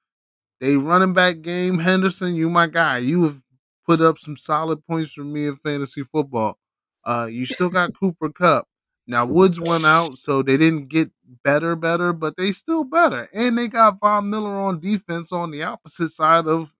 [0.59, 2.35] They running back game Henderson.
[2.35, 2.97] You my guy.
[2.99, 3.41] You have
[3.85, 6.57] put up some solid points for me in fantasy football.
[7.05, 8.67] Uh, you still got Cooper Kupp.
[9.07, 11.11] Now Woods went out, so they didn't get
[11.43, 13.29] better, better, but they still better.
[13.33, 16.73] And they got Von Miller on defense on the opposite side of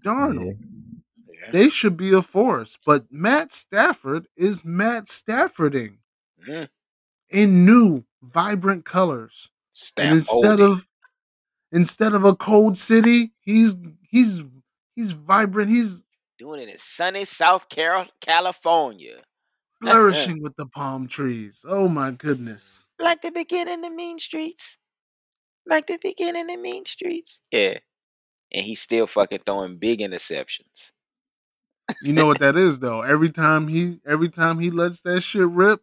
[0.00, 0.56] Donald.
[1.16, 1.50] Yeah.
[1.52, 5.98] They should be a force, but Matt Stafford is Matt Staffording
[6.48, 6.68] Mm.
[7.30, 9.50] in new, vibrant colors.
[9.72, 10.72] Stamp and instead oldie.
[10.72, 10.88] of
[11.72, 14.44] instead of a cold city, he's he's
[14.94, 15.70] he's vibrant.
[15.70, 16.04] He's
[16.38, 19.22] doing it in sunny South Carol- California.
[19.82, 21.64] Flourishing with the palm trees.
[21.68, 22.86] Oh my goodness.
[22.98, 24.78] Like the beginning of Mean Streets.
[25.66, 27.40] Like the beginning of Mean Streets.
[27.50, 27.78] Yeah.
[28.52, 30.92] And he's still fucking throwing big interceptions.
[32.02, 33.02] You know what that is though.
[33.02, 35.80] Every time he every time he lets that shit rip,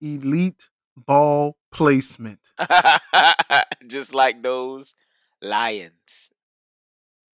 [0.00, 2.40] elite ball placement.
[3.86, 4.94] Just like those
[5.42, 6.30] lions.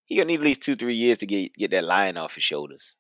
[0.06, 2.44] He gonna need at least two, three years to get get that lion off his
[2.44, 2.96] shoulders.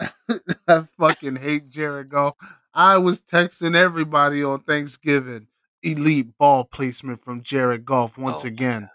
[0.68, 2.34] I fucking hate Jared Goff.
[2.72, 5.46] I was texting everybody on Thanksgiving.
[5.82, 8.88] Elite ball placement from Jared Goff once Oh again.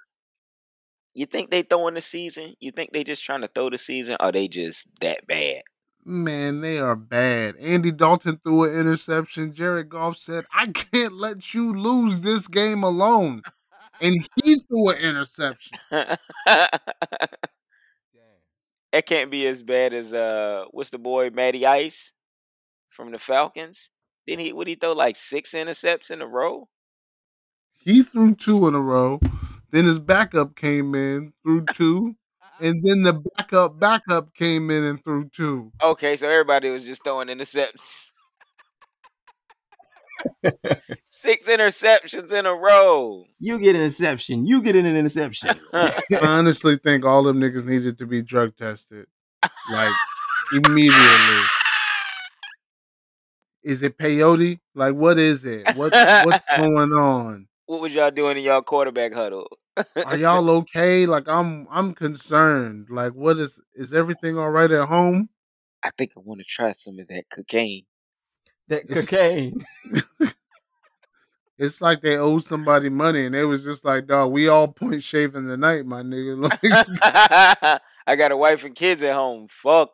[1.14, 2.56] You think they throwing the season?
[2.60, 4.18] You think they just trying to throw the season?
[4.20, 5.64] Or they just that bad?
[6.04, 7.56] Man, they are bad.
[7.58, 9.54] Andy Dalton threw an interception.
[9.54, 13.42] Jared Goff said, I can't let you lose this game alone.
[14.02, 15.78] And he threw an interception.
[18.96, 22.14] It can't be as bad as uh what's the boy Matty Ice
[22.90, 23.90] from the Falcons?
[24.26, 26.70] Didn't he would he throw like six intercepts in a row?
[27.78, 29.20] He threw two in a row.
[29.72, 32.16] Then his backup came in, threw two.
[32.62, 35.74] And then the backup backup came in and threw two.
[35.84, 38.14] Okay, so everybody was just throwing intercepts.
[41.04, 43.26] Six interceptions in a row.
[43.40, 44.46] You get an interception.
[44.46, 45.60] You get an interception.
[45.74, 45.90] I
[46.22, 49.08] honestly think all them niggas needed to be drug tested.
[49.72, 49.94] Like
[50.54, 51.42] immediately.
[53.64, 54.60] Is it peyote?
[54.76, 55.76] Like what is it?
[55.76, 57.48] What what's going on?
[57.66, 59.48] what was y'all doing in y'all quarterback huddle?
[60.06, 61.06] Are y'all okay?
[61.06, 62.88] Like I'm I'm concerned.
[62.90, 65.30] Like what is is everything all right at home?
[65.84, 67.86] I think I want to try some of that cocaine.
[68.70, 69.64] That It's- cocaine.
[71.58, 75.02] It's like they owe somebody money and they was just like, dog, we all point
[75.02, 76.36] shaving tonight, my nigga.
[77.82, 79.48] Like I got a wife and kids at home.
[79.50, 79.92] Fuck.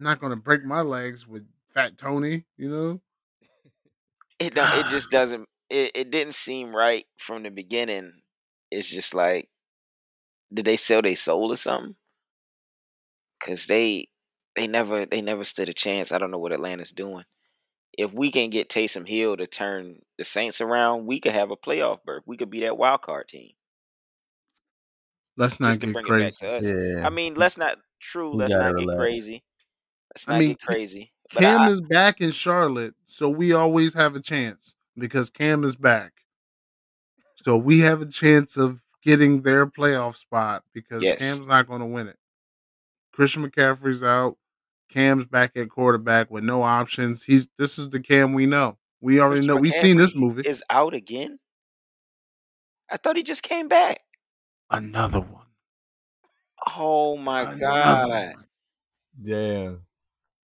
[0.00, 3.00] not gonna break my legs with fat Tony, you know?
[4.40, 8.12] It don't, it just doesn't it, it didn't seem right from the beginning.
[8.72, 9.48] It's just like
[10.52, 11.94] did they sell their soul or something?
[13.40, 14.08] Cause they
[14.58, 16.10] they never they never stood a chance.
[16.10, 17.24] I don't know what Atlanta's doing.
[17.96, 21.56] If we can get Taysom Hill to turn the Saints around, we could have a
[21.56, 22.24] playoff berth.
[22.26, 23.52] We could be that wild card team.
[25.36, 26.24] Let's not Just get crazy.
[26.24, 26.64] it back to us.
[26.98, 27.06] Yeah.
[27.06, 28.32] I mean, let's not true.
[28.32, 29.44] We Let's gotta not get crazy.
[30.12, 31.12] Let's I not mean, get Ca- crazy.
[31.32, 35.62] But Cam I, is back in Charlotte, so we always have a chance because Cam
[35.62, 36.12] is back.
[37.36, 41.18] So we have a chance of getting their playoff spot because Yes.
[41.18, 42.16] Cam's not going to win it.
[43.12, 44.36] Christian McCaffrey's out.
[44.88, 47.22] Cam's back at quarterback with no options.
[47.24, 48.78] He's this is the Cam we know.
[49.00, 49.56] We already know.
[49.56, 50.42] We've seen this movie.
[50.42, 51.38] is out again.
[52.90, 54.00] I thought he just came back.
[54.70, 55.46] Another one.
[56.76, 58.08] Oh my Another god!
[58.08, 58.44] one.
[59.22, 59.80] Damn.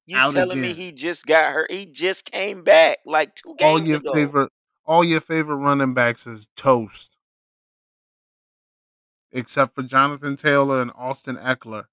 [0.06, 1.70] You Out telling me he just got hurt?
[1.70, 4.12] He just came back like two games All your ago.
[4.12, 4.52] favorite,
[4.84, 7.16] all your favorite running backs is toast,
[9.32, 11.86] except for Jonathan Taylor and Austin Ekeler.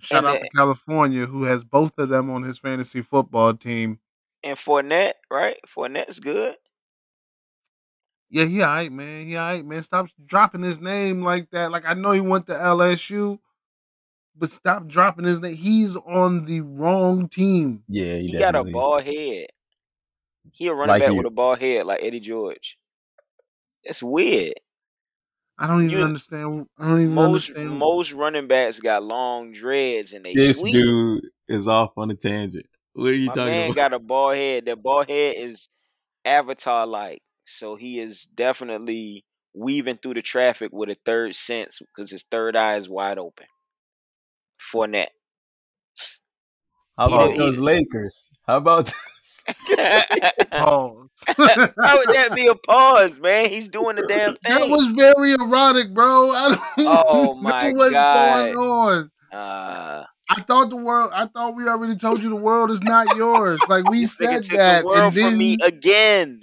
[0.00, 3.54] Shout And out the- to California, who has both of them on his fantasy football
[3.54, 3.98] team.
[4.44, 5.58] And Fournette, right?
[5.66, 6.56] Fournette's good.
[8.30, 9.26] Yeah, he all right, man.
[9.26, 9.82] He all right, man.
[9.82, 11.70] Stop dropping his name like that.
[11.70, 13.38] Like I know he went to LSU,
[14.36, 15.56] but stop dropping his name.
[15.56, 17.82] He's on the wrong team.
[17.88, 19.46] Yeah, he, He got a definitely- ball head.
[20.52, 22.78] He a running Like back he- with a ball head like Eddie George.
[23.84, 24.54] That's weird.
[25.58, 26.66] I don't even You- understand.
[26.78, 27.70] I don't even Most understand.
[27.78, 30.72] most running backs got long dreads and they This sweet.
[30.72, 32.66] dude is off on a tangent.
[32.92, 33.76] What are you My talking man about?
[33.76, 34.66] got a bald head.
[34.66, 35.68] That bald head is
[36.24, 37.22] avatar like.
[37.44, 39.24] So he is definitely
[39.54, 43.46] weaving through the traffic with a third sense because his third eye is wide open.
[44.60, 45.08] Fournette.
[46.98, 48.30] How about he- those Lakers?
[48.46, 48.92] How about
[50.56, 51.08] Pause.
[51.82, 53.50] How would that be a pause, man?
[53.50, 54.58] He's doing the damn thing.
[54.58, 56.30] That was very erotic, bro.
[56.30, 58.12] I don't Oh, know my what's God.
[58.12, 59.10] going on.
[59.32, 61.10] uh, I thought the world.
[61.14, 63.68] I thought we already told you the world is not yours.
[63.68, 66.40] Like we this said that, the world and from then me again.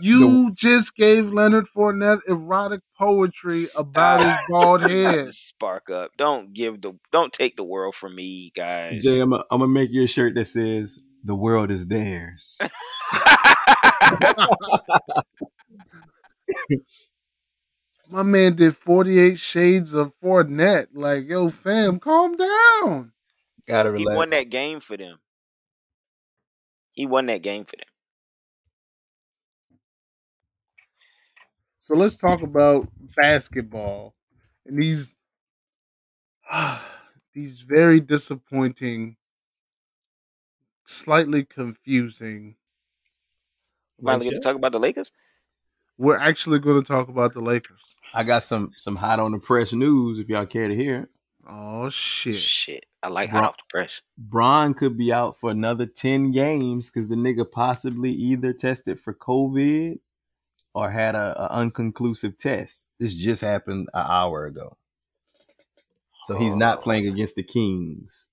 [0.00, 5.34] you just gave Leonard Fournette erotic poetry about his bald head.
[5.34, 6.12] spark up.
[6.16, 6.94] Don't give the.
[7.12, 9.02] Don't take the world from me, guys.
[9.02, 9.20] Jay?
[9.20, 12.58] I'm gonna make you a shirt that says "The world is theirs."
[18.10, 20.88] My man did forty eight shades of Fournette.
[20.92, 23.12] Like, yo, fam, calm down.
[23.66, 24.10] Gotta relax.
[24.10, 25.18] he won that game for them.
[26.92, 27.86] He won that game for them.
[31.80, 34.14] So let's talk about basketball
[34.66, 35.16] and these
[37.34, 39.16] these very disappointing,
[40.92, 42.56] slightly confusing.
[44.04, 45.12] Finally get to talk about the Lakers.
[45.98, 47.94] We're actually going to talk about the Lakers.
[48.14, 51.02] I got some some hot on the press news if y'all care to hear.
[51.02, 51.08] it.
[51.48, 52.36] Oh shit!
[52.38, 54.00] Shit, I like Bro- hot off the press.
[54.16, 59.12] Bron could be out for another 10 games because the nigga possibly either tested for
[59.14, 59.98] COVID
[60.74, 62.88] or had a, a unconclusive test.
[62.98, 64.76] This just happened an hour ago.
[66.22, 66.82] So he's not Oh.
[66.82, 68.29] playing against the Kings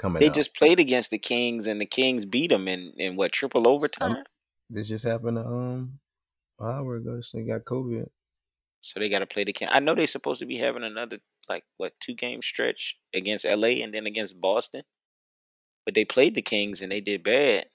[0.00, 0.34] coming They up.
[0.34, 4.24] just played against the Kings, and the Kings beat them in, in what triple overtime.
[4.68, 5.98] this just happened to, um
[6.58, 7.16] an hour ago.
[7.16, 8.06] This got COVID.
[8.82, 9.68] So they got to play the King.
[9.70, 11.18] I know they're supposed to be having another
[11.48, 14.82] like what two game stretch against LA and then against Boston,
[15.84, 17.66] but they played the Kings and they did bad.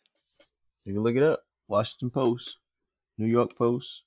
[0.86, 1.42] You can look it up.
[1.68, 2.58] Washington Post,
[3.18, 4.04] New York Post.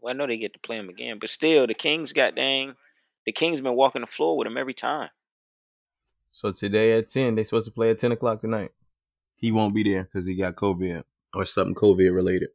[0.00, 2.74] Well, I know they get to play them again, but still, the Kings got dang.
[3.26, 5.10] The Kings been walking the floor with them every time.
[6.32, 8.70] So today at 10, they supposed to play at 10 o'clock tonight.
[9.36, 11.02] He won't be there because he got COVID
[11.34, 12.50] or something COVID related.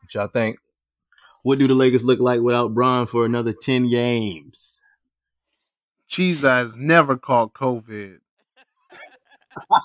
[0.00, 0.58] What y'all think?
[1.42, 4.82] What do the Lakers look like without Bron for another 10 games?
[6.06, 8.18] Cheese eyes never caught COVID.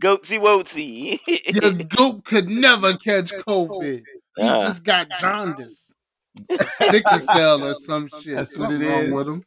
[0.00, 1.18] Goatsy woatsy.
[1.54, 4.02] Your goat could never catch COVID.
[4.36, 4.66] He Ah.
[4.66, 5.94] just got jaundice,
[6.76, 8.36] sickle cell, or some shit.
[8.36, 9.12] That's what Something it wrong is.
[9.12, 9.42] with him.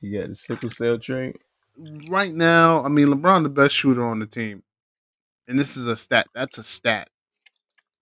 [0.00, 1.36] he got the sickle cell trait.
[2.08, 4.62] right now, I mean, LeBron the best shooter on the team,
[5.48, 6.26] and this is a stat.
[6.34, 7.08] That's a stat.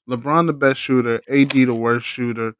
[0.08, 2.54] LeBron the best shooter, AD the worst shooter.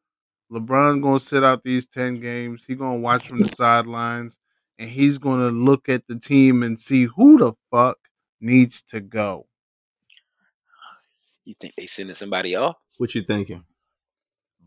[0.51, 2.65] LeBron gonna sit out these ten games.
[2.65, 4.37] He gonna watch from the sidelines,
[4.77, 7.97] and he's gonna look at the team and see who the fuck
[8.41, 9.45] needs to go.
[11.45, 12.75] you think they sending somebody off?
[12.99, 13.63] What you thinking?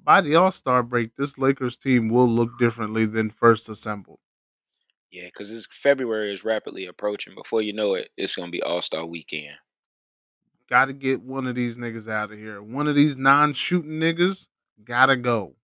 [0.03, 4.21] By the All Star break, this Lakers team will look differently than first assembled.
[5.11, 7.35] Yeah, because February is rapidly approaching.
[7.35, 9.55] Before you know it, it's gonna be All Star Weekend.
[10.67, 12.63] Got to get one of these niggas out of here.
[12.63, 14.49] One of these non-shooting niggas
[14.83, 15.55] gotta go.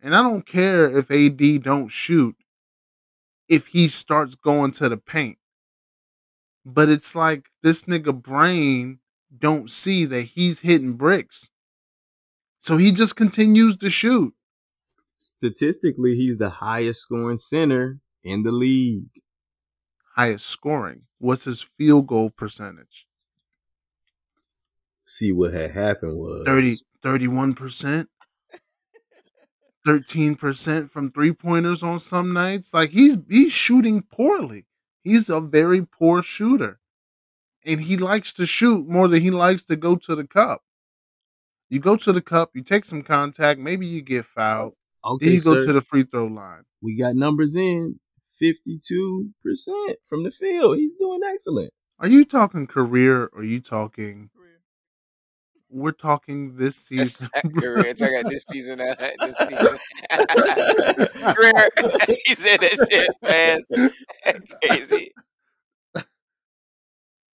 [0.00, 2.36] And I don't care if AD don't shoot
[3.48, 5.38] if he starts going to the paint.
[6.64, 8.99] But it's like this nigga brain
[9.36, 11.48] don't see that he's hitting bricks.
[12.58, 14.34] So he just continues to shoot.
[15.16, 19.10] Statistically, he's the highest scoring center in the league.
[20.16, 21.02] Highest scoring.
[21.18, 23.06] What's his field goal percentage?
[25.06, 28.06] See what had happened was 30, 31%.
[29.86, 32.72] 13% from three pointers on some nights.
[32.74, 34.66] Like he's he's shooting poorly.
[35.02, 36.80] He's a very poor shooter.
[37.66, 40.62] And he likes to shoot more than he likes to go to the cup.
[41.68, 44.74] You go to the cup, you take some contact, maybe you get fouled.
[45.04, 46.62] Okay, then you go to the free throw line.
[46.82, 47.98] we got numbers in
[48.42, 49.28] 52%
[50.08, 50.78] from the field.
[50.78, 51.72] He's doing excellent.
[51.98, 54.30] Are you talking career or are you talking
[55.72, 57.28] we're talking this season.
[57.56, 57.90] career.
[57.90, 58.80] I got this season.
[58.80, 59.78] uh, This season.
[61.34, 61.68] career.
[62.24, 64.44] he said that shit fast.
[64.64, 65.12] Crazy.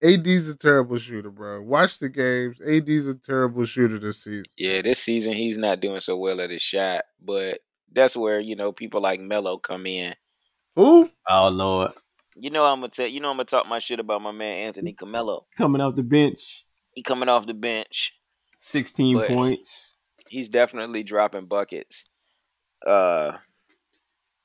[0.06, 1.62] AD's a terrible shooter, bro.
[1.62, 2.60] Watch the games.
[2.60, 4.44] AD's a terrible shooter this season.
[4.56, 7.60] Yeah, this season he's not doing so well at his shot, but
[7.92, 10.14] that's where you know people like Melo come in.
[10.76, 11.10] Who?
[11.28, 11.92] Oh Lord.
[12.38, 13.06] You know I'm gonna tell.
[13.06, 15.46] You know I'm gonna talk my shit about my man Anthony Carmelo.
[15.56, 16.64] Coming off the bench,
[16.94, 18.12] He coming off the bench.
[18.58, 19.94] 16 But- points.
[20.28, 22.04] He's definitely dropping buckets.
[22.84, 23.36] Uh,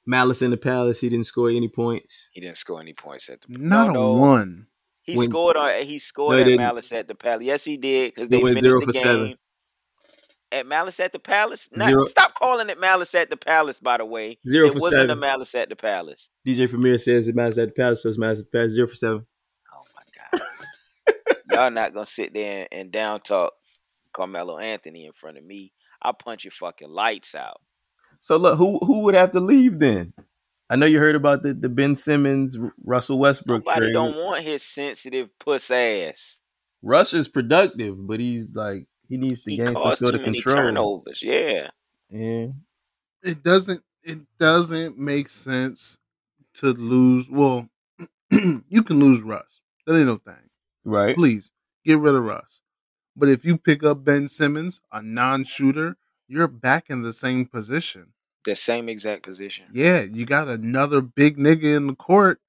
[0.06, 2.30] Malice in the Palace, he didn't score any points.
[2.34, 3.48] he didn't score any points at the.
[3.50, 4.14] Not no, a no.
[4.14, 4.68] one.
[5.12, 5.84] He scored on.
[5.84, 6.62] He scored No, he at didn't.
[6.62, 7.44] Malice at the Palace.
[7.46, 9.04] Yes, he did because They they, went finished zero the for game.
[9.04, 9.36] seven.
[10.52, 11.70] at Malice at the Palace.
[11.72, 13.80] Not, Zero- Stop calling it Malice at the Palace.
[13.80, 15.16] By the way, Zero it for wasn't a.
[15.16, 16.30] Malice at the Palace.
[16.48, 18.74] DJ Premier says it matters at the palace, so it's matters at the palace.
[18.74, 19.26] Zero for seven.
[19.74, 20.04] Oh my
[20.40, 20.42] god,
[21.52, 23.54] y'all not gonna sit there and, and down talk
[24.14, 25.72] Carmelo Anthony in front of me.
[26.02, 27.62] I'll punch your fucking lights out.
[28.20, 30.14] So look, who who would have to leave then?
[30.72, 33.94] I know you heard about the, the Ben Simmons Russell Westbrook Nobody trade.
[33.94, 36.40] don't want his sensitive puss ass.
[36.82, 40.22] Russ is productive, but he's like he needs to He gain some sort too of
[40.22, 40.56] many control.
[40.56, 41.22] turnovers.
[41.22, 41.68] Yeah,
[42.10, 42.48] Yeah.
[43.22, 45.98] it doesn't it doesn't make sense
[46.56, 47.68] to lose well
[48.32, 49.62] you can lose Russ.
[49.86, 50.50] That ain't no thing.
[50.86, 51.16] Right.
[51.16, 51.52] Please
[51.86, 52.62] get rid of Russ.
[53.16, 55.98] But if you pick up Ben Simmons, a non shooter,
[56.30, 58.14] you're back in the same position.
[58.46, 59.66] The same exact position.
[59.72, 62.40] Yeah, you got another big nigga in the court.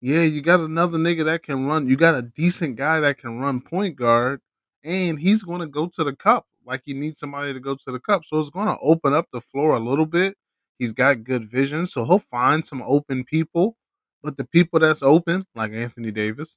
[0.00, 1.86] Yeah, you got another nigga that can run.
[1.88, 4.40] You got a decent guy that can run point guard,
[4.82, 6.46] and he's going to go to the cup.
[6.64, 9.26] Like you need somebody to go to the cup, so it's going to open up
[9.32, 10.36] the floor a little bit.
[10.78, 13.76] He's got good vision, so he'll find some open people.
[14.22, 16.56] But the people that's open, like Anthony Davis,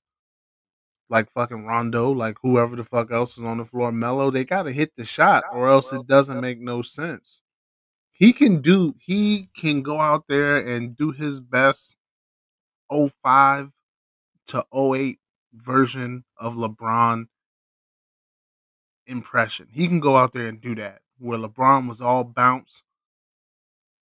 [1.09, 4.63] like fucking Rondo, like whoever the fuck else is on the floor, Melo, they got
[4.63, 7.41] to hit the shot, or else it doesn't make no sense
[8.15, 11.97] he can do he can go out there and do his best
[12.89, 13.71] 05
[14.47, 15.19] to 08
[15.53, 17.27] version of LeBron
[19.07, 19.67] impression.
[19.71, 22.83] He can go out there and do that where LeBron was all bounce,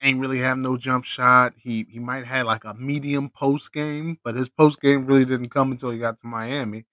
[0.02, 1.54] ain't really have no jump shot.
[1.58, 5.50] He he might have like a medium post game, but his post game really didn't
[5.50, 6.86] come until he got to Miami.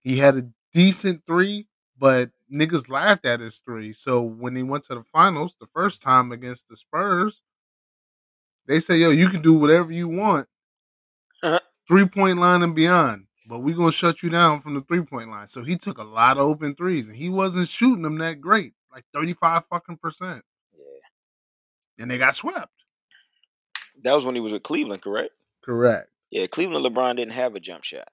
[0.00, 1.66] He had a decent three,
[1.98, 3.92] but niggas laughed at his three.
[3.92, 7.42] So when he went to the finals the first time against the Spurs,
[8.66, 10.48] they say, yo, you can do whatever you want,
[11.88, 13.26] three point line and beyond.
[13.46, 15.46] But we're gonna shut you down from the three point line.
[15.48, 18.74] So he took a lot of open threes and he wasn't shooting them that great,
[18.92, 20.44] like 35 fucking percent.
[20.76, 20.84] Yeah,
[22.02, 22.70] And they got swept.
[24.02, 25.32] that was when he was with Cleveland, correct?
[25.64, 26.08] Correct.
[26.30, 28.06] Yeah, Cleveland LeBron didn't have a jump shot.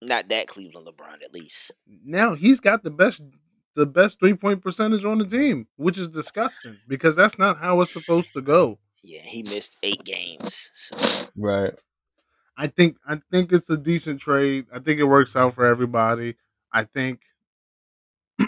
[0.00, 1.70] Not that Cleveland LeBron, at least.
[2.04, 3.20] Now he's got the best
[3.74, 7.80] the best three point percentage on the team, which is disgusting because that's not how
[7.80, 8.78] it's supposed to go.
[9.02, 10.70] Yeah, he missed eight games.
[10.74, 10.96] So
[11.36, 11.72] Right.
[12.56, 14.66] I think I think it's a decent trade.
[14.72, 16.36] I think it works out for everybody.
[16.72, 17.22] I think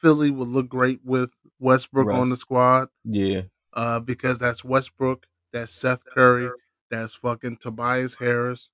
[0.00, 3.42] Philly would look great with Westbrook on the squad Yeah.
[3.72, 6.50] uh, because that's Westbrook, that's Seth Curry,
[6.90, 8.68] that's fucking Tobias Harris,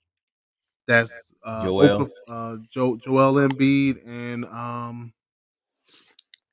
[0.86, 2.02] that's uh, Joel.
[2.02, 5.12] Oka- uh, jo- Joel Embiid, and um,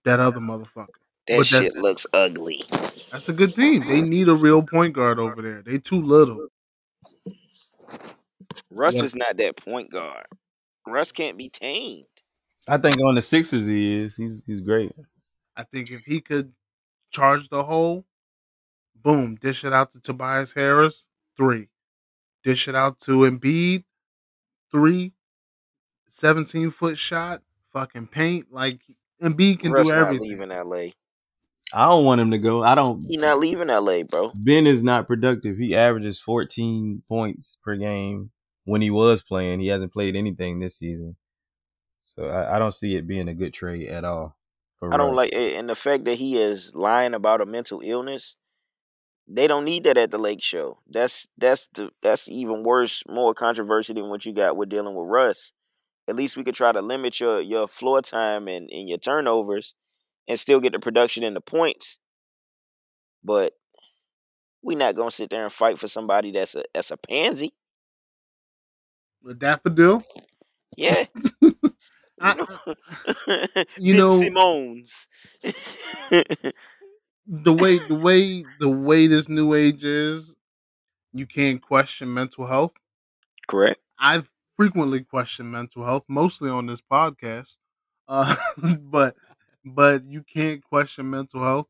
[0.06, 0.88] that other motherfucker.
[1.27, 2.64] that But that- shit looks ugly.
[3.11, 3.88] That's a good team.
[3.88, 5.61] They need a real point guard over there.
[5.64, 6.48] They too little.
[8.69, 9.03] Russ Yeah.
[9.03, 10.27] is not that point guard.
[10.88, 12.06] Russ can't be tamed.
[12.68, 14.15] I think on the Sixers he is.
[14.18, 14.91] He's he's great.
[15.56, 16.53] I think if he could
[17.11, 18.06] charge the hole,
[18.95, 21.06] boom, dish it out to Tobias Harris,
[21.38, 21.69] three.
[22.44, 23.84] Dish it out to Embiid,
[24.72, 25.14] three.
[26.07, 27.41] 17 foot shot,
[27.73, 28.52] fucking paint.
[28.52, 28.82] Like
[29.21, 30.29] Embiid can Russ do not everything.
[30.29, 30.91] leaving LA.
[31.73, 32.63] I don't want him to go.
[32.63, 34.31] I don't He not leaving LA, bro.
[34.35, 35.57] Ben is not productive.
[35.57, 38.31] He averages 14 points per game
[38.65, 39.59] when he was playing.
[39.59, 41.15] He hasn't played anything this season.
[42.01, 44.37] So I, I don't see it being a good trade at all.
[44.79, 47.81] For I don't like eh, and the fact that he is lying about a mental
[47.83, 48.35] illness.
[49.27, 50.77] They don't need that at the Lake Show.
[50.87, 55.07] That's that's the that's even worse, more controversy than what you got with dealing with
[55.07, 55.51] Russ.
[56.07, 59.73] At least we could try to limit your your floor time and, and your turnovers,
[60.27, 61.98] and still get the production and the points.
[63.23, 63.53] But
[64.61, 67.53] we're not gonna sit there and fight for somebody that's a that's a pansy.
[69.23, 70.03] The daffodil.
[70.77, 71.06] Yeah,
[72.22, 75.07] I- you know- Simone's.
[77.27, 80.36] the way the way the way this new age is,
[81.14, 82.73] you can't question mental health.
[83.48, 83.80] Correct.
[83.99, 87.57] I've frequently question mental health, mostly on this podcast.
[88.07, 88.36] Uh,
[88.82, 89.15] but
[89.65, 91.68] but you can't question mental health.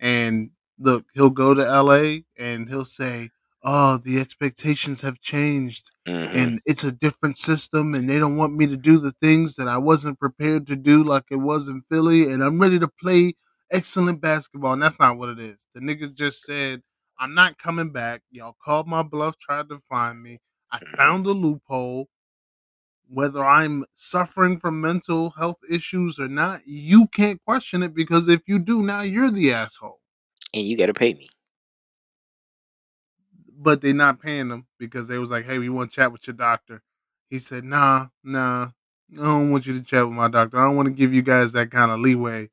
[0.00, 3.30] And look, he'll go to LA and he'll say,
[3.62, 6.34] "Oh, the expectations have changed, Mhm.
[6.36, 9.68] and it's a different system, and they don't want me to do the things that
[9.68, 13.34] I wasn't prepared to do, like it was in Philly, and I'm ready to play
[13.70, 15.66] excellent basketball." And that's not what it is.
[15.74, 16.82] The niggas just said,
[17.18, 18.22] "I'm not coming back.
[18.30, 20.40] Y'all called my bluff, tried to find me.
[20.72, 20.96] I mm-hmm.
[20.96, 22.08] found a loophole.
[23.10, 28.42] Whether I'm suffering from mental health issues or not, you can't question it because if
[28.46, 30.00] you do, now you're the asshole.
[30.54, 31.28] and you got to pay me.
[33.58, 36.26] But they're not paying them because they was like, hey, we want to chat with
[36.26, 36.82] your doctor.
[37.30, 38.70] He said, nah, nah,
[39.18, 40.58] I don't want you to chat with my doctor.
[40.58, 42.50] I don't want to give you guys that kind of leeway.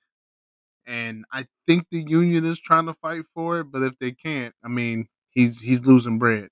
[0.86, 3.66] and I think the union is trying to fight for it.
[3.66, 6.50] But if they can't, I mean, he's he's losing bread.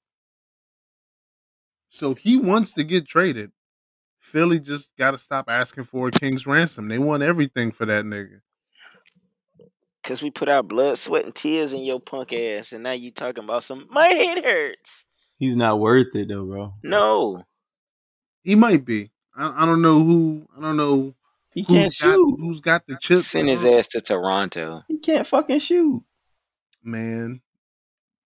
[1.93, 3.51] So he wants to get traded.
[4.19, 6.87] Philly just got to stop asking for a king's ransom.
[6.87, 8.39] They want everything for that nigga.
[10.03, 13.11] Cause we put our blood, sweat, and tears in your punk ass, and now you
[13.11, 13.85] talking about some.
[13.91, 15.05] My head hurts.
[15.37, 16.73] He's not worth it though, bro.
[16.83, 17.43] No,
[18.43, 19.11] He might be.
[19.37, 20.47] I, I don't know who.
[20.57, 21.13] I don't know
[21.53, 22.37] He can't got, shoot.
[22.39, 23.27] who's got the chips.
[23.27, 24.81] send his ass to Toronto.
[24.87, 26.03] He can't fucking shoot.
[26.83, 27.41] man,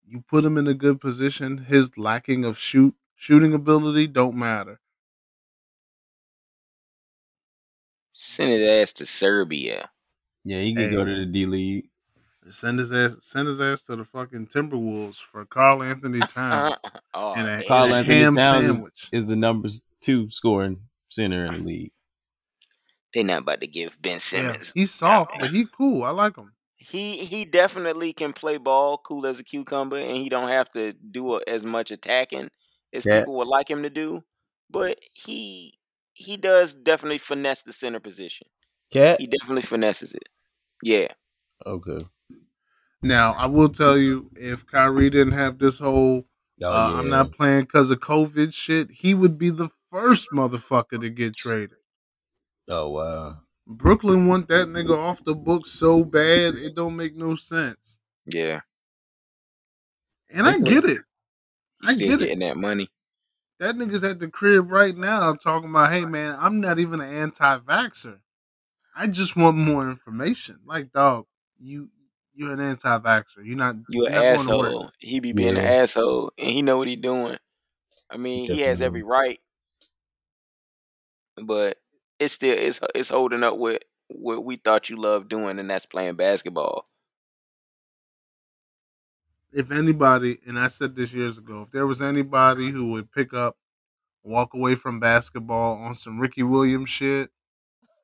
[0.08, 1.58] you put him in a good position.
[1.58, 4.80] His lacking of shoot shooting ability don't matter.
[8.12, 9.90] Send his ass to Serbia.
[10.44, 11.90] Yeah, he could go to the D League.
[12.50, 16.78] Send his ass, send his ass to the fucking Timberwolves for Karl-Anthony Towns
[17.14, 17.64] oh, and a.
[17.68, 19.10] Carl and a Anthony ham Towns is- sandwich.
[19.12, 20.80] Is the numbers two scoring
[21.10, 21.92] center in the league.
[23.14, 24.72] They're not about to give Ben Yeah, Simmons.
[24.74, 26.04] he's soft, but he cool.
[26.04, 26.54] I like him.
[26.78, 30.94] He he definitely can play ball, cool as a cucumber, and he don't have to
[30.94, 32.50] do a, as much attacking
[32.94, 33.20] as Yeah.
[33.20, 34.24] people would like him to do.
[34.70, 35.80] But he
[36.14, 38.48] he does definitely finesse the center position.
[38.92, 39.20] Cat.
[39.20, 40.30] He definitely finesses it.
[40.84, 41.10] Yeah,
[41.66, 42.00] Okay.
[43.02, 46.28] Now, I will tell you, if Kyrie didn't have this whole
[46.64, 51.00] Oh, uh, I'm not playing because of COVID shit, he would be the first motherfucker
[51.02, 51.78] to get traded.
[52.70, 53.42] Oh wow.
[53.68, 58.00] Brooklyn want that nigga off the books so bad, it don't make no sense.
[58.26, 58.62] yeah.
[60.30, 61.02] And I get it.
[61.82, 62.26] He's I still get it.
[62.26, 62.88] getting that money.
[63.60, 67.12] That nigga's at the crib right now talking about, hey man, I'm not even an
[67.14, 68.20] anti-vaxxer.
[68.96, 70.60] I just want more information.
[70.66, 71.26] Like, dog,
[71.60, 71.90] you
[72.36, 73.44] you're an anti-vaxxer.
[73.44, 74.78] You're not You an you're not going to work.
[74.78, 74.92] asshole.
[75.00, 77.38] He be being an asshole, and he know what he doing.
[78.10, 79.40] I mean, he has every right,
[81.36, 81.78] but
[82.20, 85.86] it's still it's it's holding up with what we thought you loved doing, and that's
[85.86, 86.88] playing basketball.
[89.58, 93.34] If anybody, and I said this years ago, if there was anybody who would pick
[93.34, 93.58] up,
[94.24, 97.32] walk away from basketball on some Ricky Williams shit,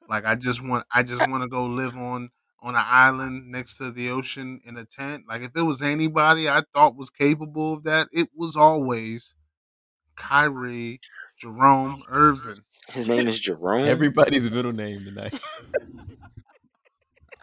[0.10, 3.78] like I just want I just want to go live on on an island next
[3.78, 5.26] to the ocean in a tent.
[5.30, 9.36] Like if it was anybody I thought was capable of that, it was always
[10.16, 11.02] Kyrie,
[11.38, 12.64] Jerome, Irving.
[12.92, 13.88] His name is Jerome.
[13.88, 15.40] Everybody's middle name tonight.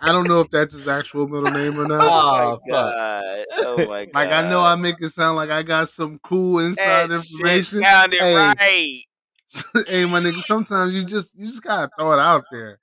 [0.03, 2.01] I don't know if that's his actual middle name or not.
[2.03, 2.95] Oh, oh fuck.
[2.95, 3.47] God.
[3.63, 4.11] Oh my god.
[4.15, 7.41] Like I know I make it sound like I got some cool inside that shit
[7.41, 7.83] information.
[7.83, 8.35] sounded Hey.
[8.35, 9.05] right.
[9.89, 12.81] hey my nigga, sometimes you just you just gotta throw it out there.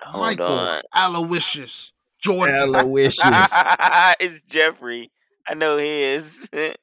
[0.00, 0.82] Hold Michael on.
[0.94, 2.56] Aloysius Jordan.
[2.56, 3.52] Aloysius.
[4.20, 5.10] it's Jeffrey.
[5.46, 6.48] I know his.
[6.52, 6.74] yeah,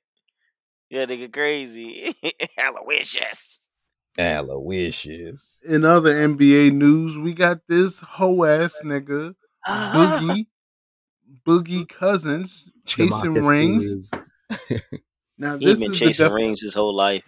[1.05, 2.15] nigga crazy.
[2.57, 3.59] Aloysius.
[4.17, 5.63] Aloysius.
[5.67, 9.35] In other NBA news, we got this hoe ass nigga
[9.69, 10.47] Boogie
[11.45, 14.11] Boogie Cousins chasing Demarcus rings.
[15.37, 17.23] Now He's this been is the chasing def- rings his whole life.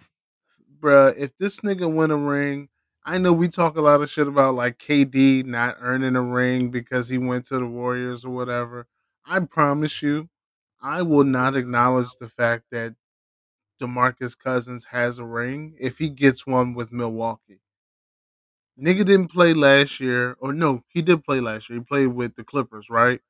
[0.80, 2.68] bruh, if this nigga win a ring,
[3.04, 6.70] I know we talk a lot of shit about like KD not earning a ring
[6.70, 8.86] because he went to the Warriors or whatever.
[9.24, 10.28] I promise you,
[10.80, 12.94] I will not acknowledge the fact that
[13.78, 17.60] DeMarcus Cousins has a ring if he gets one with Milwaukee.
[18.80, 21.80] Nigga didn't play last year, or no, he did play last year.
[21.80, 23.20] He played with the Clippers, right?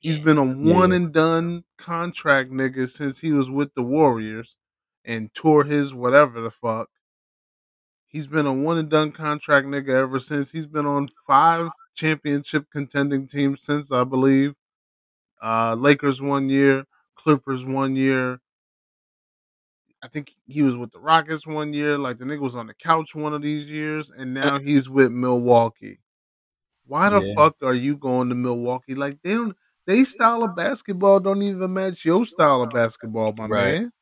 [0.00, 0.24] He's Yeah.
[0.24, 0.96] been a one Yeah.
[0.96, 4.56] and done contract nigga since he was with the Warriors
[5.04, 6.90] and tore his whatever the fuck.
[8.06, 10.50] He's been a one and done contract nigga ever since.
[10.50, 14.54] He's been on five championship contending teams since I believe.
[15.42, 16.86] Uh Lakers one year,
[17.16, 18.40] Clippers one year.
[20.02, 21.98] I think he was with the Rockets one year.
[21.98, 25.12] Like the nigga was on the couch one of these years, and now he's with
[25.12, 26.00] Milwaukee.
[26.86, 27.34] Why the Yeah.
[27.36, 28.94] fuck are you going to Milwaukee?
[28.94, 29.56] Like they don't
[29.86, 33.80] they style of basketball don't even match your style of basketball, my Right.
[33.82, 33.92] man.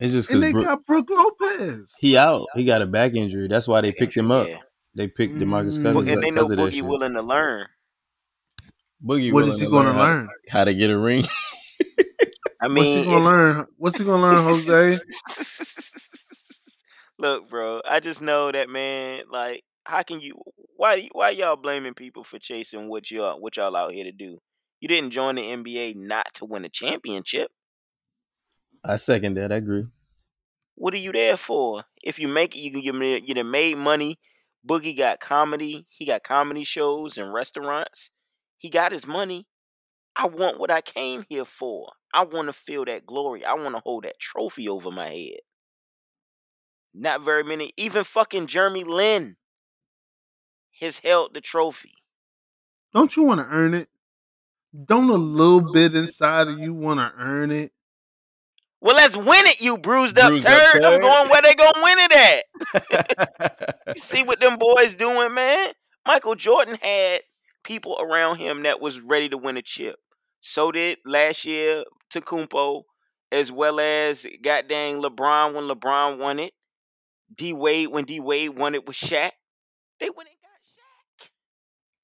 [0.00, 1.94] It's just And because they got Brook Lopez.
[2.00, 2.46] he out.
[2.54, 3.48] He got a back injury.
[3.48, 4.48] That's why they picked him up.
[4.48, 4.58] Yeah.
[4.94, 5.82] They picked Demarcus Mm.
[5.82, 7.66] Cousins But, and they know because that Boogie willing to learn.
[9.04, 10.28] Boogie What willing is he going to how- learn?
[10.48, 11.24] How to get a ring?
[12.62, 13.66] I What's he going to if- learn?
[13.76, 14.98] What's he going to learn, Jose?
[17.18, 19.24] Look, bro, I just know that man.
[19.30, 20.34] Like, how can you?
[20.76, 20.94] Why?
[20.96, 24.38] you- Why y'all blaming people for chasing what y'all what y'all out here to do?
[24.80, 27.50] You didn't join the NBA not to win a championship.
[28.84, 29.52] I second that.
[29.52, 29.84] I agree.
[30.76, 31.84] What are you there for?
[32.02, 34.18] If you make it, you can you you done made money.
[34.66, 35.86] Boogie got comedy.
[35.90, 38.10] He got comedy shows and restaurants.
[38.56, 39.46] He got his money.
[40.20, 41.92] I want what I came here for.
[42.12, 43.42] I want to feel that glory.
[43.42, 45.40] I want to hold that trophy over my head.
[46.92, 47.72] Not very many.
[47.78, 49.36] Even fucking Jeremy Lin
[50.78, 51.94] has held the trophy.
[52.92, 53.88] don't you want to earn it?
[54.84, 57.72] Don't a little bit inside of you want to earn it?
[58.82, 60.84] Well, let's win it, you bruised up Bruised up turd.
[60.84, 63.86] I'm going where they gonna win it at.
[63.88, 65.72] You see what them boys doing, man?
[66.06, 67.22] Michael Jordan had
[67.64, 69.96] people around him that was ready to win a chip.
[70.40, 72.84] So did last year Tacumpo,
[73.30, 76.52] as well as goddamn LeBron when LeBron won it.
[77.34, 79.30] D Wade when D Wade won it with Shaq.
[80.00, 81.28] They went and got Shaq.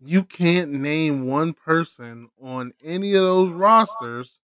[0.09, 4.39] You can't name one person on any of those rosters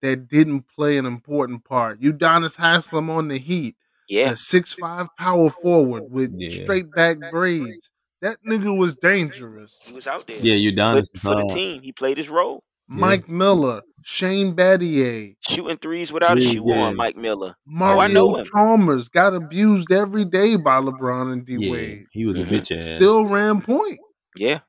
[0.00, 2.00] that didn't play an important part.
[2.00, 3.76] Udonis Haslem on the Heat,
[4.08, 6.62] Yeah, a six-five power forward with Yeah.
[6.62, 7.90] straight back braids.
[8.20, 9.82] That nigga was dangerous.
[9.84, 10.38] he was out there.
[10.38, 11.00] yeah, for, Udonis.
[11.00, 11.82] is for the uh, team.
[11.82, 12.64] He played his role.
[12.86, 16.80] Mike Miller, Shane Battier, Shooting threes without a Yeah, shoe yeah.
[16.82, 17.54] on, Mike Miller.
[17.56, 18.44] Oh, I Mario know.
[18.44, 22.06] Chalmers got abused every day by LeBron and D Yeah, Wade.
[22.12, 22.50] he was a Mhm.
[22.50, 22.84] bitch ass.
[22.84, 23.98] Still ran point.
[24.36, 24.60] Yeah.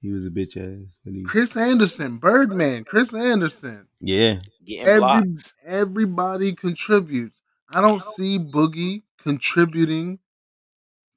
[0.00, 0.98] he was a bitch ass.
[1.04, 3.86] he- Chris Andersen, Birdman, Chris Andersen.
[4.00, 4.40] Yeah,
[4.80, 7.40] Every everybody contributes.
[7.72, 10.18] I don't see Boogie contributing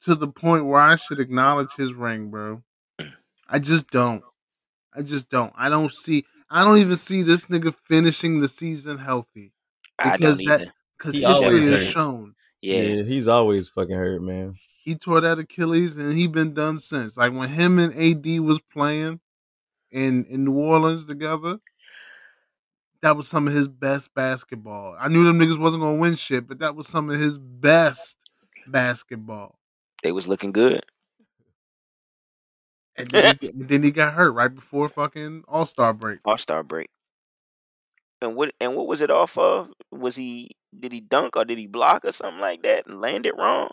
[0.01, 2.61] to the point where I should acknowledge his ring, bro.
[3.49, 4.23] I just don't.
[4.95, 5.53] I just don't.
[5.57, 6.25] I don't see.
[6.49, 9.51] I don't even see this nigga finishing the season healthy
[9.99, 10.67] I because don't that
[10.97, 11.91] because He history always has hurt.
[11.91, 12.81] shown Yeah.
[12.81, 14.55] yeah, he's always fucking hurt, man.
[14.83, 17.17] he tore that Achilles and he been done since.
[17.17, 19.19] Like when him and AD was playing
[19.91, 21.57] in in New Orleans together,
[23.01, 24.95] that was some of his best basketball.
[24.99, 28.17] I knew them niggas wasn't gonna win shit, but that was some of his best
[28.67, 29.59] basketball.
[30.03, 30.83] They was looking good.
[32.97, 36.19] And then, he, and then he got hurt right before fucking All Star break.
[36.25, 36.89] All Star break.
[38.21, 39.69] And what and what was it off of?
[39.91, 43.25] Was he did he dunk or did he block or something like that and land
[43.25, 43.69] it wrong?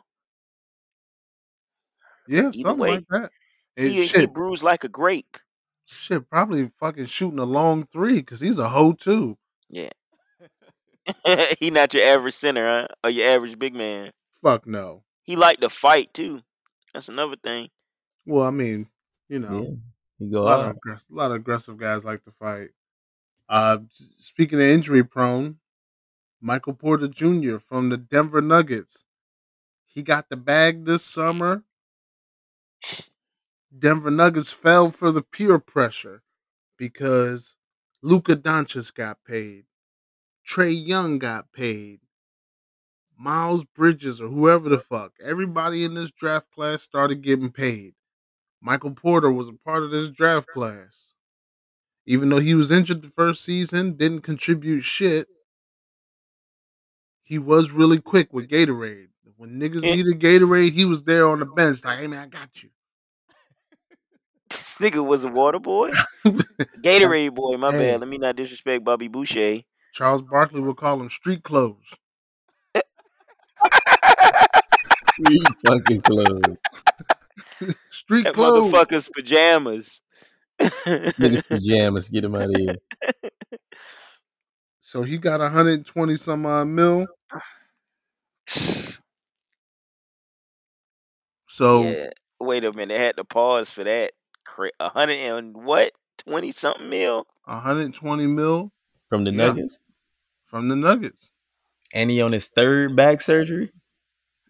[2.27, 3.31] Yeah, Either something way, like that.
[3.77, 5.39] And He, he bruised like a grape.
[5.87, 9.39] shit, probably fucking shooting a long three because he's a hoe too.
[9.69, 9.91] Yeah.
[11.61, 12.89] he not your average center, huh?
[13.05, 14.13] Or your average big man.
[14.43, 15.05] Fuck no.
[15.23, 16.43] He liked to fight too.
[16.95, 17.71] That's another thing.
[18.27, 18.89] Well, I mean,
[19.33, 19.63] you know.
[19.63, 19.71] Yeah,
[20.19, 22.69] he A lot, of a lot of aggressive guys like to fight.
[23.49, 23.79] Uh,
[24.19, 25.57] speaking of injury prone,
[26.41, 27.57] Michael Porter Jr.
[27.57, 29.07] from the Denver Nuggets.
[29.87, 31.65] He got the bag this summer.
[33.77, 36.23] Denver Nuggets fell for the peer pressure
[36.77, 37.57] because
[38.03, 39.65] Luka Doncic got paid.
[40.47, 42.01] Trae Young got paid.
[43.17, 45.13] Miles Bridges or whoever the fuck.
[45.23, 47.95] Everybody in this draft class started getting paid.
[48.63, 51.09] Michael Porter was a part of this draft class.
[52.07, 55.27] Even though he was injured the first season, didn't contribute shit.
[57.23, 59.09] He was really quick with Gatorade.
[59.37, 59.97] When niggas Yeah.
[59.97, 62.71] needed Gatorade, he was there on the bench, like, hey man, I got you.
[64.51, 65.91] This nigga was a water boy.
[66.81, 67.79] Gatorade boy, my Hey.
[67.79, 68.01] bad.
[68.01, 69.63] Let me not disrespect Bobby Boucher.
[69.93, 71.97] Charles Barkley would call him street clothes.
[75.17, 76.57] He fucking close.
[77.93, 78.73] Street That clothes.
[78.73, 80.01] motherfucker's pajamas.
[80.59, 82.09] Get his pajamas.
[82.09, 82.77] Get him out of here.
[84.81, 87.07] So he got 120 some odd mil.
[91.47, 92.11] So yeah.
[92.41, 92.95] Wait a minute.
[92.97, 94.13] I had to pause for that.
[94.45, 95.93] Cra- A hundred and what?
[96.19, 97.27] Twenty something mil.
[97.45, 98.73] 120 mil
[99.09, 99.47] From the Yeah.
[99.49, 99.81] Nuggets.
[100.47, 101.31] from the Nuggets.
[101.95, 103.71] And he on his third back surgery.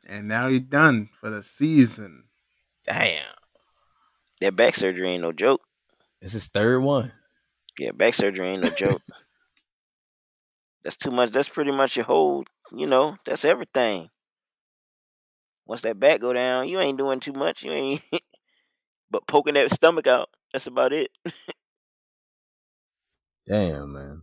[0.08, 2.24] And now he's done for the season.
[2.86, 3.24] Damn.
[4.40, 5.60] That back surgery ain't no joke.
[6.20, 7.12] It's his third one.
[7.78, 9.00] Yeah, back surgery ain't no joke.
[10.84, 11.30] that's too much.
[11.30, 12.44] That's pretty much your whole.
[12.74, 14.08] You know, that's everything.
[15.66, 17.62] Once that back go down, you ain't doing too much.
[17.62, 18.02] You ain't.
[19.10, 20.28] but poking that stomach out.
[20.52, 21.10] That's about it.
[23.46, 24.22] Damn, man.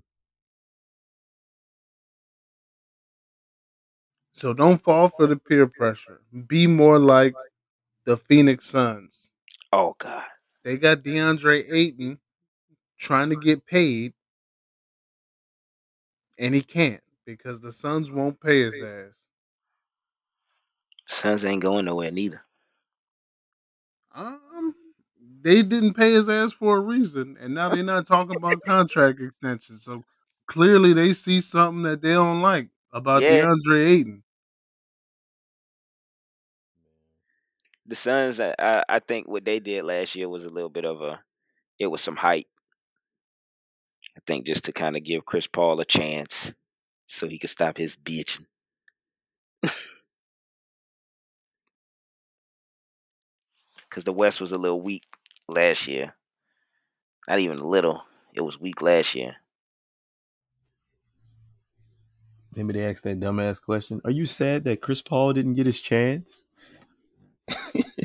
[4.34, 6.22] So don't fall for the peer pressure.
[6.48, 7.36] Be more like
[8.10, 9.30] the Phoenix Suns.
[9.72, 10.24] Oh God.
[10.64, 12.18] They got DeAndre Ayton
[12.98, 14.14] trying to get paid,
[16.40, 19.14] and he can't because the Suns won't pay his ass.
[21.06, 22.42] Suns ain't going nowhere neither.
[24.16, 24.74] Um,
[25.44, 29.20] they didn't pay his ass for a reason, and now they're not talking about contract
[29.22, 29.76] extension.
[29.76, 30.04] So
[30.48, 33.42] clearly, they see something that they don't like about Yeah.
[33.44, 34.24] DeAndre Ayton.
[37.90, 41.02] The Suns, I, I think what they did last year was a little bit of
[41.02, 41.22] a,
[41.80, 42.46] it was some hype.
[44.16, 46.54] I think just to kind of give Chris Paul a chance,
[47.08, 48.46] so he could stop his bitching.
[53.90, 55.06] Because the West was a little weak
[55.48, 56.14] last year.
[57.28, 58.04] Not even a little.
[58.36, 59.38] It was weak last year.
[62.56, 64.00] Maybe they asked that dumbass question.
[64.06, 66.46] Are you sad that Chris Paul didn't get his chance?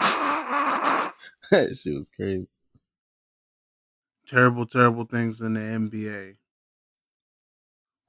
[0.01, 1.13] That
[1.51, 2.49] shit was crazy.
[4.27, 6.37] Terrible, terrible things in the NBA.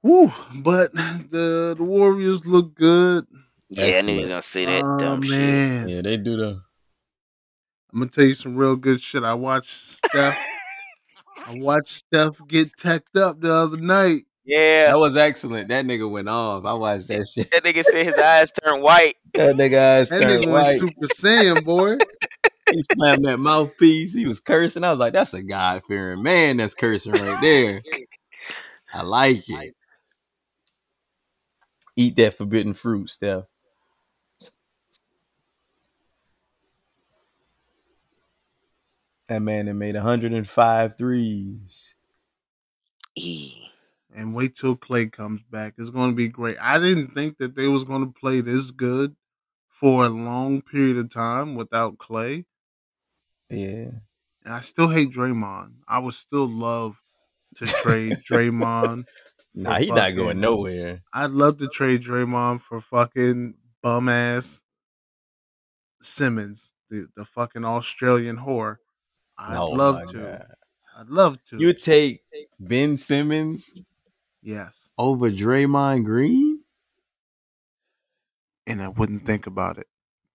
[0.02, 0.32] Woo!
[0.54, 3.26] But the the Warriors look good.
[3.68, 4.20] Yeah, I knew he Excellent.
[4.20, 5.88] was gonna say that oh dumb shit.
[5.88, 6.60] Yeah, they do though.
[7.92, 9.24] I'm gonna tell you some real good shit.
[9.24, 10.38] I watched Steph.
[11.46, 14.22] I watched Steph get teched up the other night.
[14.44, 15.68] Yeah, That was excellent.
[15.68, 16.64] That nigga went off.
[16.64, 17.50] I watched that shit.
[17.50, 19.16] that nigga said his eyes turned white.
[19.36, 20.78] That nigga eyes That turned nigga went white.
[20.78, 21.96] Super Saiyan, boy.
[22.68, 24.12] He slammed that mouthpiece.
[24.12, 24.82] He was cursing.
[24.82, 27.80] I was like, that's a God fearing man that's cursing right there.
[28.92, 29.76] I like it.
[31.94, 33.44] Eat that forbidden fruit, Steph.
[39.28, 41.94] That man that made 105 threes.
[43.14, 43.68] E.
[44.12, 45.74] And wait till Clay comes back.
[45.78, 46.56] It's going to be great.
[46.60, 49.14] I didn't think that they was going to play this good
[49.80, 52.46] for a long period of time without Clay.
[53.50, 53.90] Yeah.
[54.44, 55.74] And I still hate Draymond.
[55.88, 56.96] I would still love
[57.56, 59.04] to trade Draymond.
[59.58, 61.00] Nah, he's not going nowhere.
[61.14, 64.60] I'd love to trade Draymond for fucking bum ass
[66.02, 68.76] Simmons, the, the fucking Australian whore.
[69.38, 70.18] I'd Oh love to.
[70.18, 70.46] God.
[70.98, 71.58] I'd love to.
[71.58, 72.20] You take
[72.60, 73.74] Ben Simmons
[74.42, 74.90] yes.
[74.98, 76.45] over Draymond Green?
[78.66, 79.86] And I wouldn't think about it.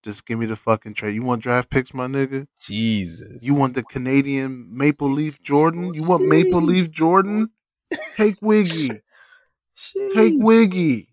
[0.04, 1.14] Just give me the fucking trade.
[1.14, 2.48] You want draft picks, my nigga?
[2.60, 3.38] Jesus.
[3.42, 5.94] You want the Canadian Maple Leaf Jordan?
[5.94, 7.50] You want Maple Leaf Jordan?
[8.16, 8.90] Take Wiggy.
[10.14, 11.10] Take Wiggy.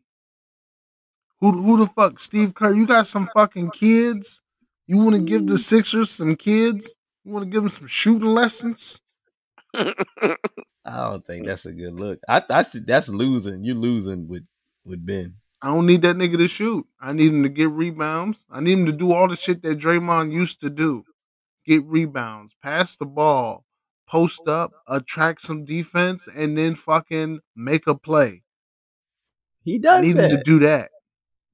[1.40, 2.18] Who who the fuck?
[2.18, 2.74] Steve Kerr.
[2.74, 4.40] You got some fucking kids.
[4.86, 6.94] You want to give the Sixers some kids?
[7.24, 9.00] You want to give them some shooting lessons?
[9.74, 9.94] I
[10.84, 12.20] don't think that's a good look.
[12.28, 13.64] I that's that's losing.
[13.64, 14.44] You're losing with
[14.84, 15.34] with Ben.
[15.60, 16.86] I don't need that nigga to shoot.
[17.00, 18.44] I need him to get rebounds.
[18.50, 21.04] I need him to do all the shit that Draymond used to do.
[21.66, 23.64] Get rebounds, pass the ball,
[24.08, 28.42] post up, attract some defense, and then fucking make a play.
[29.64, 30.90] He I does need him to do that.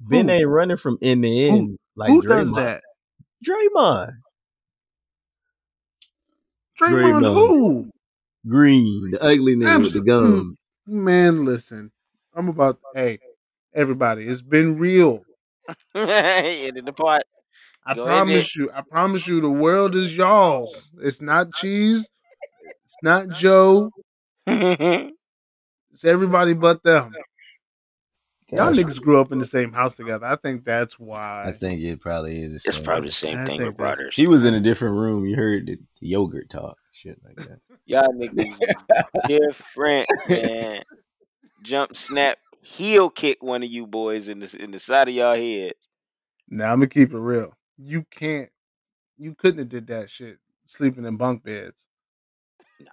[0.00, 0.30] ben Who?
[0.32, 2.28] ain't running from end to end like Who Draymond.
[2.28, 2.82] does that?
[3.44, 4.12] Draymond
[6.80, 7.34] Draymond, Draymond.
[7.34, 7.90] who?
[8.46, 10.70] Green, the ugly nigga with the Abs- mm, gums.
[10.86, 11.90] Man, listen.
[12.34, 13.18] I'm about hey,
[13.74, 15.22] everybody, it's been real.
[15.94, 17.22] and in the pot.
[17.86, 20.90] I Go promise you, I promise you the world is y'all's.
[21.02, 22.08] It's not Cheeze.
[22.84, 23.90] It's not Joe.
[24.46, 27.12] It's everybody but them.
[28.50, 30.26] Y'all niggas grew up in the same house together.
[30.26, 31.44] I think that's why.
[31.46, 32.50] I think it probably is.
[32.52, 32.84] The it's same.
[32.84, 34.14] probably the same I thing think with that's- brothers.
[34.14, 35.24] He was in a different room.
[35.26, 37.58] You heard the yogurt talk, shit like that.
[37.86, 38.56] Y'all niggas
[39.26, 40.82] different, man.
[41.62, 45.36] Jump, snap, heel kick one of you boys in the in the side of y'all
[45.36, 45.74] head.
[46.48, 47.56] Now I'm gonna keep it real.
[47.76, 48.48] You can't.
[49.18, 51.86] You couldn't have did that shit sleeping in bunk beds.
[52.80, 52.90] Nah.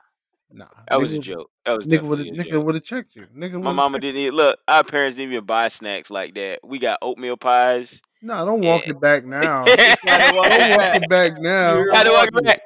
[0.51, 0.65] Nah.
[0.89, 1.49] That was a joke.
[1.65, 2.27] That was Nigga would have.
[2.27, 3.27] Nigga would have checked you.
[3.35, 3.61] Nigga.
[3.61, 4.31] My mama didn't eat.
[4.33, 6.59] Look, our parents didn't even buy snacks like that.
[6.63, 7.93] We got oatmeal pies.
[8.21, 8.27] you.
[8.27, 8.91] No, don't walk Yeah.
[8.91, 9.65] it back now.
[9.65, 11.77] Don't walk walk it back now.
[11.77, 12.61] walk it back.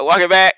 [0.00, 0.54] Walk it back.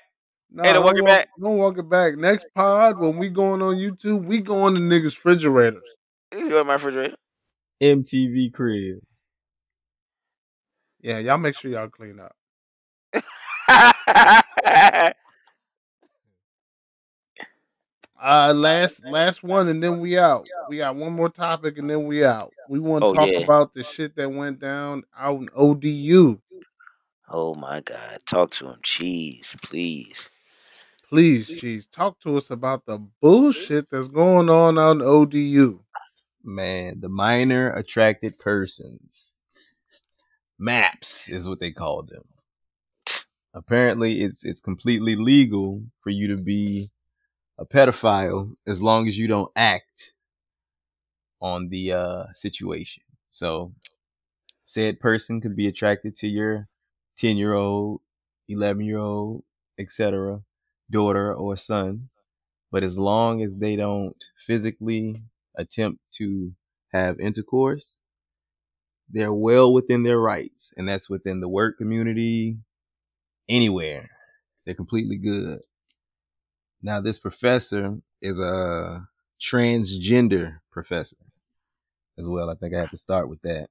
[0.51, 1.29] No, Hey, don't walk it back.
[1.39, 2.15] Don't walk it back.
[2.17, 5.83] Next pod, when we going on YouTube, we go on the niggas' refrigerators.
[6.33, 7.15] You go in my refrigerator.
[7.81, 9.01] MTV cribs.
[11.01, 12.35] Yeah, y'all make sure y'all clean up.
[18.21, 20.47] Uh last last one and then we out.
[20.69, 22.51] We got one more topic and then we out.
[22.69, 23.39] We want to Oh, talk yeah.
[23.39, 26.39] about the shit that went down out in ODU.
[27.29, 28.19] oh my God!
[28.25, 30.29] Talk to him, Cheeze, please.
[31.09, 35.79] Please, Cheeze, talk to us about the bullshit that's going on in ODU.
[36.43, 39.41] Man, the minor attracted persons.
[40.57, 42.23] Maps is what they call them.
[43.53, 46.89] Apparently it's it's completely legal for you to be
[47.57, 50.13] a pedophile as long as you don't act
[51.39, 53.03] on the uh situation.
[53.29, 53.73] So
[54.63, 56.67] said person could be attracted to your
[57.17, 58.01] 10 year old,
[58.49, 59.43] 11 year old,
[59.77, 60.41] etc.
[60.89, 62.09] daughter or son.
[62.71, 65.17] But as long as they don't physically
[65.55, 66.53] attempt to
[66.91, 67.99] have intercourse,
[69.09, 70.73] they're well within their rights.
[70.75, 72.57] And that's within the work community,
[73.47, 74.09] anywhere.
[74.65, 75.59] They're completely good.
[76.81, 79.07] Now, this professor is a
[79.39, 81.17] transgender professor
[82.17, 82.49] as well.
[82.49, 83.69] I think I have to start with that.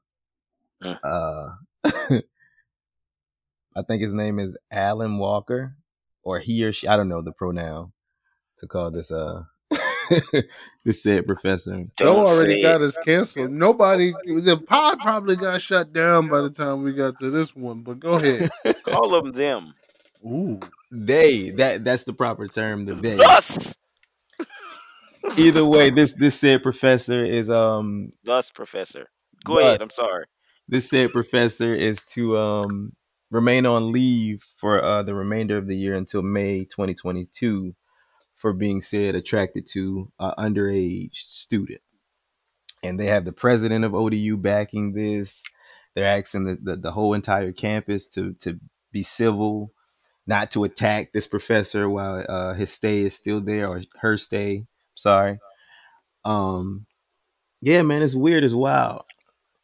[1.02, 1.48] Uh,
[3.76, 5.76] I think his name is Allyn Walker.
[6.24, 7.92] Or he or she, I don't know the pronoun
[8.58, 9.42] to call this uh
[10.84, 11.84] this said professor.
[11.96, 12.86] Joe already got it.
[12.86, 13.50] us canceled.
[13.50, 17.82] Nobody, the pod probably got shut down by the time we got to this one.
[17.82, 18.50] But go ahead.
[18.82, 19.74] Call them them.
[20.24, 20.60] Ooh,
[20.90, 22.84] They that that's the proper term.
[22.86, 23.16] The they.
[23.16, 23.74] Thus,
[25.36, 29.08] Either way, this this said professor is um thus, Professor.
[29.44, 29.80] Go ahead.
[29.82, 30.26] I'm sorry.
[30.68, 32.92] this said professor is to um
[33.34, 37.74] remain on leave for uh the remainder of the year until May 2022
[38.36, 41.80] for being said attracted to an underage student.
[42.84, 45.42] And they have the president of ODU backing this.
[45.94, 48.60] They're asking the, the, the whole entire campus to to
[48.92, 49.72] be civil,
[50.28, 54.66] not to attack this professor while uh, his stay is still there or her stay.
[54.94, 55.40] Sorry.
[56.24, 56.86] Um
[57.60, 59.02] yeah, man, it's weird as wild.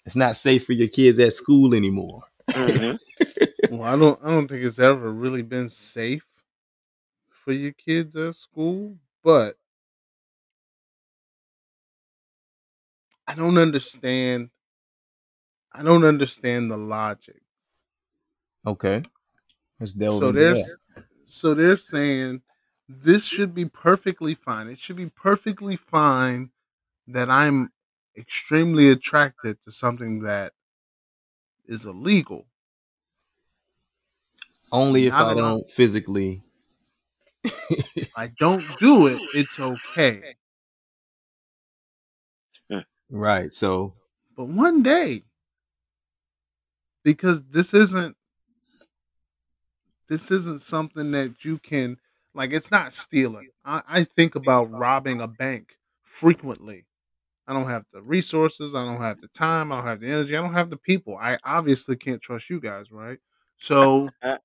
[0.07, 2.23] It's not safe for your kids at school anymore.
[2.55, 2.93] Hmm
[3.71, 6.27] well, I don't, I don't think it's ever really been safe
[7.31, 9.57] for your kids at school, but
[13.27, 14.51] I don't understand.
[15.73, 17.43] I don't understand the logic.
[18.67, 19.03] Okay.
[19.79, 20.77] Let's delve so into that.
[21.25, 22.43] so they're saying
[22.89, 24.69] this should be perfectly fine.
[24.69, 26.51] It should be perfectly fine
[27.07, 27.73] that I'm
[28.17, 30.53] extremely attracted to something that
[31.71, 32.47] is illegal.
[34.73, 36.41] Only if I, don't physically.
[38.17, 40.35] I don't do it, it's okay.
[43.11, 43.53] Right.
[43.53, 43.95] So
[44.37, 45.23] But one day,
[47.03, 48.17] because this isn't
[50.09, 51.97] this isn't something that you can
[52.35, 52.53] like.
[52.53, 53.49] It's not stealing.
[53.65, 56.85] I, I think about robbing a bank frequently.
[57.51, 58.77] I don't have the resources.
[58.77, 59.73] I don't have the time.
[59.73, 60.37] I don't have the energy.
[60.37, 61.19] I don't have the people.
[61.21, 63.19] I obviously can't trust you guys, right?
[63.57, 64.45] So, but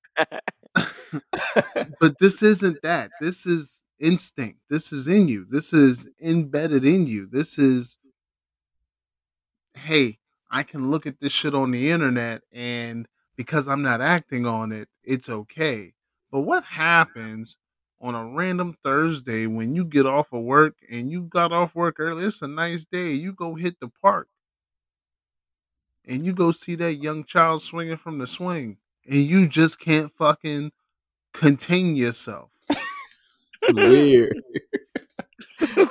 [2.18, 3.12] this isn't that.
[3.20, 4.58] This is instinct.
[4.68, 5.46] This is in you.
[5.48, 7.28] This is embedded in you.
[7.30, 7.96] This is,
[9.74, 10.18] hey,
[10.50, 13.06] I can look at this shit on the internet and
[13.36, 15.92] because I'm not acting on it, it's okay.
[16.32, 17.56] But what happens
[18.04, 21.96] on a random Thursday when you get off of work and you got off work
[21.98, 22.24] early?
[22.24, 23.10] It's a nice day.
[23.10, 24.28] You go hit the park
[26.06, 30.12] and you go see that young child swinging from the swing and you just can't
[30.16, 30.72] fucking
[31.32, 32.50] contain yourself.
[32.70, 34.40] it's weird.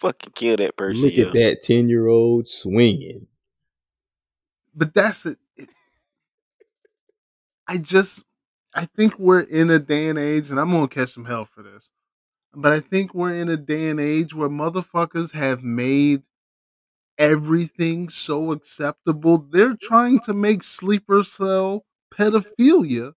[0.00, 1.02] Fucking kill that person.
[1.02, 1.28] Look yo.
[1.28, 3.26] at that 10 year old swinging.
[4.74, 5.38] but that's it.
[5.56, 5.68] it-
[7.68, 8.24] I just,
[8.74, 11.62] I think we're in a day and age, and I'm gonna catch some hell for
[11.62, 11.90] this,
[12.54, 16.22] but I think we're in a day and age where motherfuckers have made
[17.18, 19.38] everything so acceptable.
[19.38, 23.12] They're trying to make sleeper cell pedophilia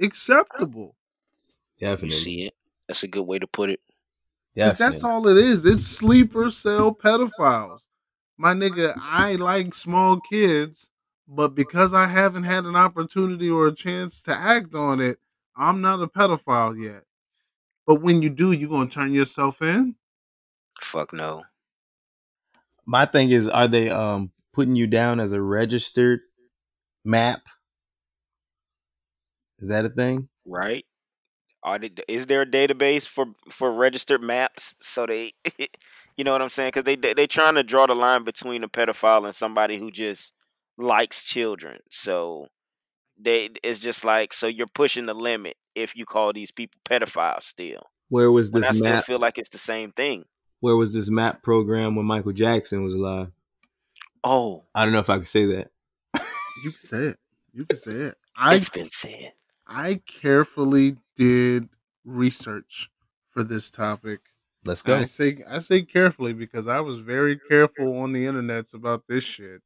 [0.00, 0.96] acceptable.
[1.78, 2.18] Definitely.
[2.18, 2.54] see it?
[2.88, 3.80] That's a good way to put it.
[4.56, 4.92] Definitely.
[4.92, 5.64] that's all it is.
[5.64, 7.80] It's sleeper cell pedophiles.
[8.36, 10.88] My nigga, I like small kids,
[11.26, 15.18] but because I haven't had an opportunity or a chance to act on it,
[15.56, 17.04] I'm not a pedophile yet.
[17.86, 19.96] But when you do, you're gonna turn yourself in?
[20.82, 21.44] Fuck no.
[22.86, 26.20] My thing is, are they um putting you down as a registered
[27.04, 27.40] map?
[29.58, 30.28] Is that a thing?
[30.46, 30.84] Right?
[31.62, 34.74] Are they, is there a database for for registered maps?
[34.80, 35.32] So they,
[36.16, 36.68] you know what I'm saying?
[36.68, 39.90] Because they they they trying to draw the line between a pedophile and somebody who
[39.90, 40.32] just
[40.78, 41.80] likes children.
[41.90, 42.48] So
[43.18, 47.42] they it's just like so you're pushing the limit if you call these people pedophiles
[47.44, 47.82] still.
[48.08, 49.04] Where was When I this still map?
[49.04, 50.24] feel like it's the same thing.
[50.60, 53.30] Where was this map program when Michael Jackson was alive?
[54.22, 55.70] Oh, I don't know if I could say that.
[56.64, 57.18] You can say it.
[57.52, 58.14] You can say it.
[58.36, 59.32] I it's been said.
[59.66, 61.68] I carefully did
[62.04, 62.90] research
[63.30, 64.20] for this topic.
[64.66, 64.96] Let's go.
[64.96, 69.24] I say I say carefully because I was very careful on the internets about this
[69.24, 69.60] shit.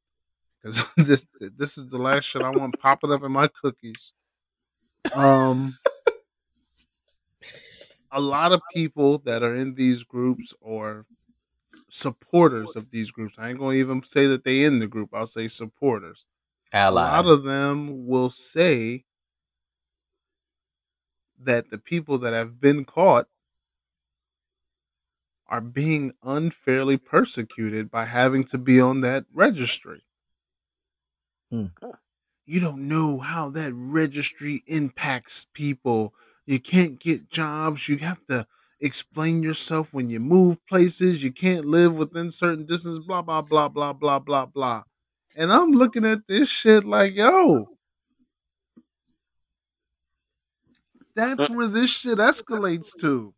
[0.63, 4.13] Because this this is the last shit I want popping up in my cookies.
[5.15, 5.77] Um,
[8.13, 11.07] a lot of people that are in these groups or
[11.91, 13.37] supporters of these groups.
[13.39, 15.11] I ain't gonna even say that they in the group.
[15.13, 16.25] I'll say supporters.
[16.73, 17.03] Ally.
[17.03, 19.05] A lot of them will say
[21.41, 23.27] that the people that have been caught
[25.47, 30.03] are being unfairly persecuted by having to be on that registry.
[31.51, 31.67] Hmm.
[32.47, 36.15] You don't know how that registry impacts people.
[36.47, 37.89] You can't get jobs.
[37.89, 38.47] You have to
[38.81, 41.23] explain yourself when you move places.
[41.23, 44.83] You can't live within certain distance, blah, blah, blah, blah, blah, blah, blah.
[45.37, 47.69] And I'm looking at this shit like, yo,
[51.15, 53.35] that's where this shit escalates to.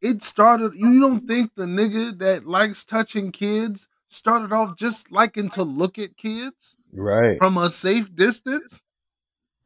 [0.00, 0.72] It started.
[0.74, 5.98] You don't think the nigga that likes touching kids started off just liking to look
[5.98, 7.38] at kids Right.
[7.38, 8.82] from a safe distance?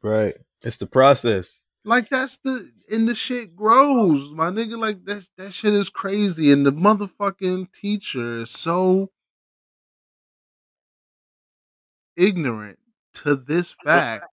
[0.01, 0.35] Right.
[0.61, 1.63] It's the process.
[1.83, 4.77] Like that's the and the shit grows, my nigga.
[4.77, 9.11] Like that that shit is crazy, and the motherfucking teacher is so
[12.15, 12.79] ignorant
[13.15, 14.25] to this fact.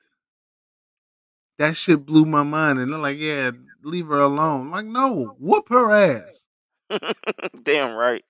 [1.59, 3.51] That shit blew my mind, and they're like, "Yeah,
[3.82, 6.47] leave her alone." Like, no, whoop her ass.
[7.62, 8.24] Damn right.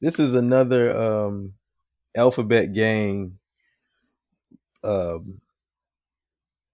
[0.00, 1.54] This is another um
[2.16, 3.38] alphabet gang
[4.84, 5.40] um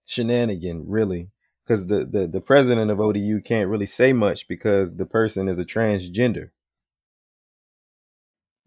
[0.06, 1.30] shenanigan, really.
[1.64, 5.58] Because the, the, the president of ODU can't really say much because the person is
[5.58, 6.50] a transgender.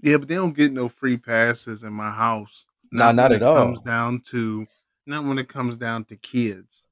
[0.01, 2.65] Yeah, but they don't get no free passes in my house.
[2.91, 3.55] Nah, not at it all.
[3.55, 4.67] Comes down to
[5.07, 6.85] not when it comes down to kids.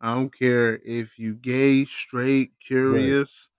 [0.00, 3.50] I don't care if you gay, straight, curious.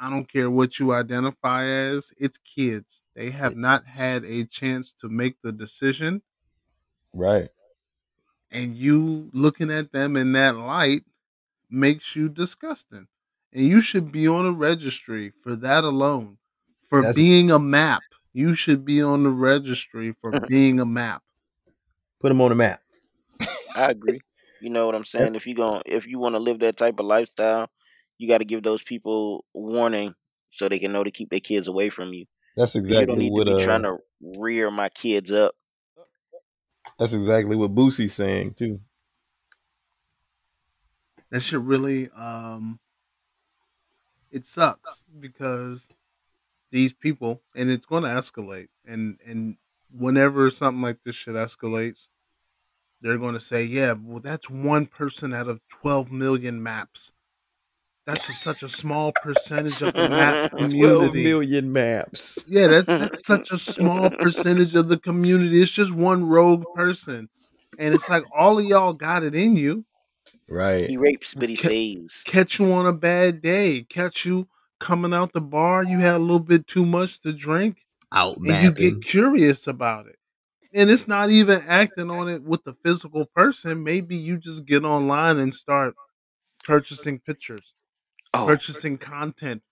[0.00, 2.12] I don't care what you identify as.
[2.18, 3.02] It's kids.
[3.14, 6.22] They have not had a chance to make the decision,
[7.12, 7.48] Right.
[8.50, 11.04] and you looking at them in that light
[11.70, 13.08] makes you disgusting.
[13.52, 16.38] And you should be on a registry for that alone.
[16.88, 18.02] For That's- being a map.
[18.32, 21.22] You should be on the registry for being a map.
[22.20, 22.80] Put them on the map.
[23.74, 24.20] I agree.
[24.60, 25.22] You know what I'm saying?
[25.26, 27.68] That's- if you're going if you want to live that type of lifestyle,
[28.18, 30.14] you got to give those people warning
[30.50, 32.26] so they can know to keep their kids away from you.
[32.56, 35.54] That's you don't exactly need what to be uh, trying to rear my kids up.
[36.98, 38.78] that's exactly what Boosie's saying too.
[41.30, 42.78] that shit really um
[44.30, 45.88] it sucks because
[46.70, 49.56] these people and it's going to escalate and and
[49.90, 52.08] whenever something like this shit escalates
[53.00, 57.12] they're going to say yeah well that's one person out of 12 million maps
[58.08, 62.48] that's a, such a small percentage of the map community million maps.
[62.50, 67.28] yeah that's that's such a small percentage of the community it's just one rogue person
[67.78, 69.84] and it's like all of y'all got it in you
[70.50, 70.88] Right.
[70.88, 72.22] He rapes, but he Ca- saves.
[72.24, 74.48] catch you on a bad day, catch you
[74.80, 78.62] coming out the bar, you had a little bit too much to drink, Out and
[78.62, 80.16] you get curious about it.
[80.72, 83.84] And it's not even acting on it with the physical person.
[83.84, 85.94] Maybe you just get online and start
[86.64, 87.74] purchasing pictures,
[88.34, 89.62] Oh, purchasing content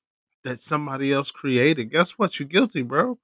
[0.44, 1.90] that somebody else created.
[1.90, 2.38] Guess what?
[2.38, 3.18] You're guilty, bro.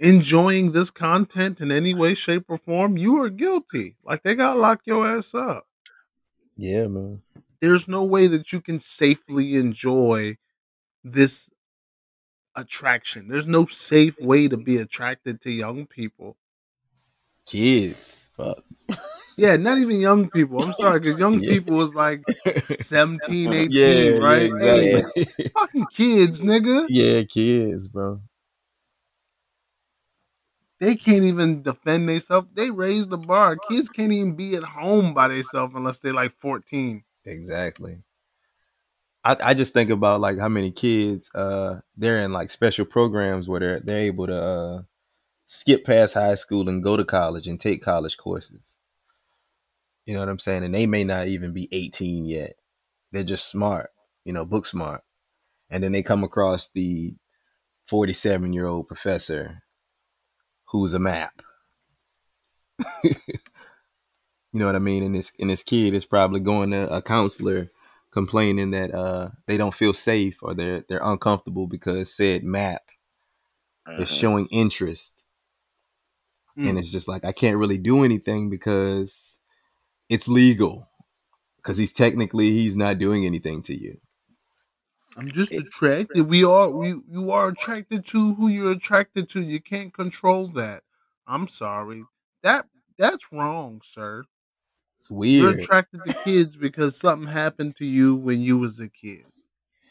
[0.00, 3.96] Enjoying this content in any way, shape, or form, you are guilty.
[4.04, 5.66] Like they gotta lock your ass up.
[6.56, 7.18] Yeah, man.
[7.60, 10.36] there's no way that you can safely enjoy
[11.04, 11.50] this
[12.56, 13.28] attraction.
[13.28, 16.36] There's no safe way to be attracted to young people.
[17.46, 18.30] Kids.
[18.36, 18.64] Fuck.
[19.38, 20.60] Yeah, not even young people.
[20.62, 21.50] I'm sorry, because young Yeah.
[21.50, 22.24] people was like
[22.78, 24.42] 17, 18, yeah, right?
[24.60, 25.24] Yeah, Hey, exactly.
[25.54, 26.86] fucking kids, nigga.
[26.88, 28.20] yeah, kids, bro.
[30.80, 32.48] They can't even defend themselves.
[32.54, 33.56] They raise the bar.
[33.56, 37.04] Kids can't even be at home by themselves unless they're like 14.
[37.24, 38.02] Exactly.
[39.24, 43.48] I, I just think about like how many kids uh they're in like special programs
[43.48, 44.82] where they're they're able to uh
[45.46, 48.77] skip past high school and go to college and take college courses.
[50.08, 50.64] You know what I'm saying?
[50.64, 52.54] And they may not even be 18 yet.
[53.12, 53.90] They're just smart,
[54.24, 55.02] you know, book smart.
[55.68, 57.14] And then they come across the
[57.88, 59.58] 47 year old professor
[60.68, 61.42] who's a map.
[63.04, 63.12] you
[64.54, 65.02] know what I mean?
[65.02, 67.70] And this and this kid is probably going to a counselor
[68.10, 72.80] complaining that uh they don't feel safe or they're they're uncomfortable because said map
[73.98, 74.20] is mhm.
[74.20, 75.26] showing interest.
[76.58, 76.70] Mm.
[76.70, 79.40] And it's just like I can't really do anything because
[80.08, 80.88] it's legal.
[81.56, 83.98] Because he's technically he's not doing anything to you.
[85.16, 86.22] I'm just attracted.
[86.22, 89.42] We are we you are attracted to who you're attracted to.
[89.42, 90.84] You can't control that.
[91.26, 92.04] I'm sorry.
[92.42, 92.66] That
[92.96, 94.24] that's wrong, sir.
[94.98, 95.42] It's weird.
[95.42, 99.26] You're attracted to kids because something happened to you when you was a kid.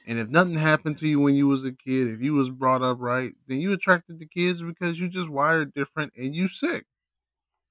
[0.07, 2.81] And if nothing happened to you when you was a kid, if you was brought
[2.81, 6.85] up right, then you attracted to kids because you just wired different and you sick.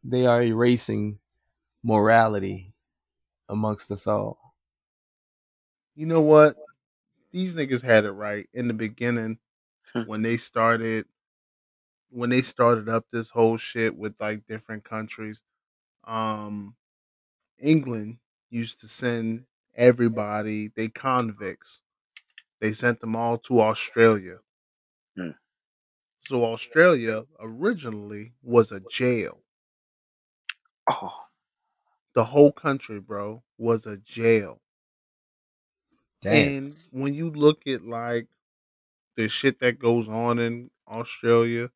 [0.04, 1.18] They are erasing
[1.86, 2.74] morality
[3.48, 4.54] amongst us all.
[5.96, 6.56] You know what?
[7.32, 9.38] These niggas had it right in the beginning
[9.94, 10.02] Hmm.
[10.04, 11.06] when they started
[12.10, 15.42] when they started up this whole shit with like different countries.
[16.04, 16.76] Um
[17.58, 18.18] England
[18.50, 19.46] used to send
[19.76, 21.80] everybody, they convicts.
[22.60, 24.38] They sent them all to Australia.
[25.16, 25.32] Hmm.
[26.26, 29.42] So Australia originally was a jail.
[30.88, 31.25] Oh,
[32.16, 34.58] the whole country, bro, was a jail.
[36.24, 38.26] And when you look at like
[39.16, 41.70] the shit that goes on in Australia,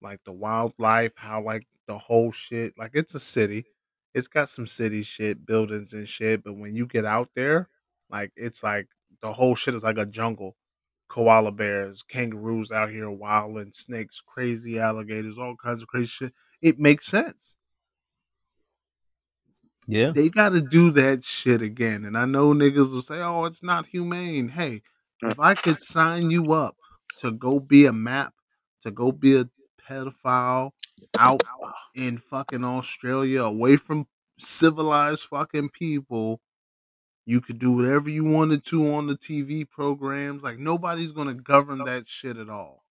[0.00, 3.66] like the wildlife, how like the whole shit, like it's a city.
[4.14, 7.68] It's got some city shit, buildings and shit, but when you get out there,
[8.08, 8.86] like it's like
[9.20, 10.56] the whole shit is like a jungle.
[11.08, 16.34] Koala bears, kangaroos out here wilding, snakes, crazy alligators, all kinds of crazy shit.
[16.62, 17.56] It makes sense
[19.86, 20.10] Yeah.
[20.10, 22.04] they got to do that shit again.
[22.04, 24.82] And I know niggas will say, "Oh, it's not humane." Hey,
[25.22, 25.30] mm.
[25.30, 26.76] if I could sign you up
[27.18, 28.34] to go be a map,
[28.82, 29.48] to go be a
[29.88, 30.72] pedophile
[31.18, 31.42] out
[31.94, 34.06] in fucking Australia, away from
[34.38, 36.40] civilized fucking people,
[37.24, 40.42] you could do whatever you wanted to on the TV programs.
[40.42, 42.84] Like nobody's gonna govern that shit at all.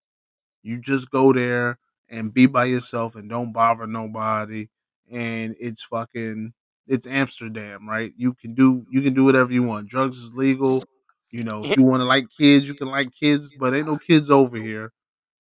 [0.64, 1.78] You just go there
[2.10, 4.68] and be by yourself and don't bother nobody.
[5.12, 6.54] And it's fucking
[6.88, 8.14] it's Amsterdam, right?
[8.18, 9.90] You can do you can do whatever you want.
[9.90, 10.84] Drugs is legal.
[11.32, 13.98] You know, if you want to like kids, you can like kids, but ain't no
[13.98, 14.94] kids over here,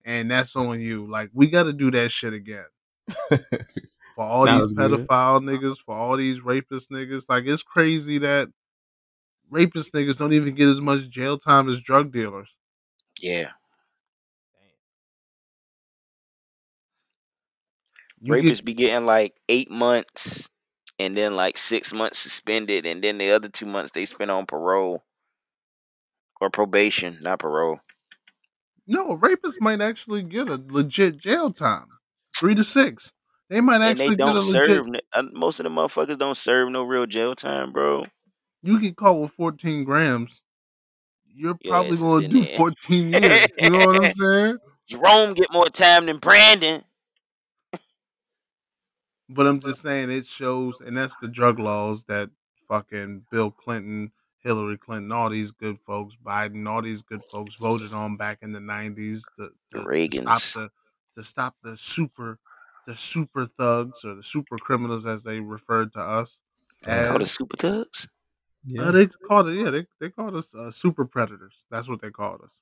[0.03, 1.09] and that's on you.
[1.09, 2.65] Like we got to do that shit again
[3.29, 5.07] for all Sounds these good.
[5.07, 7.25] pedophile niggas, for all these rapist niggas.
[7.29, 8.49] Like it's crazy that
[9.49, 12.55] rapist niggas don't even get as much jail time as drug dealers.
[13.21, 13.51] Yeah.
[18.21, 20.49] You Rapists get be getting like eight months
[20.99, 24.45] and then like six months suspended and then the other two months they spend on
[24.45, 25.03] parole.
[26.41, 27.79] Or probation, not parole.
[28.87, 31.87] no rapists might actually get a legit jail time,
[32.37, 33.13] three to six.
[33.49, 34.65] They might actually they get a don't legit.
[34.65, 38.03] serve n- uh, most of the motherfuckers don't serve no real jail time, bro.
[38.63, 40.41] You get caught with fourteen grams.
[41.33, 42.57] You're probably is gonna do there.
[42.57, 43.47] fourteen years.
[43.59, 44.57] You know what I'm saying?
[44.89, 46.83] Jerome get more time than Brandon.
[49.29, 52.29] But I'm just saying it shows, and that's the drug laws that
[52.67, 57.91] fucking Bill Clinton, Hillary Clinton, all these good folks, Biden, all these good folks voted
[57.93, 59.79] on back in the '90s to, to,
[60.09, 60.69] to stop the
[61.15, 62.39] to stop the super
[62.85, 66.39] the super thugs or the super criminals as they referred to us
[66.87, 67.31] Uh, Called the as.
[67.31, 68.07] super tugs.
[68.79, 71.63] Uh, they called it yeah they they called us uh, super predators.
[71.71, 72.57] That's what they called us.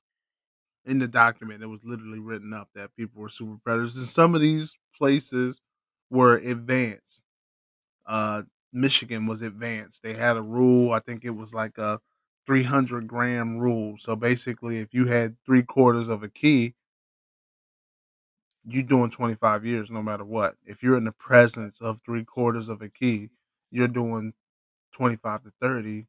[0.86, 4.34] In the document, it was literally written up that people were super predators, and some
[4.34, 5.60] of these places
[6.14, 7.24] were advanced.
[8.06, 8.42] Uh,
[8.72, 10.02] Michigan was advanced.
[10.02, 10.92] They had a rule.
[10.92, 12.00] I think it was like a
[12.46, 13.96] 300 gram rule.
[13.96, 16.74] So basically, if you had three quarters of a key,
[18.66, 20.56] you're doing 25 years no matter what.
[20.64, 23.30] If you're in the presence of three quarters of a key,
[23.70, 24.32] you're doing
[24.92, 26.06] 25 to 30.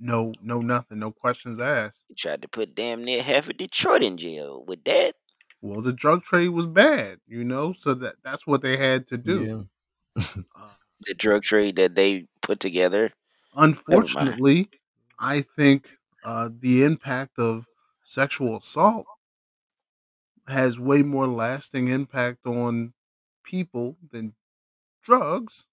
[0.00, 0.98] No, no, nothing.
[0.98, 2.04] No questions asked.
[2.08, 5.14] He tried to put damn near half of Detroit in jail with that.
[5.62, 9.18] Well, the drug trade was bad, you know, so that that's what they had to
[9.18, 9.66] do.
[10.16, 10.22] Yeah.
[10.56, 10.74] Uh,
[11.06, 13.12] The drug trade that they put together.
[13.54, 14.68] unfortunately,
[15.18, 17.66] I think uh, the impact of
[18.04, 19.06] sexual assault
[20.46, 22.92] has way more lasting impact on
[23.44, 24.34] people than
[25.02, 25.66] drugs.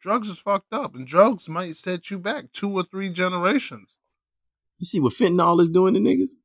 [0.00, 3.96] Drugs is fucked up, and drugs might set you back two or three generations.
[4.78, 6.36] You see what fentanyl is doing to niggas?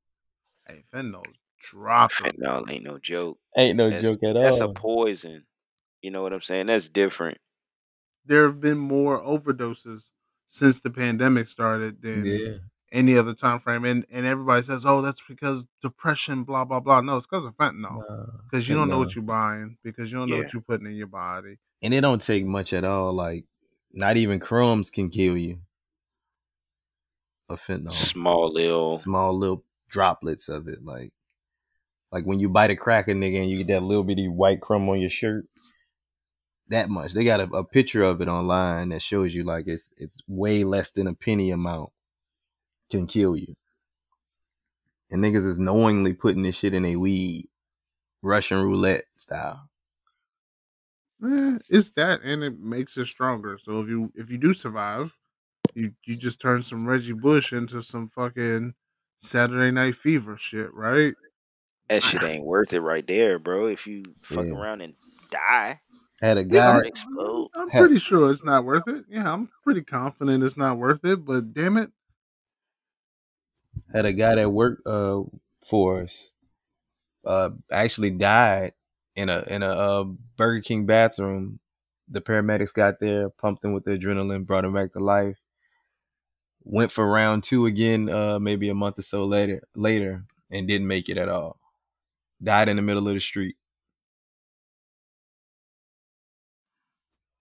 [0.67, 2.33] Hey, fentanyl's dropping.
[2.33, 3.37] Fentanyl ain't no joke.
[3.57, 4.41] Ain't no That's, joke at all.
[4.43, 5.45] that's a poison.
[6.01, 6.67] You know what I'm saying?
[6.67, 7.37] That's different.
[8.25, 10.11] There have been more overdoses
[10.47, 12.53] since the pandemic started than Yeah.
[12.91, 17.01] any other time frame, and and everybody says, "Oh, that's because depression." Blah blah blah.
[17.01, 17.99] No, it's because of fentanyl.
[18.07, 19.77] Nah, Because you don't know what you're buying.
[19.83, 20.43] Because you don't know Yeah.
[20.43, 21.57] what you're putting in your body.
[21.81, 23.13] And it don't take much at all.
[23.13, 23.45] Like,
[23.91, 25.59] not even crumbs can kill you.
[27.49, 27.91] Of fentanyl.
[27.93, 28.91] Small little.
[28.91, 30.83] Small little droplets of it.
[30.83, 31.11] Like,
[32.11, 34.89] like when you bite a cracker, nigga, and you get that little bitty white crumb
[34.89, 35.45] on your shirt.
[36.69, 37.13] That much.
[37.13, 40.63] They got a, a picture of it online that shows you like it's it's way
[40.63, 41.89] less than a penny amount
[42.91, 43.53] can kill you.
[45.11, 47.49] And niggas is knowingly putting this shit in a weed,
[48.21, 49.69] Russian roulette style.
[51.21, 53.57] It's that, and it makes it stronger.
[53.57, 55.17] So if you if you do survive,
[55.73, 58.73] you you just turn some Reggie Bush into some fucking
[59.17, 61.13] Saturday Night Fever shit, right?
[61.89, 63.65] That shit ain't worth it right there, bro.
[63.65, 64.53] If you fuck Yeah.
[64.53, 64.93] around and
[65.31, 65.81] die,
[66.21, 67.49] Had a guy, heart explode.
[67.55, 69.05] I'm Hell- pretty sure it's not worth it.
[69.09, 71.25] Yeah, I'm pretty confident it's not worth it.
[71.25, 71.91] But damn it,
[73.91, 75.23] had a guy that worked uh
[75.67, 76.31] for us
[77.25, 78.73] uh actually died
[79.15, 80.03] in a in a uh,
[80.37, 81.59] Burger King bathroom.
[82.07, 85.37] The paramedics got there, pumped him with the adrenaline, brought him back to life.
[86.63, 90.87] Went for round two again, uh maybe a month or so later later, and didn't
[90.87, 91.58] make it at all.
[92.43, 93.55] Died in the middle of the street.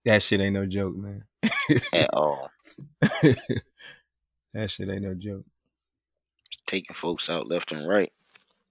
[0.05, 1.23] That shit ain't no joke, man.
[1.93, 2.51] at all.
[4.53, 5.45] that shit ain't no joke.
[6.67, 8.11] Taking folks out left and right,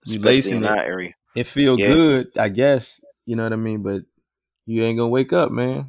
[0.04, 0.66] You especially lacing in it.
[0.66, 1.14] our area.
[1.34, 1.96] It feel Yeah.
[1.96, 3.00] good, I guess.
[3.26, 3.82] You know what I mean?
[3.82, 4.02] But
[4.66, 5.86] you ain't gonna wake up, man.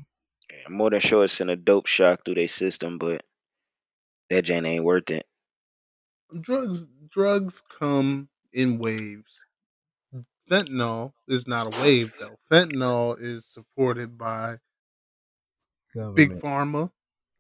[0.66, 3.24] I'm more than sure it's in a dope shock through their system, but
[4.30, 5.26] that Jane ain't worth it.
[6.42, 9.46] drugs drugs come in waves.
[10.50, 12.38] Fentanyl is not a wave though.
[12.52, 14.58] Fentanyl is supported by
[16.16, 16.92] big pharma,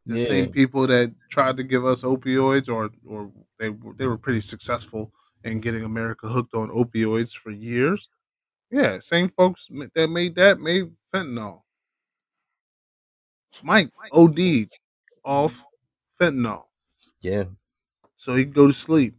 [0.05, 0.25] the Yeah.
[0.25, 4.41] same people that tried to give us opioids, or or they were- they were pretty
[4.41, 5.13] successful
[5.43, 8.09] in getting America hooked on opioids for years.
[8.71, 11.63] Yeah, same folks that made that made fentanyl.
[13.63, 14.71] Mike OD'd
[15.23, 15.63] off
[16.19, 16.65] fentanyl,
[17.21, 17.45] Yeah.
[18.17, 19.18] so he could go to sleep.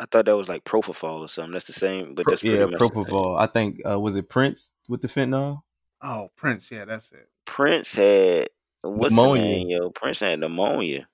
[0.00, 1.52] I thought that was like propofol or something.
[1.52, 3.38] That's the same, but Pro- that's pretty yeah, much propofol.
[3.40, 5.62] I think uh, was it Prince with the fentanyl?
[6.02, 7.28] Oh, Prince, yeah, that's it.
[7.46, 8.48] Prince had
[8.82, 9.44] what's the Pneumonia.
[9.44, 9.90] name, yo?
[9.90, 11.08] Prince had pneumonia.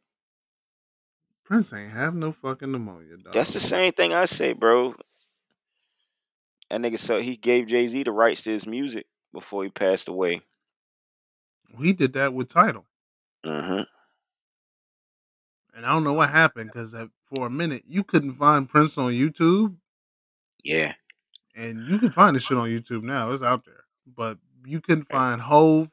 [1.44, 3.34] Prince ain't have no fucking pneumonia, dog.
[3.34, 4.94] That's the same thing I say, bro.
[6.70, 10.08] That nigga so he gave Jay Z the rights to his music before he passed
[10.08, 10.42] away.
[11.78, 12.86] He did that with Tidal.
[13.44, 13.82] hmm
[15.74, 16.94] And I don't know what happened because
[17.34, 19.76] for a minute you couldn't find Prince on YouTube,
[20.64, 20.94] Yeah.
[21.54, 23.32] and you can find this shit on YouTube now.
[23.32, 25.90] It's out there, but you couldn't find Hove.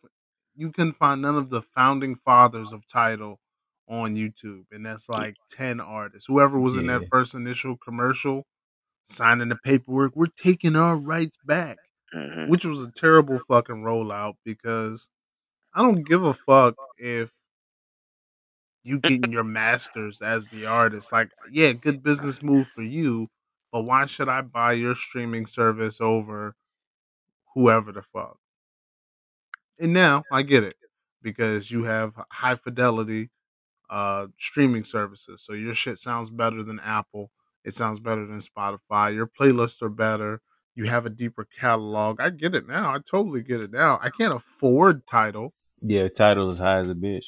[0.56, 3.40] You couldn't find none of the founding fathers of Tidal
[3.90, 6.28] on YouTube, and that's like ten artists.
[6.28, 8.46] Whoever was in that first initial commercial
[9.06, 11.78] signing the paperwork, we're taking our rights back,
[12.14, 15.10] hmm which was a terrible fucking rollout because
[15.76, 17.32] I don't give a fuck if
[18.88, 21.12] you getting your masters as the artist.
[21.12, 23.28] Like, yeah, good business move for you,
[23.72, 26.56] but why should I buy your streaming service over
[27.54, 28.38] whoever the fuck?
[29.80, 30.78] And now I get it
[31.22, 33.30] because you have high fidelity
[33.90, 35.42] uh streaming services.
[35.42, 37.32] So your shit sounds better than Apple.
[37.64, 39.14] It sounds better than Spotify.
[39.14, 40.42] Your playlists are better.
[40.76, 42.22] You have a deeper catalog.
[42.22, 42.94] I get it now.
[42.94, 44.00] I totally get it now.
[44.02, 45.54] I can't afford Tidal.
[45.82, 47.26] Yeah, Tidal is high as a bitch.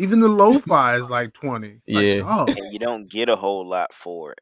[0.00, 1.68] Even the lo-fi is like 20.
[1.68, 2.22] Like, Yeah.
[2.24, 4.40] Oh, And you don't get a whole lot for it.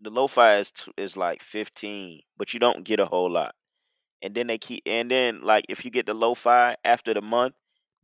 [0.00, 3.54] The lo-fi is t- is like fifteen, but you don't get a whole lot.
[4.20, 7.54] And then they keep, and then like if you get the lo-fi after the month,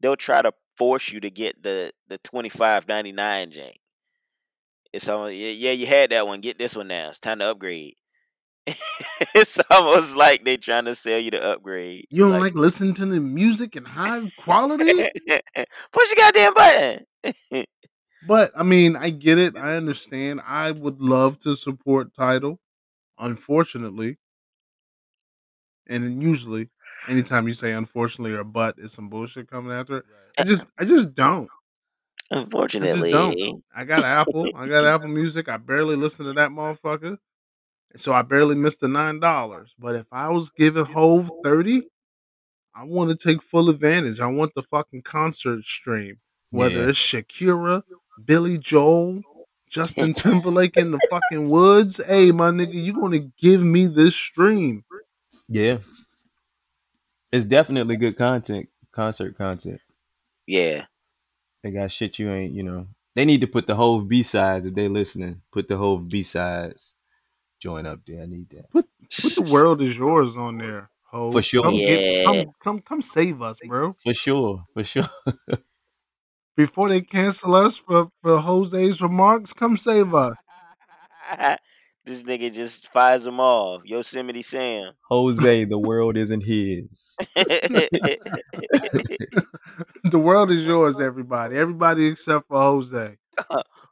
[0.01, 3.74] they'll try to force you to get the the twenty five ninety nine jank.
[4.94, 6.40] It's almost yeah, yeah, you had that one.
[6.40, 7.11] Get this one now.
[7.11, 7.94] It's time to upgrade.
[9.35, 12.07] it's almost like they trying to sell you the upgrade.
[12.11, 14.85] you don't like, listening to the music in high quality?
[15.93, 17.07] push your goddamn button.
[18.27, 19.57] But I mean, I get it.
[19.57, 20.43] I understand.
[20.47, 22.61] I would love to support Tidal.
[23.19, 24.17] Unfortunately,
[25.89, 26.71] and usually,
[27.09, 30.05] anytime you say unfortunately or but, is some bullshit coming after it.
[30.39, 31.49] I just, I just don't.
[32.31, 33.13] Unfortunately,
[33.75, 34.49] I got Apple.
[34.55, 35.49] I got Apple Music.
[35.49, 37.19] I barely listen to that motherfucker,
[37.97, 39.74] so I barely missed the nine dollars.
[39.78, 41.82] But if I was giving Hove thirty,
[42.74, 44.20] I want to take full advantage.
[44.20, 46.19] I want the fucking concert stream,
[46.51, 46.89] whether Yeah.
[46.89, 47.82] it's Shakira,
[48.24, 49.20] Billy Joel,
[49.69, 52.02] Justin Timberlake in the fucking woods.
[52.05, 54.85] Hey, my nigga, you gonna give me this stream?
[55.48, 55.77] Yeah.
[57.32, 59.81] It's definitely good content, concert content.
[60.47, 60.86] yeah.
[61.62, 62.89] They got shit you ain't, you know.
[63.14, 65.43] They need to put the whole B sides if they listening.
[65.52, 66.94] Put the whole B sides
[67.63, 68.23] join up there.
[68.23, 68.67] I need that.
[68.73, 71.35] What the world is yours on there, Hove.
[71.35, 71.63] For sure.
[71.63, 72.45] Come, get, Yeah.
[72.65, 73.95] come, come save us, bro.
[74.03, 74.65] For sure.
[74.75, 75.05] For sure.
[76.57, 80.35] Before they cancel us for for Jose's remarks, come save us.
[82.05, 83.83] this nigga just fires them off.
[83.85, 84.93] Yosemite Sam.
[85.09, 87.17] Jose, the world isn't his.
[90.05, 91.57] the world is yours, everybody.
[91.57, 93.17] Everybody except for Jose.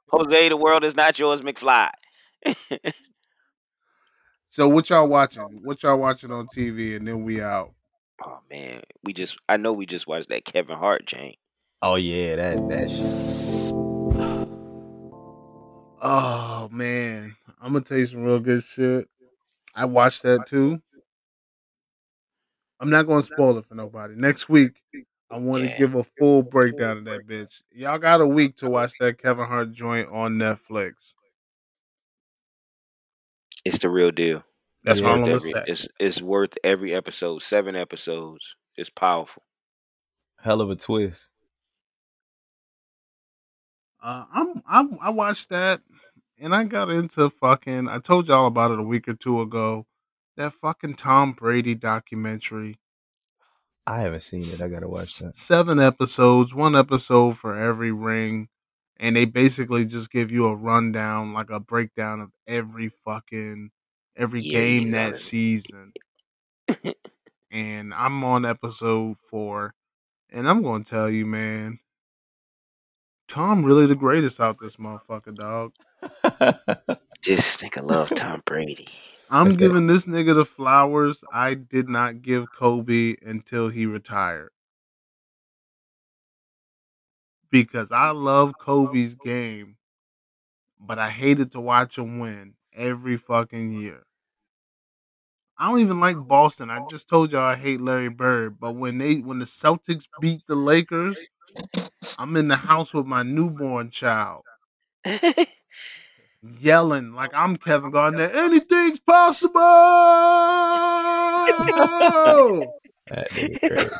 [0.08, 1.90] Jose, the world is not yours, McFly.
[4.50, 5.42] So what y'all watching?
[5.42, 6.96] Oh, what y'all watching on TV?
[6.96, 7.72] And then we out.
[8.24, 11.36] oh man, we just I know we just watched that Kevin Hart jank.
[11.82, 14.46] Oh yeah, that that shit.
[16.02, 19.06] Oh man, I'm gonna tell you some real good shit.
[19.74, 20.80] I watched that too.
[22.80, 24.14] I'm not gonna spoil it for nobody.
[24.16, 24.82] Next week,
[25.30, 25.76] I want to Yeah.
[25.78, 27.60] give a full breakdown of that bitch.
[27.70, 31.12] Y'all got a week to watch that Kevin Hart joint on Netflix.
[33.64, 34.42] It's the real deal.
[34.84, 35.08] That's Yeah.
[35.08, 35.64] all I'm Worth gonna every, say.
[35.66, 37.42] it's it's worth every episode.
[37.42, 38.54] Seven episodes.
[38.76, 39.42] It's powerful.
[40.40, 41.30] Hell of a twist.
[44.02, 45.80] Uh, I'm, I'm I watched that
[46.38, 47.88] and I got into fucking.
[47.88, 49.86] I told y'all about it a week or two ago.
[50.36, 52.78] That fucking Tom Brady documentary.
[53.86, 54.62] I haven't seen it.
[54.62, 55.36] I gotta watch that.
[55.36, 58.48] Seven episodes, one episode for every ring,
[59.00, 63.70] and they basically just give you a rundown, like a breakdown of every fucking
[64.16, 65.92] every Yeah, game that season.
[67.50, 69.74] and I'm on episode four,
[70.30, 71.80] and I'm gonna tell you, man,
[73.28, 75.72] Tom really the greatest out this motherfucker, dog.
[77.22, 78.88] This nigga love Tom Brady.
[79.28, 83.84] I'm That's that- giving this nigga the flowers I did not give Kobe until he
[83.84, 84.50] retired.
[87.50, 89.76] Because I love Kobe's game,
[90.78, 94.04] but I hated to watch him win every fucking year.
[95.58, 96.70] I don't even like Boston.
[96.70, 100.42] I just told y'all I hate Larry Bird, but when they when the Celtics beat
[100.46, 101.18] the Lakers,
[102.18, 104.44] I'm in the house with my newborn child
[106.42, 108.34] yelling like I'm Kevin Garnett.
[108.34, 109.60] Anything's possible.
[113.10, 113.90] That nigga crazy.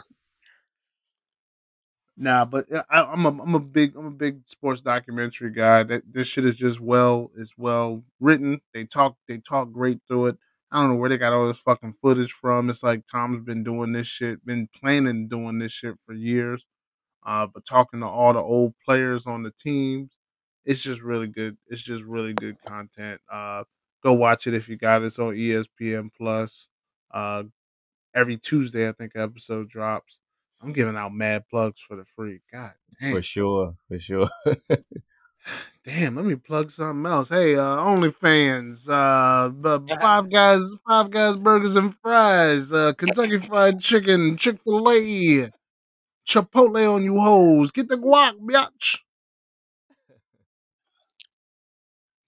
[2.21, 5.85] Nah, but uh, I, I'm a I'm a big I'm a big sports documentary guy.
[5.85, 8.61] That this shit is just well it's well written.
[8.75, 10.39] They talk they talk great through it.
[10.71, 12.69] I don't know where they got all this fucking footage from.
[12.69, 16.67] It's like Tom's been doing this shit, been planning doing this shit for years.
[17.27, 20.13] Uh, but talking to all the old players on the teams,
[20.67, 21.57] it's just really good.
[21.69, 23.21] It's just really good content.
[23.33, 23.65] Uh,
[24.05, 25.07] go watch it if you got it.
[25.07, 26.69] It's on ESPN Plus.
[27.13, 27.45] Uh,
[28.15, 30.20] every Tuesday, I think, episode drops.
[30.62, 32.41] I'm giving out mad plugs for the free.
[32.53, 33.15] God damn.
[33.15, 34.28] For sure, for sure.
[35.85, 37.31] Damn, let me plug something else.
[37.31, 44.37] Hey, uh, OnlyFans, uh, five guys, five guys, burgers and fries, uh, Kentucky Fried Chicken,
[44.37, 45.49] Chick Fil A,
[46.27, 47.73] Chipotle on you hoes.
[47.73, 48.99] Get the guac, bitch.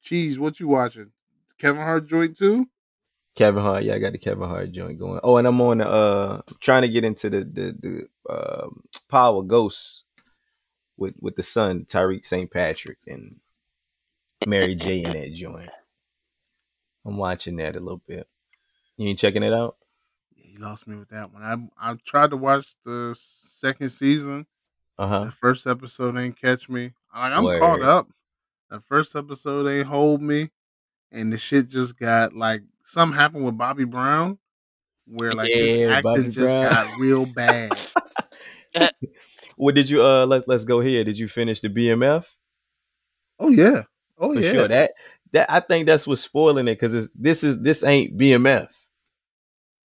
[0.02, 1.10] Cheese, what you watching?
[1.58, 2.66] Kevin Hart joint too?
[3.34, 5.20] Kevin Hart, yeah, I got the Kevin Hart joint going.
[5.22, 8.70] Oh, and I'm on the uh trying to get into the the the um
[9.08, 10.04] Power Ghosts
[10.96, 12.50] with with the son Tariq St.
[12.50, 13.32] Patrick and
[14.46, 15.70] Mary J in that joint.
[17.06, 18.28] I'm watching that a little bit.
[18.96, 19.76] You ain't checking it out?
[20.36, 21.42] Yeah, you lost me with that one.
[21.80, 24.46] I I tried to watch the second season.
[24.98, 25.24] Uh huh.
[25.24, 26.92] The first episode ain't catch me.
[27.14, 27.60] Like I'm Word.
[27.60, 28.08] caught up.
[28.70, 30.50] The first episode ain't hold me,
[31.10, 32.62] and the shit just got like
[32.92, 34.38] something happened with Bobby Brown,
[35.06, 36.62] where like his Yeah, acting Bobby just Brown.
[36.62, 37.88] got real bad.
[39.58, 41.04] What did you uh let's let's go here.
[41.04, 42.26] Did you finish the BMF?
[43.38, 43.82] oh yeah,
[44.18, 44.50] oh For yeah.
[44.50, 44.68] sure.
[44.68, 44.90] That
[45.32, 48.68] that I think that's what's spoiling it because this is this ain't BMF.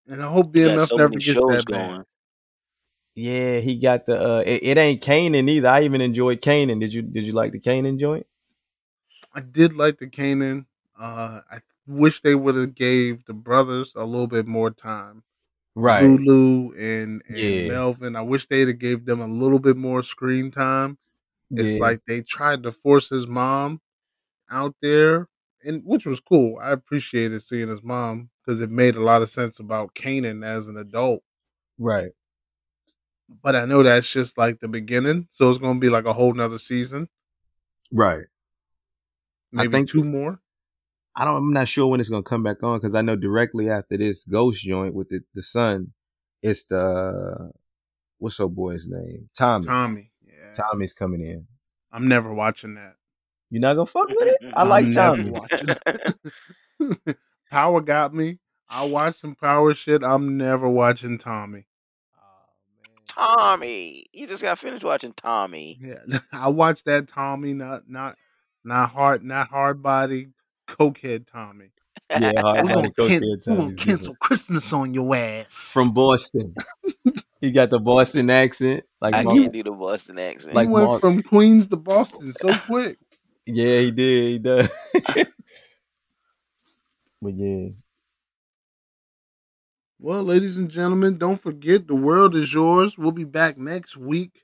[0.08, 1.90] And I hope BMF so never gets shows that bad.
[1.90, 2.04] going.
[3.16, 5.68] Yeah, he got the uh it, it ain't Kanan either.
[5.68, 6.80] I even enjoyed Kanan.
[6.80, 8.26] Did you did you like the Kanan joint?
[9.34, 10.66] I did like the Kanan.
[10.98, 15.22] Uh, I wish they would have gave the brothers a little bit more time.
[15.74, 16.04] Right.
[16.04, 17.68] Lulu and, and Yeah.
[17.68, 18.16] Melvin.
[18.16, 20.96] I wish they'd have gave them a little bit more screen time.
[21.50, 21.80] It's Yeah.
[21.80, 23.80] like they tried to force his mom
[24.50, 25.28] out there,
[25.64, 26.58] and which was cool.
[26.60, 30.68] I appreciated seeing his mom because it made a lot of sense about Kanan as
[30.68, 31.22] an adult.
[31.78, 32.12] right.
[33.42, 36.32] But I know that's just like the beginning, so it's gonna be like a whole
[36.32, 37.08] nother season,
[37.92, 38.24] Right.
[39.54, 40.40] I maybe think two more.
[41.16, 41.36] I don't.
[41.36, 44.24] I'm not sure when it's gonna come back on because I know directly after this
[44.24, 45.92] Ghost joint with the the son,
[46.42, 47.52] it's the
[48.18, 49.64] what's up boy's name Tommy.
[49.66, 51.46] Tommy, yeah, Tommy's coming in.
[51.94, 52.96] I'm never watching that.
[53.50, 54.52] You're not gonna fuck with it?
[54.54, 55.30] I like I'm never Tommy.
[55.30, 57.16] watching it.
[57.50, 58.38] Power got me.
[58.68, 60.02] I watched some power shit.
[60.02, 61.66] I'm never watching Tommy.
[62.18, 64.06] Oh, Tommy.
[64.12, 65.78] You just got finished watching Tommy.
[65.80, 68.16] Yeah, I watched that Tommy, not not
[68.64, 70.30] not hard, not hard body,
[70.66, 71.66] cokehead Tommy.
[72.10, 74.14] Yeah, hard We're body gonna, coach can- there, we gonna cancel.
[74.20, 75.70] Christmas on your ass.
[75.72, 76.54] from Boston.
[77.40, 80.54] he got the Boston accent, like I Mark- can't do the Boston accent.
[80.54, 82.98] Like he went Mark- from Queens to Boston so quick.
[83.46, 84.30] yeah, he did.
[84.32, 84.68] He does.
[87.22, 87.68] but yeah,
[89.98, 92.96] Well, ladies and gentlemen, don't forget the world is yours.
[92.98, 94.42] We'll be back next week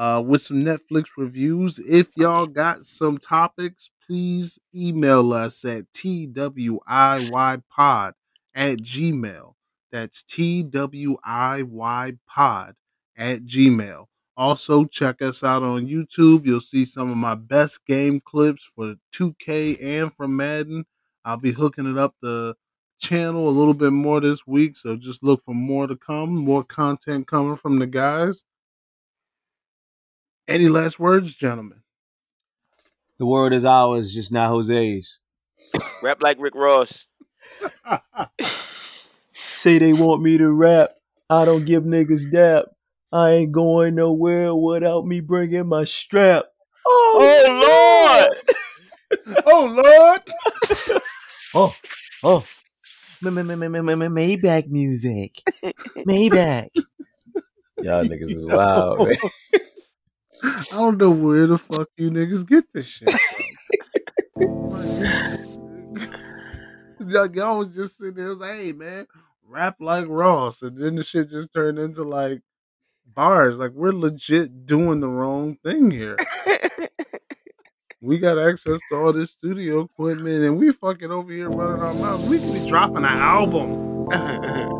[0.00, 1.78] uh, with some Netflix reviews.
[1.78, 6.82] If y'all got some topics, please email us at twiypod
[8.54, 9.52] at gmail.
[9.92, 11.18] That's twiypod
[13.18, 14.06] at gmail.
[14.38, 16.46] Also, check us out on YouTube.
[16.46, 20.86] You'll see some of my best game clips for 2K and for Madden.
[21.26, 22.54] I'll be hooking it up the
[22.98, 26.64] channel a little bit more this week, so just look for more to come, more
[26.64, 28.46] content coming from the guys.
[30.50, 31.80] Any last words, gentlemen?
[33.20, 35.20] the word is ours, just not Jose's.
[36.02, 37.06] Rap like Rick Ross.
[39.52, 40.88] Say they want me to rap.
[41.28, 42.64] I don't give niggas dap.
[43.12, 46.46] I ain't going nowhere without me bringing my strap.
[46.84, 48.26] Oh
[49.26, 49.36] Lord!
[49.46, 50.22] Oh Lord!
[51.52, 51.74] Oh,
[52.22, 52.44] oh, oh.
[53.22, 55.42] Maybach music.
[56.06, 56.68] Maybach.
[57.82, 59.16] Y'all niggas is wild, man.
[60.42, 63.08] I don't know where the fuck you niggas get this shit
[67.00, 69.06] like, y'all was just sitting there, was like, hey man,
[69.46, 72.40] rap like Ross, and then the shit just turned into like
[73.14, 73.58] bars.
[73.58, 76.16] Like we're legit doing the wrong thing here.
[78.02, 81.92] We got access to all this studio equipment, and we fucking over here running our
[81.92, 82.26] mouths.
[82.30, 84.08] We could be dropping an album.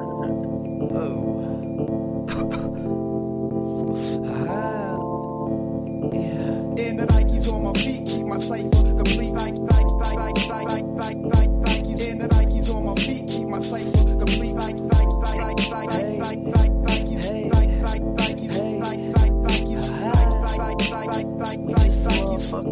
[7.41, 9.33] Nikes on my feet, keep my cipher complete.
[9.33, 13.49] Nike, Nike, Nike, Nike, Nike, Nike, Nike, Nikes in the Nikes on my feet, keep
[13.49, 14.53] my cipher complete.
[14.53, 20.61] Nike, Nike, Nike, Nike, Nike, Nike, Nike, Nikes, Nike, Nike, Nikes, Nike, Nike, Nikes, Nike,
[20.61, 22.05] Nike, Nike, Nike, Nikes,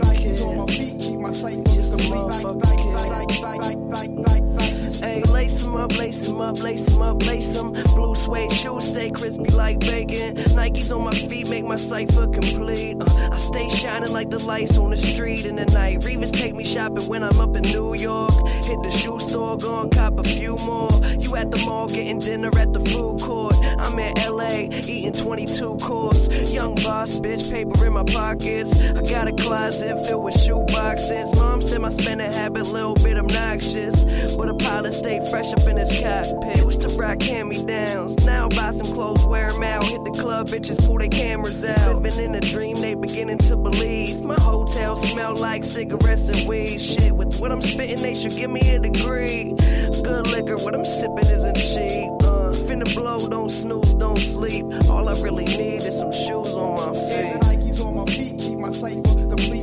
[0.02, 2.26] Nikes on my feet, keep my cipher complete.
[2.28, 5.37] Nike, Nike, Nike, Nike, Nike, Nike, Nikes.
[5.38, 7.72] Lace 'em up, lace 'em up, lace 'em up, lace 'em.
[7.94, 10.34] Blue suede shoes stay crispy like bacon.
[10.56, 12.96] Nikes on my feet make my cipher complete.
[13.00, 16.00] Uh, I stay shining like the lights on the street in the night.
[16.00, 18.32] Revis take me shopping when I'm up in New York.
[18.64, 20.90] Hit the shoe store, go and cop a few more.
[21.20, 23.54] You at the mall getting dinner at the food court.
[23.78, 26.26] I'm in LA eating 22 course.
[26.52, 28.82] Young boss, bitch, paper in my pockets.
[28.82, 31.32] I got a closet filled with shoe boxes.
[31.36, 34.04] Mom said my spending habit little bit obnoxious,
[34.36, 36.64] but a pilot stay fresh up in his cockpit.
[36.64, 38.24] Used to rock hand me downs.
[38.24, 39.84] Now buy some clothes, wear them out.
[39.84, 42.02] Hit the club, bitches pull their cameras out.
[42.02, 44.22] Living in a dream, they beginning to believe.
[44.22, 46.80] My hotel smell like cigarettes and weed.
[46.80, 49.54] Shit, with what I'm spitting, they should give me a degree.
[50.02, 52.08] Good liquor, what I'm sipping isn't cheap.
[52.22, 54.64] Uh, finna blow, don't snooze, don't sleep.
[54.90, 57.18] All I really need is some shoes on my feet.
[57.18, 59.62] And the Nikes on my feet, keep my cipher complete.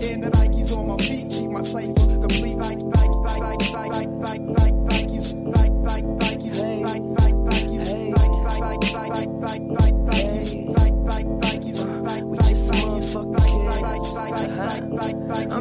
[0.00, 2.56] And the Nikes on my feet, keep my cipher complete.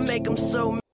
[0.07, 0.79] make them so